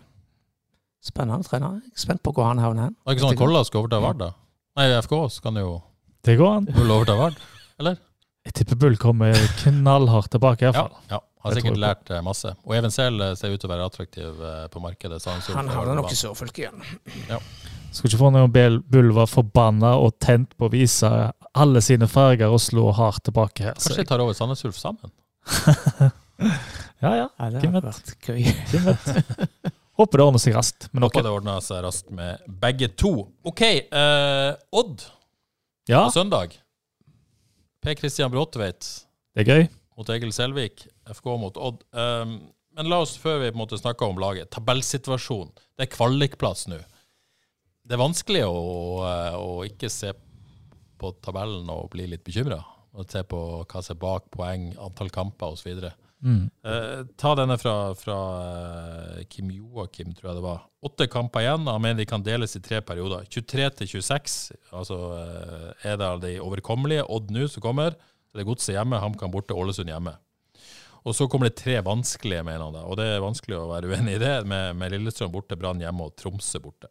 [1.07, 1.79] spennende trener.
[1.87, 2.97] Jeg er spent på hvor han havner hen.
[2.99, 4.33] Det er ikke sånn at Kolla skal overta Vard, da?
[4.81, 5.83] Nei, FK kan jo
[6.25, 6.69] Det går an.
[6.75, 7.39] Bull overta Vard.
[8.49, 11.03] Jeg tipper Bull kommer knallhardt tilbake, i hvert fall.
[11.11, 11.21] ja.
[11.41, 12.51] Har Jeg tror sikkert lært eh, masse.
[12.69, 15.23] Og Even Sehl eh, ser ut til å være attraktiv eh, på markedet.
[15.23, 16.83] så så Han har i sørfylket igjen.
[17.91, 21.09] Skal ikke få noe om Bull var forbanna og tent på å vise
[21.57, 23.79] alle sine farger og slå hardt tilbake her.
[23.81, 25.11] Kanskje de tar over Sandnes Ulf sammen?
[27.01, 27.27] ja, ja.
[27.27, 27.89] Ja, det Hvem vet?
[27.89, 28.15] vært.
[28.29, 29.11] Hvem vet?
[30.01, 30.91] Håper det ordner seg raskt.
[30.93, 33.15] Men Håper det ordner seg raskt med begge to.
[33.49, 35.09] OK, eh, Odd
[35.89, 36.61] Ja, på søndag.
[37.81, 38.87] Per Christian Bråtveit
[39.37, 39.69] det er gøy.
[39.97, 40.87] mot Egil Selvik.
[41.09, 41.85] FK mot Odd.
[41.97, 42.39] Um,
[42.77, 45.53] men la oss, før vi på en måte snakker om laget, tabellsituasjonen.
[45.77, 46.79] Det er kvalikplass nå.
[47.85, 48.61] Det er vanskelig å,
[49.41, 50.13] å ikke se
[51.01, 52.61] på tabellen og bli litt bekymra.
[53.09, 55.89] Se på hva som er bak poeng, antall kamper osv.
[56.21, 56.51] Mm.
[56.65, 60.65] Eh, ta denne fra, fra eh, Kim Joakim, tror jeg det var.
[60.85, 61.69] Åtte kamper igjen.
[61.69, 63.25] Han mener de kan deles i tre perioder.
[63.29, 64.39] 23 til 26
[64.77, 67.07] altså, eh, er det de overkommelige.
[67.09, 67.97] Odd nå som kommer.
[68.31, 70.15] Det er Godset hjemme, HamKam borte, Ålesund hjemme.
[71.09, 72.77] Og så kommer det tre vanskelige, mener han.
[72.77, 72.85] da.
[72.85, 76.07] Og det er vanskelig å være uenig i det, med, med Lillestrøm borte, Brann hjemme
[76.07, 76.91] og Tromsø borte.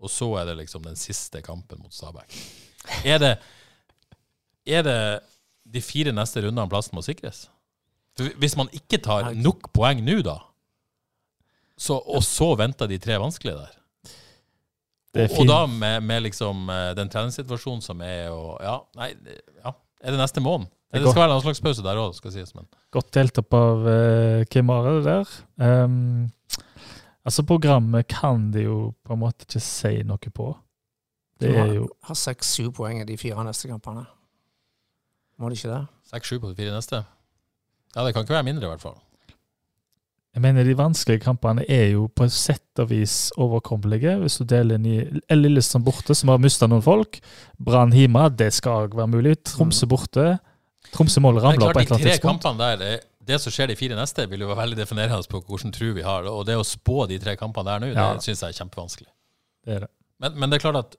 [0.00, 2.36] Og så er det liksom den siste kampen mot Stabæk.
[3.04, 3.32] Er det,
[4.68, 5.00] er det
[5.64, 7.48] de fire neste rundene plassen må sikres?
[8.18, 10.38] For Hvis man ikke tar nok poeng nå, da,
[11.80, 13.80] så, og så venter de tre vanskelige der er
[15.10, 19.08] og, og da med, med liksom eh, den treningssituasjonen som er, og ja, nei,
[19.58, 19.72] ja.
[20.00, 20.70] Er det neste måned?
[20.90, 22.54] Det Det, skal være landslagspause der òg, skal sies.
[22.54, 25.34] Men Godt delt opp av uh, Kim Are, det der.
[25.60, 26.30] Um,
[27.22, 30.48] altså, programmet kan de jo på en måte ikke si noe på.
[31.40, 34.06] Det er jo Har seks-syv poeng i de fire neste kampene.
[35.38, 35.84] Må de ikke det?
[36.10, 37.04] 6-7 på de fire neste.
[37.96, 38.98] Ja, det kan ikke være mindre, i hvert fall.
[40.30, 44.12] Jeg mener De vanskelige kampene er jo på et sett og vis overkommelige.
[44.22, 45.00] Hvis du deler inn i
[45.34, 47.18] Lillestrøm borte, som har mista noen folk.
[47.58, 49.32] Brann hjemme, det skal være mulig.
[49.50, 50.36] Tromsø borte.
[50.94, 52.44] Tromsø mål ramler på et de eller tre annet tidspunkt.
[52.46, 55.42] kampene der, det, det som skjer de fire neste, vil jo være veldig definerende på
[55.50, 56.30] hvilken tru vi har.
[56.30, 58.12] Og det å spå de tre kampene der nå, Ja.
[58.14, 59.10] det syns jeg er kjempevanskelig.
[59.66, 59.90] Det er det.
[60.22, 60.96] Men, men det er klart at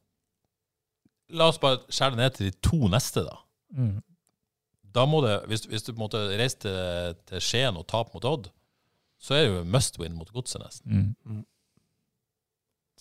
[1.31, 3.37] La oss bare skjære det ned til de to neste, da.
[3.71, 4.01] Mm.
[4.95, 8.17] Da må det, hvis, hvis du på en måte reiser til, til Skien og taper
[8.17, 8.49] mot Odd,
[9.21, 11.13] så er det jo must win mot Godset, nesten.
[11.23, 11.45] Mm.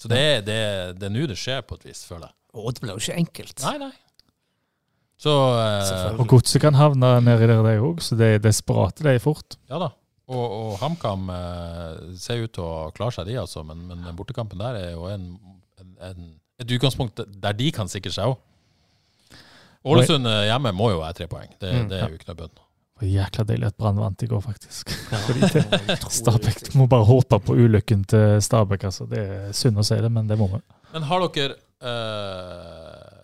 [0.00, 0.60] Så det er det,
[1.00, 2.36] det er nå det skjer, på et vis, føler jeg.
[2.56, 3.64] Og Odd blir jo ikke enkelt.
[3.66, 3.92] Nei, nei.
[5.20, 9.16] Så eh, Og godset kan havne nedi der, de òg, så det er desperate, de
[9.18, 9.58] er fort.
[9.68, 9.90] Ja da.
[10.30, 13.64] Og, og HamKam eh, ser ut til å klare seg, de, altså.
[13.66, 15.26] Men, men bortekampen der er jo en,
[15.82, 16.30] en, en,
[16.62, 18.38] et utgangspunkt der de kan sikre seg òg.
[19.88, 21.48] Ålesund eh, hjemme må jo være tre poeng.
[21.60, 22.52] Det, Mm, det er jo ikke noe bønn.
[23.00, 24.90] Det var jækla deilig at Brann vant i går, faktisk.
[25.54, 28.84] Det, Stabæk må bare håpe på ulykken til Stabæk.
[28.90, 29.06] Altså.
[29.08, 30.60] Det er synd å si det, men det må vi.
[30.92, 33.22] Men har dere uh,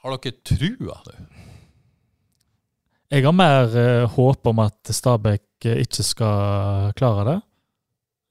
[0.00, 1.16] Har dere trua nå?
[3.12, 7.36] Jeg har mer uh, håp om at Stabæk ikke skal klare det,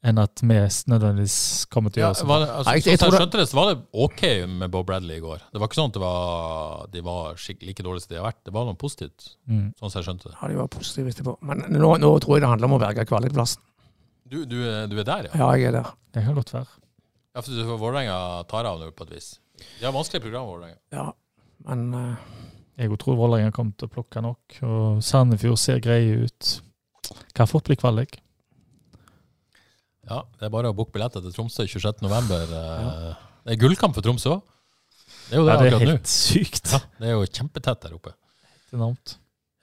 [0.05, 0.55] enn at vi
[0.91, 2.45] nødvendigvis kommer til å Ja, gjøre var sånn.
[2.45, 4.85] det, altså, Nei, jeg- jeg tror jeg skjønte det, så var det OK med Bob
[4.85, 5.41] Bradley i går.
[5.51, 7.33] Det var ikke sånn at det var, de var
[7.65, 8.43] like dårlige som de har vært.
[8.45, 9.73] Det var noe positivt, Mm.
[9.79, 10.35] sånn som jeg skjønte det.
[10.41, 11.37] Ja, de var positive etterpå.
[11.41, 13.57] Men nå, nå tror jeg det handler om å berge kvalikplassen.
[14.27, 14.55] Du, du,
[14.87, 15.31] du er der, ja?
[15.35, 15.91] Ja, jeg er der.
[16.13, 16.67] Det kan godt være.
[17.35, 19.39] Ja, for du- Vålerenga tar av nå, på et vis.
[19.79, 20.77] De har vanskelig program, Vålerenga.
[20.91, 21.11] Ja,
[21.65, 22.15] men uh...
[22.77, 26.61] Jeg tror Vålerenga kommer til å plukke nok, og Sandefjord ser greie ut.
[27.33, 28.17] Kan fort bli kvalik.
[30.09, 32.51] Ja, det er bare å booke billetter til Tromsø 26.11.
[32.53, 33.13] Ja.
[33.45, 34.41] Det er gullkamp for Tromsø òg.
[35.25, 35.93] Det er jo det, Ja, det er akkurat nå.
[35.95, 36.71] helt sykt.
[36.75, 38.11] Ja, det er jo kjempetett der oppe.
[38.75, 39.15] Enormt.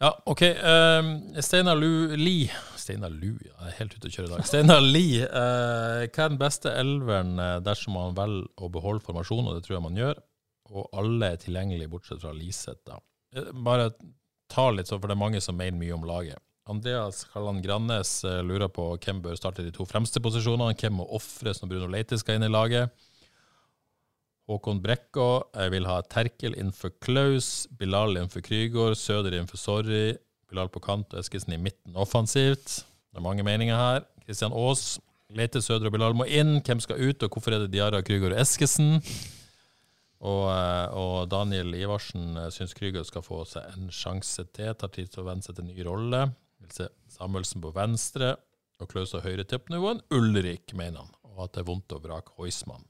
[0.02, 0.40] Ja, OK.
[0.42, 1.10] Um,
[1.46, 2.48] Steinar Li
[2.80, 3.52] Steinar Lu, ja.
[3.60, 4.46] Jeg er helt ute å kjøre i dag.
[4.48, 9.52] Steinar Li, uh, hva er den beste elveren eh, dersom man velger å beholde formasjonen,
[9.52, 10.18] og det tror jeg man gjør,
[10.72, 12.98] og alle er tilgjengelige bortsett fra Liseth, da?
[13.38, 13.92] Eh, Bare
[14.50, 16.42] ta litt sånn, for det er mange som mener mye om laget.
[16.70, 21.08] Andreas Kalland Grannes eh, lurer på hvem bør starte de to fremste posisjonene, hvem må
[21.16, 22.92] ofres når Bruno Leite skal inn i laget.
[24.50, 25.28] Håkon Brekkå
[25.70, 30.16] vil ha Terkel innenfor Klaus, Bilal innenfor Krygård, Søder innenfor Sorry,
[30.50, 32.82] Bilal på kant og Eskesen i midten offensivt.
[33.12, 34.04] Det er mange meninger her.
[34.26, 34.98] Kristian Aas,
[35.32, 36.58] Leite, Søder og Bilal må inn.
[36.64, 38.98] Hvem skal ut, og hvorfor er det Diara, Krygård og Eskesen?
[40.22, 44.74] Og, eh, og Daniel Ivarsen eh, syns Krygård skal få seg en sjanse til.
[44.78, 46.26] Tar tid til å venne seg til en ny rolle.
[46.62, 48.34] Vil se Samuelsen på venstre
[48.82, 51.14] og Klaus og høyre tippnivå enn Ulrik, mener han.
[51.32, 52.84] Og at det er vondt å vrake Heusmann.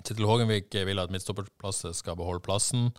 [0.00, 2.92] Kjetil Hågenvik vil at midtstopperplasset skal beholde plassen.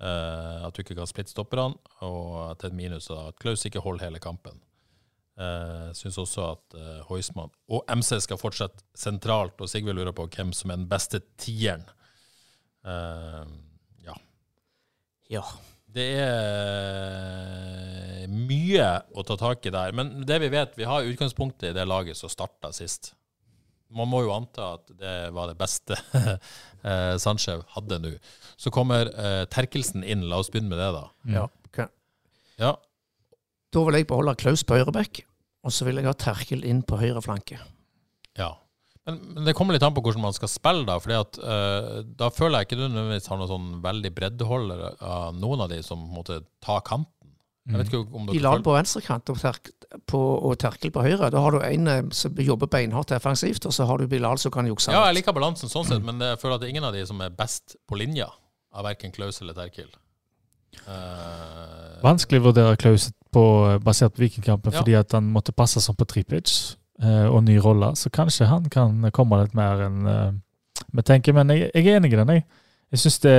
[0.00, 4.06] eh, at du ikke kan splitte stopperne, og til et minus at Klaus ikke holder
[4.06, 4.62] hele kampen.
[5.40, 10.26] Uh, Syns også at uh, Heusmann og MC skal fortsette sentralt, og Sigve lurer på
[10.28, 11.86] hvem som er den beste tieren.
[12.84, 13.46] Eh,
[14.04, 14.14] ja.
[15.30, 15.42] ja.
[15.90, 17.80] Det er
[18.30, 19.94] mye å ta tak i der.
[19.96, 23.12] Men det vi vet, vi har utgangspunktet i det laget som starta sist.
[23.90, 25.96] Man må jo anta at det var det beste
[26.86, 28.12] eh, Sanchez hadde nå.
[28.60, 30.28] Så kommer eh, Terkelsen inn.
[30.30, 31.04] La oss begynne med det, da.
[31.34, 31.44] ja.
[31.70, 31.80] ok.
[32.60, 32.74] Ja,
[33.72, 35.22] Da vil jeg beholde Klaus på høyre bekk,
[35.64, 37.58] og så vil jeg ha Terkel inn på høyre flanke.
[38.38, 38.52] ja.
[39.10, 40.96] Men, men det kommer litt an på hvordan man skal spille, da.
[41.02, 45.36] fordi at uh, Da føler jeg ikke du nødvendigvis har noen sånn veldig breddeholder av
[45.38, 47.12] noen av de som måtte ta kanten.
[47.70, 49.70] Jeg vet ikke om dere I lag på venstrekant og, terk,
[50.16, 51.28] og Terkel på høyre.
[51.30, 54.54] Da har du en eh, som jobber beinhardt defensivt, og så har du Bilal som
[54.54, 56.88] kan jukse Ja, jeg liker balansen sånn sett, men jeg føler at det er ingen
[56.88, 58.30] av de som er best på linja,
[58.74, 59.90] av verken Klaus eller Terkel.
[60.86, 63.44] Uh, Vanskelig å vurdere Klaus på,
[63.84, 64.80] basert på Vikingkampen Ja.
[64.80, 66.79] fordi at han måtte passe som på Tripic eh,
[67.30, 67.94] og ny rolle.
[67.96, 70.30] Så kanskje han kan komme litt mer enn eh,
[70.90, 71.36] vi tenker.
[71.36, 72.32] Men jeg, jeg er enig i den.
[72.36, 72.46] Jeg,
[72.90, 73.36] jeg syns det,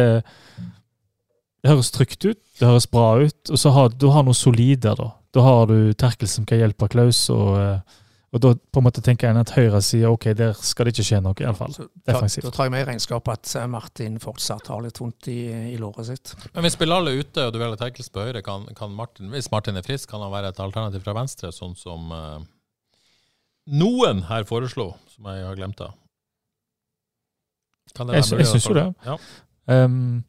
[1.61, 3.41] det høres trygt ut, det høres bra ut.
[3.51, 5.11] Og så har du har noe solid der, da.
[5.31, 7.99] Da har du Terkel som kan hjelpe Klaus, og, eh,
[8.31, 11.03] Og da på en måte tenker en at Høyre sier ok, der skal det ikke
[11.03, 11.73] skje noe, iallfall.
[12.07, 12.45] Defensivt.
[12.45, 15.75] da tar jeg med i regnskapet at eh, Martin fortsatt har litt vondt i, i
[15.75, 16.31] låret sitt.
[16.55, 19.51] Men hvis Bilal er ute og du velger Terkels på høyre, kan, kan Martin, hvis
[19.51, 22.39] Martin er frisk, kan han være et alternativ fra venstre, sånn som eh,
[23.67, 25.93] noen her foreslo, som jeg har glemt av?
[27.95, 28.87] Kan det Jeg være sy- jeg syns jo det.
[29.05, 29.17] Ja.
[29.85, 30.23] Um,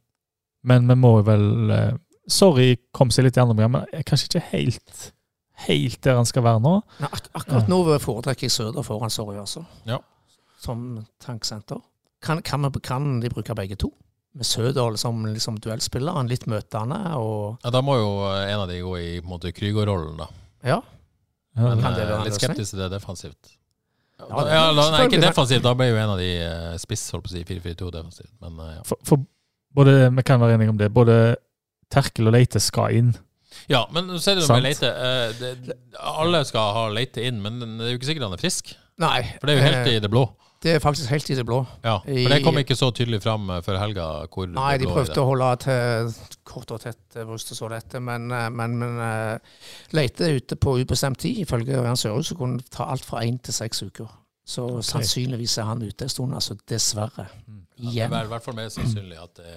[0.65, 1.93] men vi må vel uh,
[2.29, 5.13] Sorry kom seg litt i andre program, men jeg er kanskje ikke helt
[5.63, 6.73] helt der han skal være nå.
[7.03, 9.99] Nei, ak akkurat nå foretrekker jeg Søder foran Sorry, også, Ja.
[10.63, 11.81] Som tanksenter.
[12.23, 13.93] Kan, kan, vi, kan de bruke begge to?
[14.35, 18.69] Med Sødal som liksom duellspiller, han litt møtende og Ja, da må jo en av
[18.71, 20.27] de gå i på en måte Krüger-rollen, da.
[20.65, 20.81] Ja.
[21.57, 23.57] Men jeg en litt skeptisk til det defensivt.
[24.23, 27.27] Ja, Ja, la- nei, ikke defensivt, da ble jo en av de eh, spiss, holdt
[27.27, 28.33] på å si, 4-4-2 defensivt.
[28.41, 28.83] Men eh, ja.
[28.87, 29.25] for, for
[29.75, 30.89] både, vi kan være enige om det.
[30.95, 31.17] Både
[31.93, 33.11] Terkel og Leite skal inn.
[33.69, 34.89] ja, men så er det jo med Leite.
[34.89, 38.45] eh, det, alle skal ha Leite inn, men det er jo ikke sikkert han er
[38.45, 38.73] frisk.
[39.03, 39.19] Nei.
[39.41, 40.25] For det er jo helt i det blå.
[40.63, 41.59] Det er faktisk helt i det blå.
[41.83, 44.93] Ja, For det kom ikke så tydelig fram eh, før helga hvor Nei, det de
[44.93, 46.13] prøvde å holde til
[46.47, 49.61] kort og tett eh, bryst og så dette, men, eh, men, men eh,
[49.97, 51.43] Leite ute på ubestemt tid.
[51.43, 54.11] Ifølge Ørjan Sørhus så kunne det ta alt fra én til seks uker.
[54.47, 57.29] Så sannsynligvis er han ute en stund, altså dessverre.
[57.79, 59.53] Ja, det er i hvert fall mer sannsynlig at det,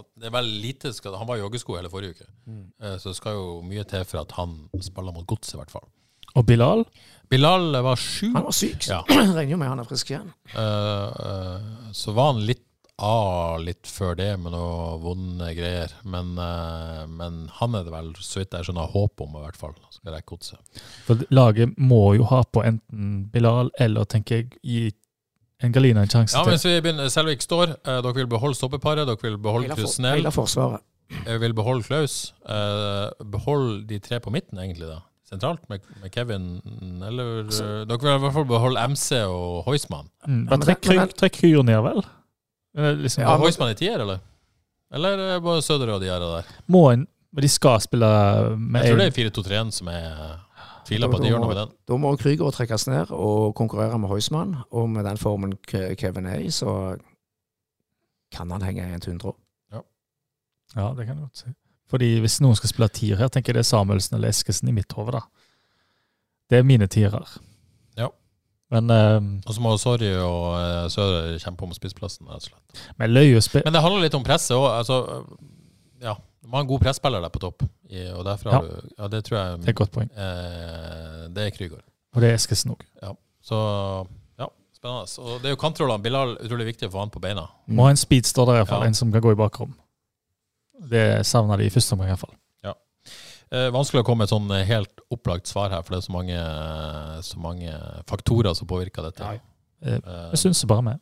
[0.00, 2.66] at det er veldig lite skal, Han var i joggesko hele forrige uke, Mm.
[2.82, 5.70] Eh, så det skal jo mye til for at han spiller mot godset, i hvert
[5.70, 5.88] fall.
[6.34, 6.84] Og Bilal
[7.30, 8.32] Bilal var syk.
[8.34, 9.04] Han var syk, så Ja.
[9.36, 10.32] regner jo med han er frisk igjen.
[10.54, 12.66] Uh, uh, så var han litt
[13.00, 15.92] av litt før det med noe vonde greier.
[16.04, 19.56] Men, uh, men han er det vel, så vidt jeg skjønner, håp om i hvert
[19.56, 19.76] fall.
[19.94, 20.82] Skal rekke godset.
[21.06, 24.82] For laget må jo ha på enten Bilal eller, tenker jeg, gi
[25.64, 26.54] en Galina en sjanse Ja, til.
[26.54, 27.74] mens vi begynner, Selvik står.
[27.84, 29.06] eh, dere vil beholde stoppeparet.
[29.08, 30.16] Dere vil beholde Krusnell.
[30.20, 30.80] hele forsvaret.
[31.26, 32.32] Jeg vil beholde Klaus.
[32.48, 35.00] Eh, behold de tre på midten, egentlig, da.
[35.30, 36.46] Sentralt med, med Kevin.
[37.06, 40.08] Eller eh, Dere vil i hvert fall beholde MC og Heusmann.
[40.26, 42.00] Mm, Ja, trekk Krüger ned, vel?
[43.04, 44.18] Liksom, Ja, Heusmann i tier, eller?
[44.92, 46.48] Eller er det bare Søder og de her der?
[46.66, 48.06] må en, men de skal spille
[48.58, 50.40] med Jeg tror det er 4-2-3-1 som er
[50.88, 51.70] Tviler på at de gjør noe må- med den.
[51.86, 54.56] Da må Krüger trekkes ned og konkurrere med Heusmann.
[54.72, 56.96] Og med den formen Kevin er i, så
[58.34, 59.32] kan han henge i en tundre.
[60.76, 61.46] Ja, det kan du godt si.
[61.90, 64.72] Fordi hvis noen skal spille tier her, tenker jeg det er Samuelsen eller Eskesen i
[64.76, 65.20] mitt hode, da.
[66.50, 67.26] Det er mine tierer.
[67.98, 68.08] Ja.
[68.70, 72.82] Men, eh, Og så må Sorry og Søder kjempe om spissplassen, rett og slett.
[72.98, 73.10] men.
[73.64, 74.68] Men det handler litt om presset òg.
[74.78, 75.24] Altså,
[76.00, 77.62] ja, du må ha en god presspiller der på topp.
[77.90, 78.68] I, og derfor har Ja.
[78.68, 80.10] du Ja, det tror jeg Det er et godt poeng.
[80.16, 81.82] eh, Det er Krygård.
[82.14, 82.82] Og det er Eskesen òg.
[83.42, 84.06] Så
[84.38, 85.18] ja, spennende.
[85.18, 86.02] Og det er jo kantrollene.
[86.02, 87.48] Bilal utrolig viktig å få han på beina.
[87.68, 88.80] Må ha en speedster der, iallfall.
[88.82, 88.86] Ja.
[88.86, 89.74] En som kan gå i bakrom.
[90.88, 92.36] Det savna de i første omgang, iallfall.
[93.50, 96.04] Eh, vanskelig å komme med et sånn eh, helt opplagt svar her, for det er
[96.06, 96.42] så mange,
[97.26, 97.72] så mange
[98.06, 99.24] faktorer som påvirker dette.
[99.26, 99.40] Ja,
[99.82, 100.98] Eh, Eh, Jeg syns bare med.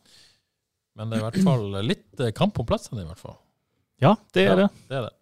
[0.96, 3.36] men det er i hvert fall litt eh, kamp om plassene, i hvert fall.
[4.00, 4.54] Ja, det er Ja.
[4.56, 4.68] det.
[4.88, 5.12] Det er det.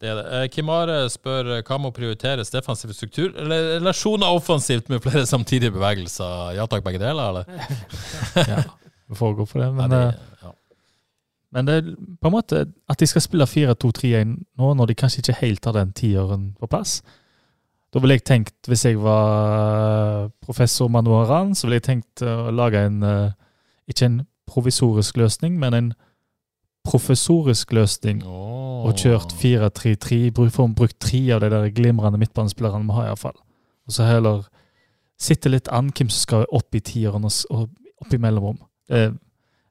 [0.00, 0.24] det, er det.
[0.32, 5.26] Eh, Kim Are spør eh, hva må prioriteres, defensiv struktur eller relasjoner offensivt med flere
[5.26, 6.54] samtidige bevegelser?
[6.56, 7.44] Ja takk, begge deler, eller?
[8.48, 8.62] Ja,
[9.08, 9.70] vi får gå for det.
[9.74, 10.37] Men, Nei, eh, det, ja.
[11.52, 11.86] Men det er
[12.20, 15.72] på en måte at de skal spille 4-2-3-1 nå, når de kanskje ikke helt har
[15.78, 16.98] den tiåren på plass.
[17.92, 22.82] Da ville jeg tenkt, hvis jeg var professor Manuaran, så ville jeg tenkt å lage
[22.84, 23.30] en eh,
[23.88, 24.18] Ikke en
[24.48, 25.86] provisorisk løsning, men en
[26.84, 28.22] professorisk løsning.
[28.26, 28.84] Oh.
[28.88, 30.30] Og kjørt 4-3-3.
[30.36, 33.36] bruk- Får brukt tre av de der glimrende midtbanespillerne vi har, iallfall.
[33.86, 34.44] Og så heller
[35.18, 37.68] sitte litt an hvem som skal opp i tieren og,
[38.00, 38.58] opp i mellomrom.
[38.90, 39.10] Eh,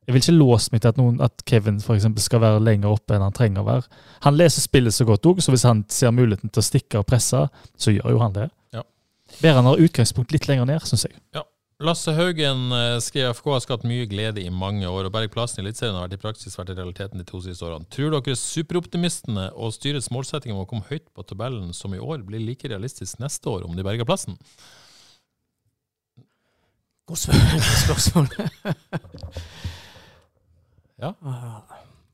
[0.07, 2.93] jeg vil ikke låse meg til at, noen, at Kevin for eksempel, skal være lenger
[2.95, 3.99] oppe enn han trenger å være.
[4.23, 7.09] Han leser spillet så godt òg, så hvis han ser muligheten til å stikke og
[7.09, 7.41] presse,
[7.75, 8.47] så gjør jo han det.
[8.75, 8.85] Ja.
[9.41, 11.19] Bedre han har utgangspunkt litt lenger ned, syns jeg.
[11.83, 15.59] Lasse Haugen skriver skrev FK har skapt mye glede i mange år, og Berg plassen
[15.61, 17.85] i Eliteserien har vært i praksis vært i realiteten de to siste årene.
[17.93, 22.23] Tror dere superoptimistene og styrets målsetting om å komme høyt på tabellen som i år
[22.25, 24.39] blir like realistisk neste år om de berger plassen?
[27.11, 28.33] Godt spør- spørsmål.
[31.01, 31.13] Ja.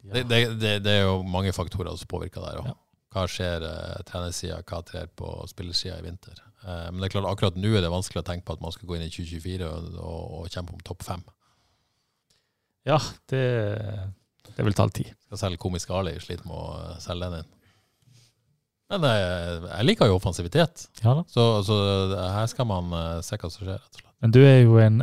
[0.04, 2.74] Det, det, det, det er jo mange faktorer som påvirker der òg.
[3.14, 6.40] Hva skjer eh, trenersida, hva trer på spillersida i vinter?
[6.66, 8.74] Eh, men det er klart akkurat nå er det vanskelig å tenke på at man
[8.74, 11.24] skal gå inn i 2024 og, og, og kjempe om topp fem.
[12.90, 12.98] Ja,
[13.32, 13.44] det,
[14.58, 15.12] det vil ta litt tid.
[15.28, 17.52] Skal selge Komisk Ali, sliter med å eh, selge den inn.
[18.94, 21.78] Men eh, jeg liker jo offensivitet, Ja så, så
[22.20, 23.78] her skal man eh, se hva som skjer.
[23.78, 24.12] rett og slett.
[24.24, 25.02] Men du er jo en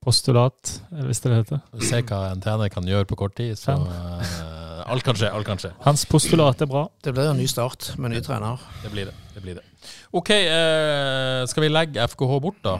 [0.00, 1.58] Ange-postulat, hvis det heter.
[1.60, 1.84] det heter.
[1.84, 3.52] Se hva en trener kan gjøre på kort tid.
[3.60, 5.28] Så eh, Alt kan skje.
[5.28, 5.74] alt kan skje.
[5.84, 6.86] Hans postulat er bra.
[7.04, 8.56] Det blir en ny start med ny trener.
[8.82, 9.14] Det blir det.
[9.34, 9.64] det, blir det.
[10.12, 12.78] OK, eh, skal vi legge FKH bort, da?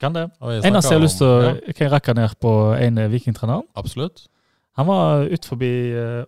[0.00, 0.24] Kan det.
[0.40, 3.62] Vi Eneste jeg har lyst til å ja, Kan jeg rakke ned på en vikingtrener?
[3.78, 4.26] Absolutt.
[4.74, 6.26] Han var ut forbi uh,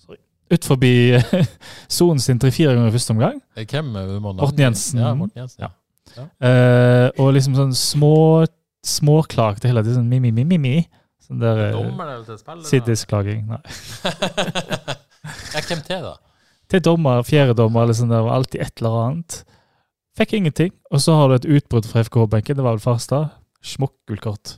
[0.00, 0.16] Sorry.
[0.48, 1.36] Ut forbi eh,
[2.00, 3.38] sonen sin tre-fire ganger i første omgang.
[3.52, 4.18] Eh, Hvem eh, vi?
[4.24, 5.04] Morten Jensen.
[5.04, 5.68] Ja, Morten Jensen.
[5.68, 5.74] Ja.
[6.18, 8.16] Eh, og liksom sånn små
[8.82, 10.02] småklagte hele tiden.
[10.02, 10.82] Sånn mi-mi-mi-mi.
[11.22, 12.68] Sånn der uh, Dommerne til spillerne?
[12.68, 13.44] sidisklaging.
[13.52, 13.60] Nei.
[15.54, 16.16] ja, hvem til, da?
[16.72, 19.38] Til dommer, fjerdedommer eller sånn der, alltid et eller annet.
[20.18, 20.74] Fikk ingenting.
[20.90, 22.58] Og så har du et utbrudd fra FK-benken.
[22.58, 23.38] Det var vel Farstad.
[24.20, 24.56] kort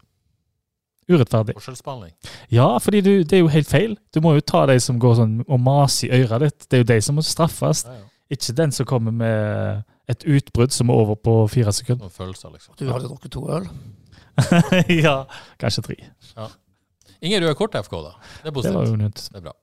[1.05, 1.53] Urettferdig.
[1.59, 2.15] Forskjellsbehandling?
[2.49, 3.99] Ja, fordi du, det er jo helt feil.
[4.15, 6.65] Du må jo ta de som går sånn og maser i øret ditt.
[6.65, 7.85] Det er jo de som må straffes.
[7.85, 8.07] Ja, ja.
[8.33, 12.05] Ikke den som kommer med et utbrudd som er over på fire sekunder.
[12.07, 12.77] Noen følelser, liksom.
[12.81, 13.69] Du hadde drukket to øl.
[15.05, 15.19] ja,
[15.63, 15.99] kanskje tre.
[17.25, 18.17] Ingen røde kort til FK, da.
[18.43, 18.75] Det er positivt.
[18.75, 19.29] Det var unødt.
[19.31, 19.55] Det er bra.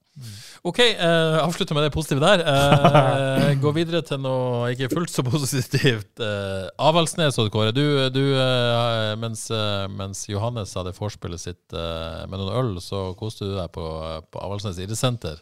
[0.68, 2.42] OK, eh, avslutter med det positive der.
[2.52, 6.20] Eh, gå videre til noe ikke fullt så positivt.
[6.22, 7.72] Eh, Avaldsnes, Odd Kåre.
[7.76, 7.84] Du,
[8.14, 13.48] du eh, mens, eh, mens Johannes hadde vorspielet sitt eh, med noen øl, så koste
[13.48, 13.86] du deg på,
[14.34, 15.39] på Avaldsnes idrettssenter.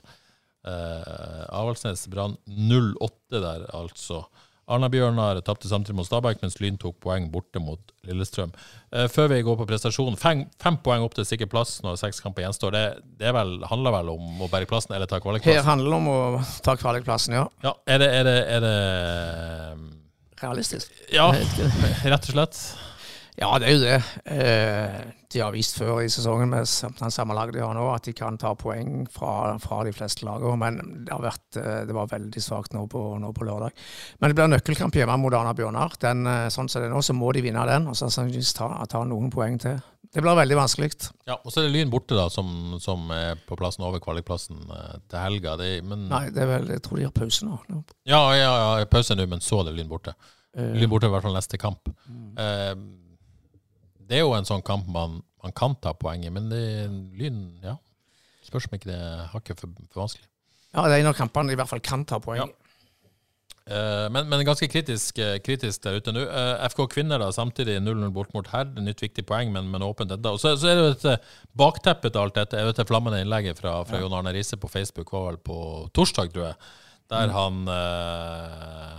[0.70, 4.24] Eh, Avaldsnes Brann 08 der, altså.
[4.70, 8.52] Arna-Bjørnar tapte samtidig mot Stabæk, mens Lyn tok poeng borte mot Lillestrøm.
[8.94, 12.22] Eh, før vi går på prestasjon, fem, fem poeng opp til sikker plass når seks
[12.24, 12.76] kamper gjenstår.
[12.76, 12.84] Det,
[13.24, 15.66] det vel, handler vel om å berge plassen eller ta Her kvalikplassen?
[15.68, 16.20] handler det om å
[16.66, 17.48] ta kvalikplassen, ja.
[17.66, 18.76] Ja, er det, er det, er det
[20.40, 20.94] Realistisk.
[21.12, 22.62] Ja, rett og slett.
[23.40, 23.98] Ja, det er jo det.
[24.36, 24.96] Eh,
[25.32, 26.66] de har vist før i sesongen med
[27.00, 30.26] den samme laget de har nå, at de kan ta poeng fra, fra de fleste
[30.28, 30.58] lagene.
[30.60, 33.78] Men det, har vært, eh, det var veldig svakt nå på, nå på lørdag.
[34.20, 35.96] Men det blir nøkkelkamp hjemme mot Arna Bjørnar.
[36.04, 38.52] Den, eh, sånn som det er nå, så må de vinne den, og så sannsynligvis
[38.60, 39.80] ta, ta noen poeng til.
[40.10, 40.92] Det blir veldig vanskelig.
[41.30, 44.66] Ja, Og så er det Lyn borte, da, som, som er på plassen over kvalikplassen
[44.66, 45.54] til helga.
[45.62, 47.60] Det, men, Nei, det er vel, jeg tror de har pause nå.
[48.10, 50.18] Ja, ja, ja, pause nå, men så er det Lyn borte.
[50.58, 51.94] Lyn borte er i hvert fall neste kamp.
[52.10, 52.74] Eh,
[54.10, 56.64] det er jo en sånn kamp man, man kan ta poeng i, men det,
[57.20, 57.78] Lyn ja.
[58.46, 60.26] Spørs om ikke det er hakket for, for vanskelig.
[60.74, 62.42] ja, det er en av kampene de i hvert fall kan ta poeng.
[62.42, 62.70] Ja.
[63.70, 66.24] Eh, men, men ganske kritisk, eh, kritisk der ute nå.
[66.26, 68.80] Eh, FK Kvinner da, samtidig 0-0 bort mot Herd.
[68.82, 70.16] Nytt viktig poeng, men, men åpent.
[70.18, 71.30] Og så, så er det jo et
[71.62, 72.58] bakteppe til alt dette.
[72.58, 75.60] Jeg vet det flammende innlegget fra, fra Jon Arne Riise på Facebook var vel på
[75.94, 76.74] torsdag, tror jeg.
[77.14, 78.98] Der han eh,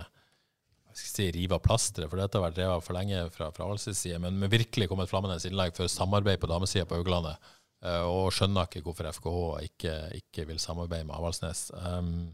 [1.11, 4.39] si, rive av plasteret, for dette har vært revet for lenge fra, fra side, men,
[4.41, 7.51] men virkelig kom et flammende innlegg for samarbeid på damesida på Hauglandet.
[7.85, 9.39] eh, og skjønner ikke hvorfor FKH
[9.69, 11.69] ikke, ikke vil samarbeide med Avaldsnes.
[11.75, 12.29] Um,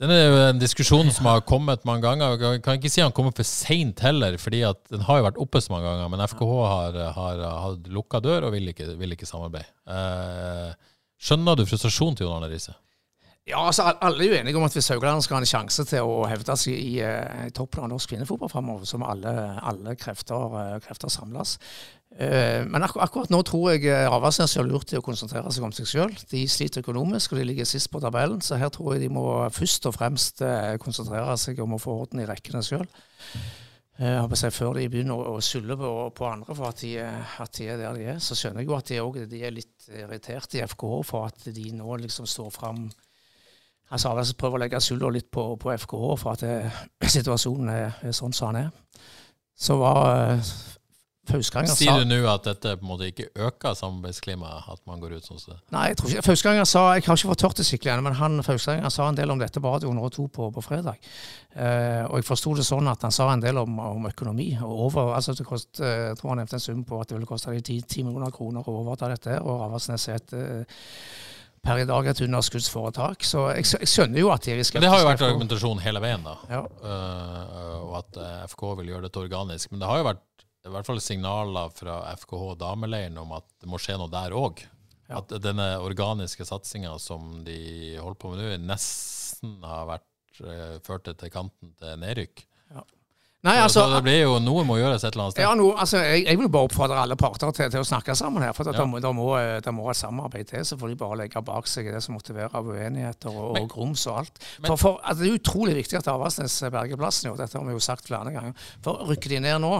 [0.00, 2.38] den er jo en diskusjon som har kommet mange ganger.
[2.40, 5.40] Jeg kan ikke si han kommer for seint heller, fordi at den har jo vært
[5.44, 6.08] oppe så mange ganger.
[6.08, 9.68] Men FKH har, har hatt lukka dør og vil ikke, vil ikke samarbeide.
[9.92, 12.72] Eh, skjønner du frustrasjonen til Jon Arne Riise?
[13.48, 16.06] Ja, altså Alle er jo enige om at hvis Haugland skal ha en sjanse til
[16.06, 19.32] å hevde seg i, eh, i toppen av norsk kvinnefotball framover, så må alle,
[19.66, 21.56] alle krefter, eh, krefter samles.
[22.18, 25.72] Eh, Men akkur akkurat nå tror jeg Avaldsnes gjør lurt i å konsentrere seg om
[25.72, 26.14] seg sjøl.
[26.30, 29.24] De sliter økonomisk, og de ligger sist på tabellen, så her tror jeg de må
[29.50, 30.44] først og fremst
[30.78, 32.86] konsentrere seg om å få orden i rekkene sjøl.
[34.00, 37.94] Før de begynner å, skylde på, på andre for at de, at de er der
[37.94, 41.04] de er, så skjønner jeg jo at de, også, de er litt irritert i FKH
[41.04, 42.88] for at de nå liksom står fram
[43.90, 47.96] Altså Avaldsnes prøver å legge skylda litt på, på FKH for at det, situasjonen er,
[48.06, 49.06] er sånn som den er.
[49.60, 50.52] Så var uh,
[51.30, 55.02] Fauskanger sa Sier du nå at dette på en måte ikke øker samarbeidsklimaet, at man
[55.02, 55.58] går ut sånn som det?
[55.74, 58.16] Nei, jeg tror ikke Fauskanger sa Jeg har ikke fått tørt det skikkelig ennå, men
[58.18, 61.10] han Fauskanger sa en del om dette på Radio 102 på, på fredag.
[61.52, 64.52] Eh, og jeg forsto det sånn at han sa en del om, om økonomi.
[64.62, 67.18] og over, altså det kost, eh, Jeg tror han nevnte en sum på at det
[67.18, 69.38] ville koste dem 10, 10 millioner kroner å overta dette.
[69.44, 70.80] Og Avaldsnes er et eh,
[71.64, 73.24] per i dag et underskuddsforetak.
[73.26, 76.02] Så jeg, jeg skjønner jo at de er Men det har jo vært argumentasjonen hele
[76.02, 76.36] veien, da.
[76.50, 76.64] Ja.
[76.80, 79.72] Uh, og at eh, FK vil gjøre dette organisk.
[79.72, 80.26] Men det har jo vært
[80.60, 84.60] i hvert fall signaler fra FKH dameleiren om at det må skje noe der òg.
[85.08, 85.22] Ja.
[85.22, 91.10] At denne organiske satsinga som de holder på med nå, nesten har vært uh, ført
[91.10, 92.44] til kanten til nedrykk.
[93.40, 95.44] Nei, altså, så det blir jo noe må gjøres et eller annet sted.
[95.46, 98.44] Ja, no, altså, jeg, jeg vil bare oppfordre alle parter til, til å snakke sammen
[98.44, 98.52] her.
[98.52, 98.74] For Ja.
[98.76, 99.28] det, må, må,
[99.78, 102.52] må et samarbeid til, så får de bare legge bak seg det som måtte være
[102.60, 104.42] av uenigheter og, Men- og grums og alt.
[104.60, 107.30] Men- For, for altså, Det er utrolig viktig at Avaldsnes berger plassen.
[107.30, 107.36] Jo.
[107.40, 108.52] Dette har vi jo sagt flere ganger.
[108.84, 109.72] For rykker de ned nå,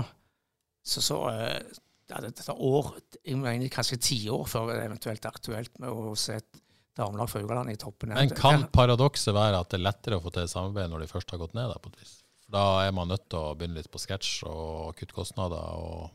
[0.81, 1.61] så, så eh,
[2.09, 2.95] ja, det, tar år,
[3.29, 6.63] jeg mener kanskje tiår før det er eventuelt aktuelt med å se et
[6.97, 8.09] damelag fra Haugaland i toppen.
[8.17, 11.31] Men kan paradokset være at det er lettere å få til samarbeid når de først
[11.31, 11.69] har gått ned?
[11.69, 12.17] Da, på et vis?
[12.51, 16.11] For da er man nødt til å begynne litt på sketsj og kutte kostnader og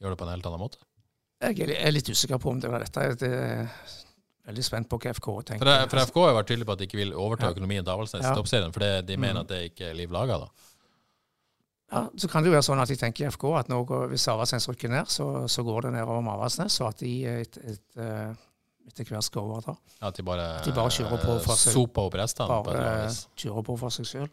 [0.00, 0.78] gjøre det på en helt annen måte.
[1.42, 3.04] Jeg er litt usikker på om det var dette.
[3.20, 3.68] Det er
[4.48, 5.66] veldig spent på hva FK tenker.
[5.66, 8.24] For, for FK har vært tydelig på at de ikke vil overta økonomien til Avaldsnes
[8.24, 8.34] i Ja.
[8.38, 9.40] toppserien, for det, de mener Mm.
[9.44, 10.38] at det ikke er liv laga.
[11.92, 14.24] Ja, så kan det jo være sånn at de tenker i FK at nå hvis
[14.32, 17.82] Avaldsnes rykker ned, så, så går det nedover med Avaldsnes, og at de et, et,
[18.00, 18.32] eh,
[18.88, 19.76] etter hvert skal overta.
[20.00, 21.74] At de bare, At de bare kjører på for seg.
[21.76, 22.48] soper opp restene.
[22.48, 24.30] på Bare annet kjører på for seg sjøl.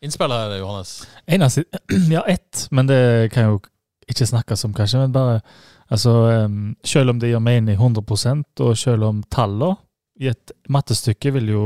[0.00, 1.08] Innspill her, Johannes.
[1.26, 1.64] Eneste,
[2.10, 3.60] ja, ett, men det kan jo
[4.08, 4.98] ikke snakkes om, kanskje.
[5.02, 5.40] Men bare
[5.88, 9.76] altså, um, Selv om det gir mening 100% og selv om tallene
[10.20, 11.64] i et mattestykke vil jo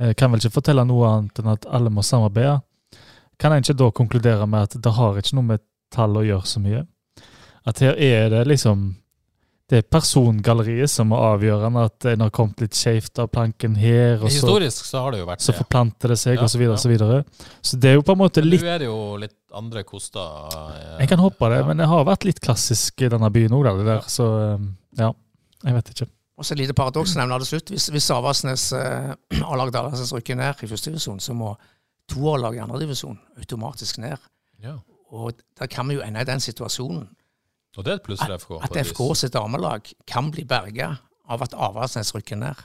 [0.00, 2.58] eh, kan vel ikke fortelle noe annet enn at alle må samarbeide,
[3.40, 6.48] kan en ikke da konkludere med at det har ikke noe med tall å gjøre
[6.48, 6.82] så mye?
[7.64, 8.90] At her er det liksom
[9.72, 14.18] det er persongalleriet som er avgjørende, at en har kommet litt skjevt av planken her,
[14.18, 15.58] og så, Historisk så har det jo vært så det.
[15.62, 16.82] forplanter det seg, Ja, og så videre, ja.
[16.82, 17.20] så videre.
[17.64, 20.26] Så det er jo på en måte litt Nå er det jo litt andre koster.
[20.76, 21.68] eh, jeg kan håpe det, ja.
[21.70, 24.04] men det har vært litt klassisk i denne byen òg, det der.
[24.12, 24.68] Så um,
[25.00, 25.08] ja,
[25.64, 26.08] jeg vet ikke.
[26.36, 27.72] Og så et lite paradoks nevner det slutt.
[27.72, 29.10] Hvis, hvis Avaldsnes eh,
[29.48, 31.54] og lag Avaldsnes rykker ned i første divisjon, så må
[32.12, 34.20] toerlag i andre divisjon automatisk ned.
[34.60, 34.76] Ja.
[35.12, 37.08] Og da kan vi jo ende i den situasjonen
[37.78, 38.50] Og det er et pluss for FK.
[38.62, 38.86] At, at.
[38.92, 40.90] FK sitt damelag kan bli berga
[41.32, 42.58] av at Avaldsnes rykker ned.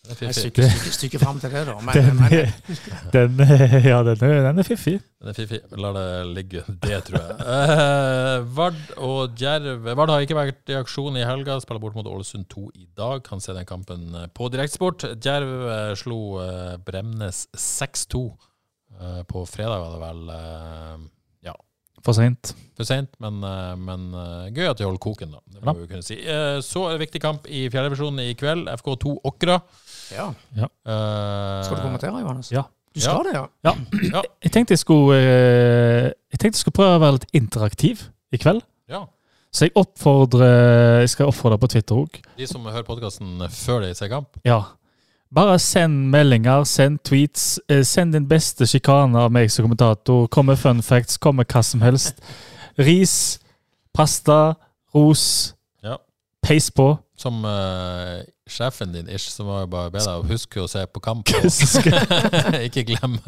[0.00, 0.34] Det er Et fiffig.
[0.40, 1.74] stykke, stykke, stykke fram til det, da.
[1.84, 2.52] Men, Den, men er-
[3.12, 4.94] den, er- ja, den er, den er fiffig.
[5.20, 5.58] Den er fiffig.
[5.76, 6.62] La det ligge.
[6.82, 7.36] Det tror jeg.
[7.54, 11.58] Eh, Vard og Djerv Vard har ikke vært i aksjon i helga.
[11.60, 13.20] Spiller bort mot Ålesund 2 i dag.
[13.28, 15.04] Kan se den kampen eh, på direktesport.
[15.20, 18.24] Djerv eh, slo eh, Bremnes 6-2
[19.00, 21.10] eh, på fredag, var det vel.
[22.00, 22.54] Ja, For seint.
[22.76, 25.38] for seint, men, eh, men eh, gøy at de holder koken, da.
[25.52, 25.72] Det Ja.
[25.72, 26.14] må vi kunne si.
[26.24, 28.68] Eh, så er det viktig kamp i fjerdedivisjonen i kveld.
[28.68, 29.60] FK2 Åkra.
[30.12, 30.28] ja.
[30.64, 32.50] Eh, Skal du kommentere, Johannes?
[32.52, 32.62] Ja.
[32.94, 33.46] Du skal det, ja?
[33.64, 33.74] Ja.
[34.16, 34.22] Ja.
[34.42, 38.38] Jeg tenkte jeg skulle eh, Jeg tenkte jeg skulle prøve å være litt interaktiv i
[38.38, 38.62] kveld.
[38.88, 39.04] Ja.
[39.52, 42.18] Så jeg oppfordrer Jeg skal oppfordre på Twitter òg.
[42.38, 44.28] De som hører podkasten før de ser kamp.
[44.44, 44.64] Ja.
[45.34, 47.60] Bare send meldinger, send tweets.
[47.68, 50.26] eh, Send din beste sjikane av meg som kommentator.
[50.28, 52.18] Kom med fun facts, kom med hva som helst.
[52.78, 53.38] Ris,
[53.94, 54.54] pasta,
[54.94, 55.54] ros.
[55.84, 55.96] Ja.
[56.42, 56.98] Peis på.
[57.20, 60.80] Som uh, sjefen din, ish, så må jeg bare be deg å huske å se
[60.88, 61.28] på kamp.
[62.66, 63.18] ikke, glem,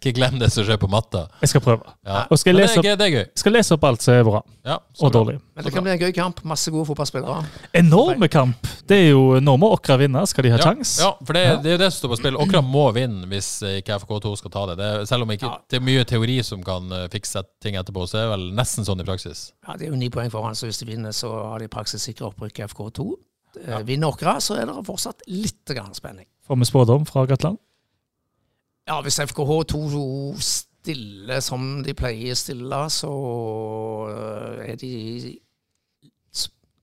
[0.00, 1.26] ikke glem det som skjer på matta.
[1.42, 1.84] Jeg skal prøve.
[2.06, 2.22] Ja.
[2.32, 3.26] Og skal lese det, er det er gøy.
[3.38, 5.20] Skal lese opp alt som er bra Ja, så og bra.
[5.20, 5.36] dårlig.
[5.54, 6.40] Men det kan bli en gøy kamp.
[6.48, 7.44] Masse gode fotballspillere.
[7.78, 8.66] Enorme kamp!
[8.86, 10.96] Det er jo Nå må Åkra vinne, skal de ha Ja, kjangs.
[11.02, 12.40] ja, for det, det er jo det som står på spill.
[12.46, 14.76] Åkra må vinne hvis eh, ikke FK2 skal ta det.
[14.80, 15.60] det er, selv om ikke, Ja.
[15.70, 18.86] det er mye teori som kan eh, fikse ting etterpå, så er det vel nesten
[18.88, 19.50] sånn i praksis.
[19.66, 21.72] Ja, Det er jo ni poeng foran, så hvis de vinner, så har de i
[21.72, 23.08] praksis sikra opprykk i FK2.
[23.64, 26.26] Eh, Vinner Åkra, så er det fortsatt litt grann spenning.
[26.46, 27.58] Får vi spådom fra Gatland?
[28.86, 33.10] Ja, hvis FKH2 stiller som de pleier å stille, så
[34.12, 34.92] eh, er de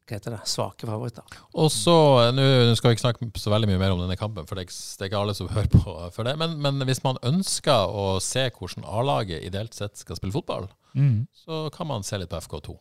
[0.03, 1.23] hva heter det, svake favoritter.
[1.55, 1.93] Og så,
[2.25, 4.65] eh, Nå skal vi ikke snakke så veldig mye mer om denne kampen, for det
[4.65, 6.33] er ikke, det er ikke alle som hører på for det.
[6.41, 11.23] Men, men hvis man ønsker å se hvordan A-laget ideelt sett skal spille fotball, Mm.
[11.33, 12.75] så kan man se litt på FK2.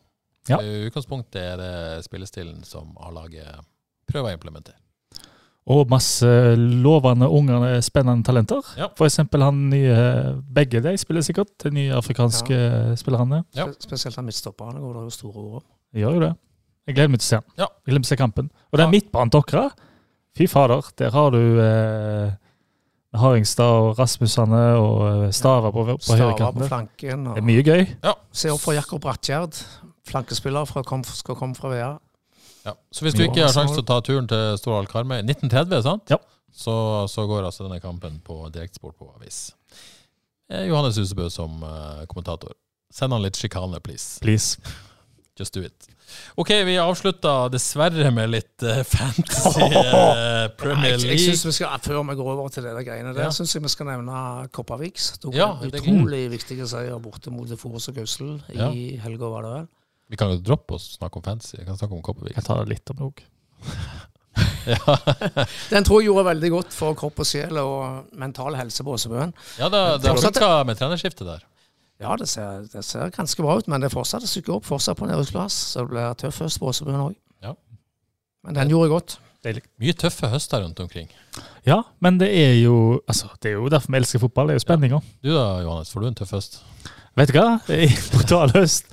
[0.51, 0.59] Ja.
[0.61, 3.63] I utgangspunktet er det spillestilen som A-laget
[4.09, 4.75] prøver å implementere.
[5.73, 6.27] Og masse
[6.59, 8.59] lovende, unge, spennende talenter.
[8.75, 8.89] Ja.
[8.99, 9.95] For eksempel han nye
[10.51, 11.53] Begge de spiller sikkert.
[11.63, 12.57] De nye afrikanske
[12.99, 13.45] spillerne.
[13.55, 13.69] Ja.
[13.71, 15.65] Spe- Spesielt han midtstopperne går det jo store ord om.
[15.95, 16.33] Gjør jo det.
[16.87, 17.45] Jeg gleder meg til å se ham.
[17.61, 17.67] Ja.
[17.79, 18.51] Jeg gleder meg til å se kampen.
[18.73, 18.91] Og den Ja.
[18.91, 19.71] midtbanen til dere,
[20.35, 22.31] fy fader, der har du eh,
[23.13, 27.23] Haringstad og Rasmussene og Stara Stava på, på Stara på flanken, flanken.
[27.35, 27.83] Det er mye gøy.
[28.33, 29.53] se opp for Jakob Brattgjerd,
[30.09, 31.91] flankespiller fra, kom, skal komme fra VEA.
[32.63, 32.75] Ja.
[32.91, 36.13] Så hvis du ikke har sjanse til å ta turen til Storhall Karmøy 1930, sant?
[36.13, 36.19] Ja.
[36.53, 36.73] Så,
[37.09, 39.47] så går altså denne kampen på direktesport på avis.
[40.51, 42.53] Eh, Johannes Husebø som eh, kommentator.
[42.93, 44.19] Send han litt sjikane, please.
[44.21, 44.59] Please.
[45.39, 45.87] Just do it.
[46.37, 51.79] OK, vi avslutta dessverre med litt uh, fantasy uh, Premier Jeg, jeg synes vi skal,
[51.81, 53.31] Før vi går over til det der greiene der, Ja.
[53.33, 54.19] syns jeg vi skal nevne
[54.53, 55.13] Koperviks.
[55.23, 58.69] Tok Ja, en er utrolig viktig seier borte mot Forus og Gausel Ja.
[58.69, 59.65] i helga, var det vel.
[60.11, 61.55] Vi kan jo droppe oss og snakke om fancy.
[61.59, 62.35] Vi kan snakke om Kopervik.
[62.37, 63.23] Jeg tar det litt om nok.
[63.23, 63.29] òg.
[64.65, 64.95] Ja,
[65.69, 69.33] Den tror jeg gjorde veldig godt for kropp og sjel og mental helse på Åsebøen.
[69.59, 71.43] ja det, det har Fortsatt- funka med trenerskiftet der.
[72.01, 74.97] Ja, det ser, det ser ganske bra ut, men det fortsatt et stykke opp, fortsatt
[74.97, 75.53] på nedrykksplass.
[75.75, 77.13] Så det blir tøff høst på Åsebøen òg.
[77.45, 77.53] Ja.
[78.47, 79.17] Men den gjorde godt.
[79.83, 81.09] Mye tøffe høster rundt omkring.
[81.67, 84.47] Ja, men det er jo altså, det er jo derfor vi elsker fotball.
[84.49, 85.01] Det er jo spenninga.
[85.23, 86.61] Du da, Johannes, får du en tøff høst?
[87.19, 87.59] Vet du hva?
[87.69, 88.87] I brutal høst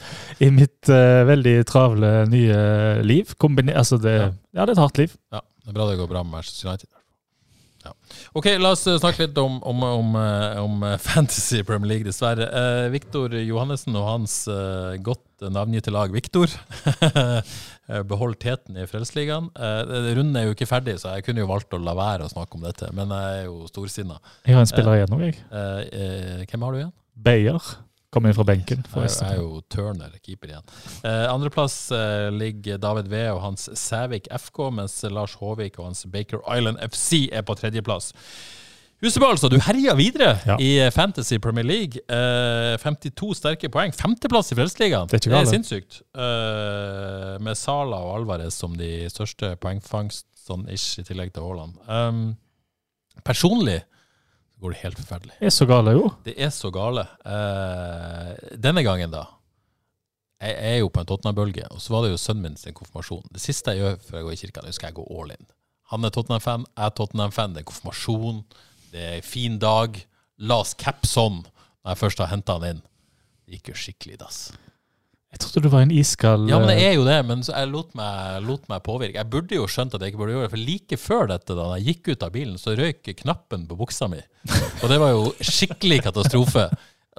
[0.44, 2.60] i mitt uh, veldig travle nye
[3.06, 3.34] liv.
[3.40, 4.30] Kombiner, altså det, Ja.
[4.52, 4.64] ja.
[4.64, 5.14] det er et hardt liv.
[5.32, 6.90] Ja, det er bra det går bra med Manchester United.
[8.36, 12.46] Ok, la oss eh, snakke litt om, om, om, eh, om Fantasy Premier League, dessverre.
[12.46, 16.52] Eh, Viktor Johannessen og hans eh, godt navngitte lag Viktor
[18.10, 19.48] beholdt teten i Frelsesligaen.
[19.56, 22.32] Eh, runden er jo ikke ferdig, så jeg kunne jo valgt å la være å
[22.32, 24.20] snakke om dette, men jeg er jo storsinna.
[24.44, 25.38] Jeg har en spiller igjen nå, jeg.
[26.52, 26.92] Hvem har du igjen?
[27.20, 27.72] Beyer.
[28.10, 30.64] Kom inn fra benken, Jeg er jo Turner, keeper igjen.
[31.06, 36.06] Eh, Andreplass eh, ligger David V og hans Sævik FK, mens Lars Håvik og hans
[36.10, 38.10] Baker Island FC er på tredjeplass.
[39.00, 39.48] Husebø, altså.
[39.48, 40.56] Du herja videre Ja.
[40.60, 42.02] i Fantasy Premier League.
[42.10, 43.94] Eh, 52 sterke poeng.
[43.96, 45.08] Femteplass i Frelsesligaen.
[45.08, 46.02] Det Det er sinnssykt.
[46.14, 51.78] Eh, med Sala og Alvarez som de største poengfangst, sånn ish, i tillegg til Haaland.
[51.88, 52.36] Um,
[53.24, 53.84] personlig
[54.60, 55.36] går det helt forferdelig.
[55.40, 56.08] Det Er så gale, jo.
[56.24, 57.06] Det er så gale.
[57.24, 59.26] Eh, denne gangen, da.
[60.40, 63.26] Jeg er jo på en Tottenham-bølge, og så var det jo sønnen min sin konfirmasjon.
[63.32, 65.48] Det siste jeg gjør før jeg går i kirka, det skal jeg gå all in.
[65.92, 67.56] Han er Tottenham-fan, jeg er Tottenham-fan.
[67.56, 68.44] Det er konfirmasjon,
[68.92, 69.98] det er fin dag.
[70.40, 72.82] La oss capse sånn når jeg først har henta han inn.
[73.44, 74.38] Det gikk jo skikkelig dass.
[75.30, 77.54] Jeg trodde du var en iskald Ja, men det eh, er jo det, men så
[77.54, 79.20] jeg lot meg, lot meg påvirke.
[79.20, 81.66] Jeg burde jo skjønt at jeg ikke burde gjøre det, for like før dette, da
[81.76, 84.18] jeg gikk ut av bilen, så røyk knappen på buksa mi.
[84.82, 86.66] Og det var jo skikkelig katastrofe.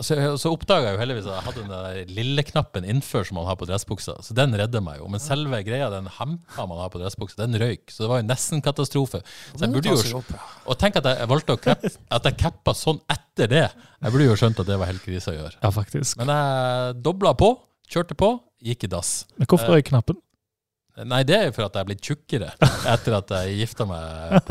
[0.02, 3.38] Så, så oppdaga jeg jo heldigvis at jeg hadde den der lille knappen innfør som
[3.38, 5.08] man har på dressbuksa, så den redder meg jo.
[5.12, 7.92] Men selve greia, den hempa man har på dressbuksa, den røyk.
[7.92, 9.22] Så det var jo nesten katastrofe.
[9.54, 10.24] Så jeg burde jo
[10.66, 13.66] Og tenk at jeg valgte å cappe, at jeg cappa sånn etter det.
[14.02, 15.60] Jeg burde jo skjønt at det var helt krise å gjøre.
[15.60, 16.18] Ja, faktisk.
[16.24, 17.54] Men jeg dobla på,
[17.92, 18.34] kjørte på,
[18.64, 19.14] gikk i dass.
[19.38, 20.20] Men hvorfor er knappen?
[21.08, 22.50] Nei, det er jo for at jeg er blitt tjukkere
[22.92, 24.44] etter at jeg gifta meg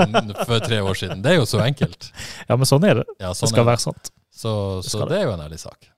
[0.49, 1.21] for tre år siden.
[1.23, 2.09] Det er jo så enkelt.
[2.49, 3.05] Ja, men sånn er det.
[3.21, 3.71] Ja, Det sånn skal er det.
[3.75, 4.11] være sant.
[4.41, 4.53] Så,
[4.87, 5.11] så det.
[5.13, 5.91] det er jo en ærlig sak.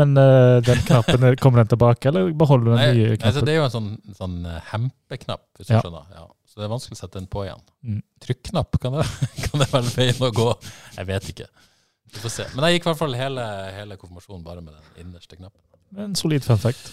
[0.00, 3.44] Men uh, den knappen, eh, kommer den tilbake, eller beholder du den nye altså, knappen?
[3.48, 5.82] det er jo en sånn, sånn eh, hempeknapp, hvis du Ja.
[5.84, 6.06] skjønner.
[6.16, 6.24] Ja.
[6.48, 7.60] Så det er vanskelig å sette den på igjen.
[7.84, 7.98] Mm.
[8.24, 9.04] Trykknapp, kan det,
[9.44, 10.48] kan det være veien å gå?
[10.96, 11.50] Jeg vet ikke.
[12.12, 12.48] Vi får se.
[12.56, 13.44] Men jeg gikk i hvert fall hele,
[13.76, 15.60] hele konfirmasjonen bare med den innerste knappen.
[15.98, 16.92] En solid fun fact.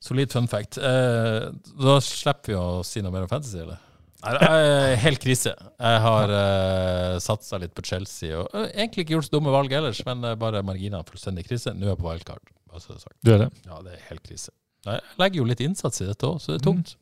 [0.00, 0.78] Solid fun fact.
[0.78, 1.50] Eh,
[1.84, 3.78] da slipper vi å si noe mer om fantasy, eller?
[4.20, 5.52] Det er helt krise.
[5.56, 8.36] Jeg har uh, satsa litt på Chelsea.
[8.36, 11.72] Og eh, egentlig ikke gjort så dumme valg ellers, men eh, bare marginene fullstendig krise.
[11.72, 12.52] Nå er jeg på wildcard.
[12.68, 13.16] Bare så det er sagt.
[13.24, 13.48] Du er det?
[13.64, 14.52] Ja, det er helt krise.
[14.84, 16.94] Jeg legger jo litt innsats i dette òg, så det er tungt.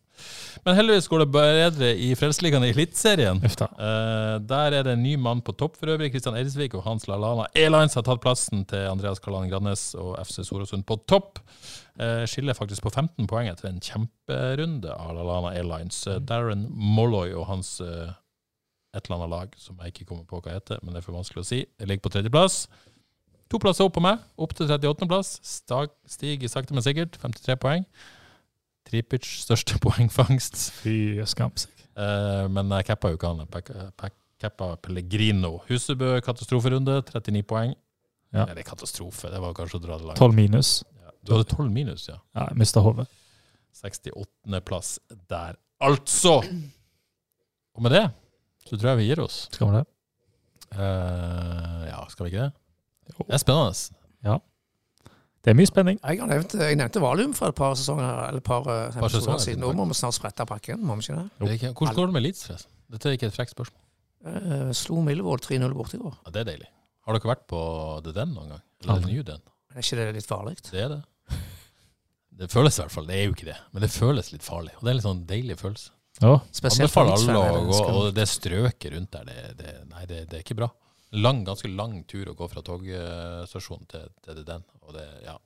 [0.65, 3.41] Men heldigvis går det bedre i Frelsesligaen i Eliteserien.
[3.43, 3.65] Uh.
[3.65, 6.11] Eh, der er det en ny mann på topp for øvrig.
[6.13, 10.43] Kristian Eidsvik og Hans Lallana Airlines har tatt plassen til Andreas Karlan Grannes og FC
[10.47, 11.43] Sorosund på topp.
[11.99, 16.05] Uh, skiller faktisk på 15 poeng etter en kjemperunde av Lallana Airlines.
[16.07, 18.13] Uh, Darren Molloy og hans uh,
[18.97, 21.17] et eller annet lag som jeg ikke kommer på hva heter, men det er for
[21.19, 21.65] vanskelig å si.
[21.67, 22.63] jeg ligger på tredjeplass.
[23.49, 25.39] To plasser opp på meg, opp til 38.-plass.
[25.49, 27.17] Stiger sakte, men sikkert.
[27.23, 27.87] 53 poeng.
[28.89, 30.57] Tripic største poengfangst.
[30.83, 30.97] Fy
[31.29, 31.75] skam seg.
[31.99, 33.45] Eh, men jeg cappa jo ikke han.
[34.39, 35.59] Cappa Pellegrino.
[35.69, 37.75] Husebø, katastroferunde, 39 poeng.
[38.35, 38.45] Ja.
[38.45, 40.21] Eller katastrofe, det var kanskje å dra det langt.
[40.21, 40.73] 12 minus.
[41.01, 41.13] Ja.
[41.25, 42.19] Du hadde 12 minus, ja.
[42.37, 43.09] Ja, jeg mista hodet.
[43.79, 44.97] 68.-plass
[45.31, 46.39] der, altså!
[47.79, 48.07] Og med det
[48.69, 49.37] så tror jeg vi gir oss.
[49.55, 49.85] Skal vi det?
[50.77, 52.53] Eh, ja, skal vi ikke det?
[53.23, 54.37] Det er spennende.
[55.49, 55.97] Det er mye spenning.
[56.03, 59.09] Jeg, har nevnt, jeg nevnte valium for et par sesonger eller et par, eh, Par
[59.09, 59.63] sesonger siden.
[59.65, 61.23] Nå må vi snart sprette pakken, må vi ikke det?
[61.41, 62.75] Det er Hvordan går det med Leeds, forresten?
[62.93, 63.81] Dette er ikke et frekt spørsmål.
[64.29, 66.19] Uh, slo Millevold 3-0 borte i går.
[66.27, 66.69] Ja, det er deilig.
[67.07, 67.61] Har dere vært på
[68.05, 68.63] The Den noen gang?
[68.85, 69.01] Eller.
[69.01, 69.41] The New Den?
[69.73, 70.55] Er ikke det litt farlig?
[70.69, 71.39] Det er det.
[72.43, 73.09] Det føles i hvert fall.
[73.09, 74.75] Det er jo ikke det, men det føles litt farlig.
[74.77, 75.95] Og det er en litt sånn deilig følelse.
[76.21, 76.35] Ja.
[76.53, 80.27] Spesielt for Anbefaler alle å gå, og det strøket rundt der, det, det, nei, det,
[80.29, 80.69] det er ikke bra.
[81.17, 84.65] Lang, ganske lang tur å gå fra togstasjonen til, til den.
[84.85, 85.39] Og det, ja,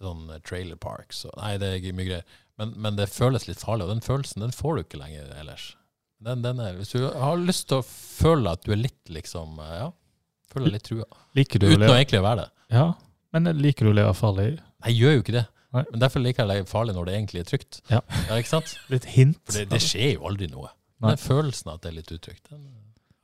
[0.00, 2.36] sånn trailer park, så nei, det er mye greier.
[2.56, 5.74] Men, men det føles litt farlig, og den følelsen den får du ikke lenger ellers.
[6.24, 9.60] Den, den er, hvis du har lyst til å føle at du er litt liksom,
[9.60, 9.90] ja,
[10.52, 11.04] føler litt trua.
[11.36, 12.48] Liker du Uten å leve egentlig være det.
[12.72, 12.86] Ja,
[13.36, 14.48] men liker du å leve farlig?
[14.56, 15.44] Nei, jeg gjør jo ikke det.
[15.76, 15.84] Nei.
[15.90, 17.82] Men derfor liker jeg å leve farlig når det egentlig er trygt.
[17.92, 18.00] Ja.
[18.38, 18.72] ikke sant?
[18.88, 19.42] Litt hint?
[19.44, 20.72] For det, det skjer jo aldri noe.
[21.04, 21.12] Nei.
[21.12, 22.64] Den følelsen at det er litt utrygt, den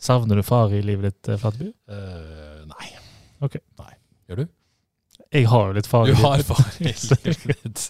[0.03, 1.68] Savner du far i livet ditt, eh, Flateby?
[1.94, 2.88] eh, Nei.
[3.46, 3.57] Ok.
[3.78, 3.92] Nei.
[4.30, 4.48] Gjør du?
[5.32, 6.80] Jeg har jo litt far Du i har livet.
[6.82, 7.46] ditt.
[7.48, 7.84] litt.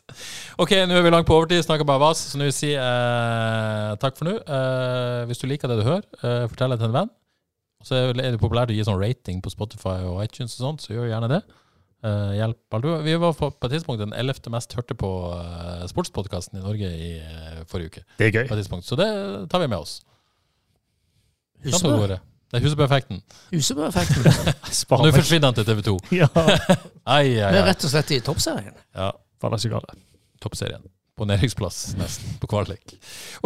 [0.63, 2.71] OK, nå er vi langt på overtid, snakker bare vas, så nå vil jeg si
[2.77, 4.37] uh, takk for nå.
[4.47, 6.07] Uh, hvis du liker det du hører,
[6.53, 7.11] fortell det til en venn.
[7.83, 10.93] Så er det populært å gi sånn rating på Spotify og iTunes og sånt, så
[10.95, 11.41] gjør gjerne det.
[12.03, 12.95] Uh, hjelp alle.
[13.07, 16.89] Vi var på, på et tidspunkt den ellevte mest hørte på uh, sportspodkasten i Norge
[16.95, 18.05] i uh, forrige uke.
[18.21, 18.47] Det er gøy.
[18.51, 18.87] På et.
[18.87, 19.07] Så det
[19.51, 20.01] tar vi med oss.
[21.65, 22.19] Husebø.
[22.53, 23.23] Det er Husebø-effekten.
[23.53, 24.25] Husebø-effekten.
[25.07, 25.95] Nå forsvinner han til TV 2.
[26.19, 26.29] Ja,
[27.17, 28.75] Ai, ai, Vi er rett og slett i toppserien.
[28.95, 29.11] Ja.
[30.43, 30.85] Toppserien.
[31.17, 32.37] På næringsplass, nesten.
[32.41, 32.95] På kvalik.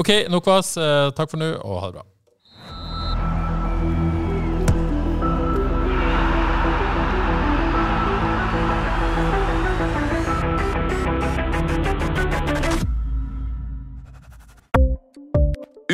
[0.01, 0.75] OK, nok vas.
[0.81, 2.05] Eh, takk for nå, og ha det bra.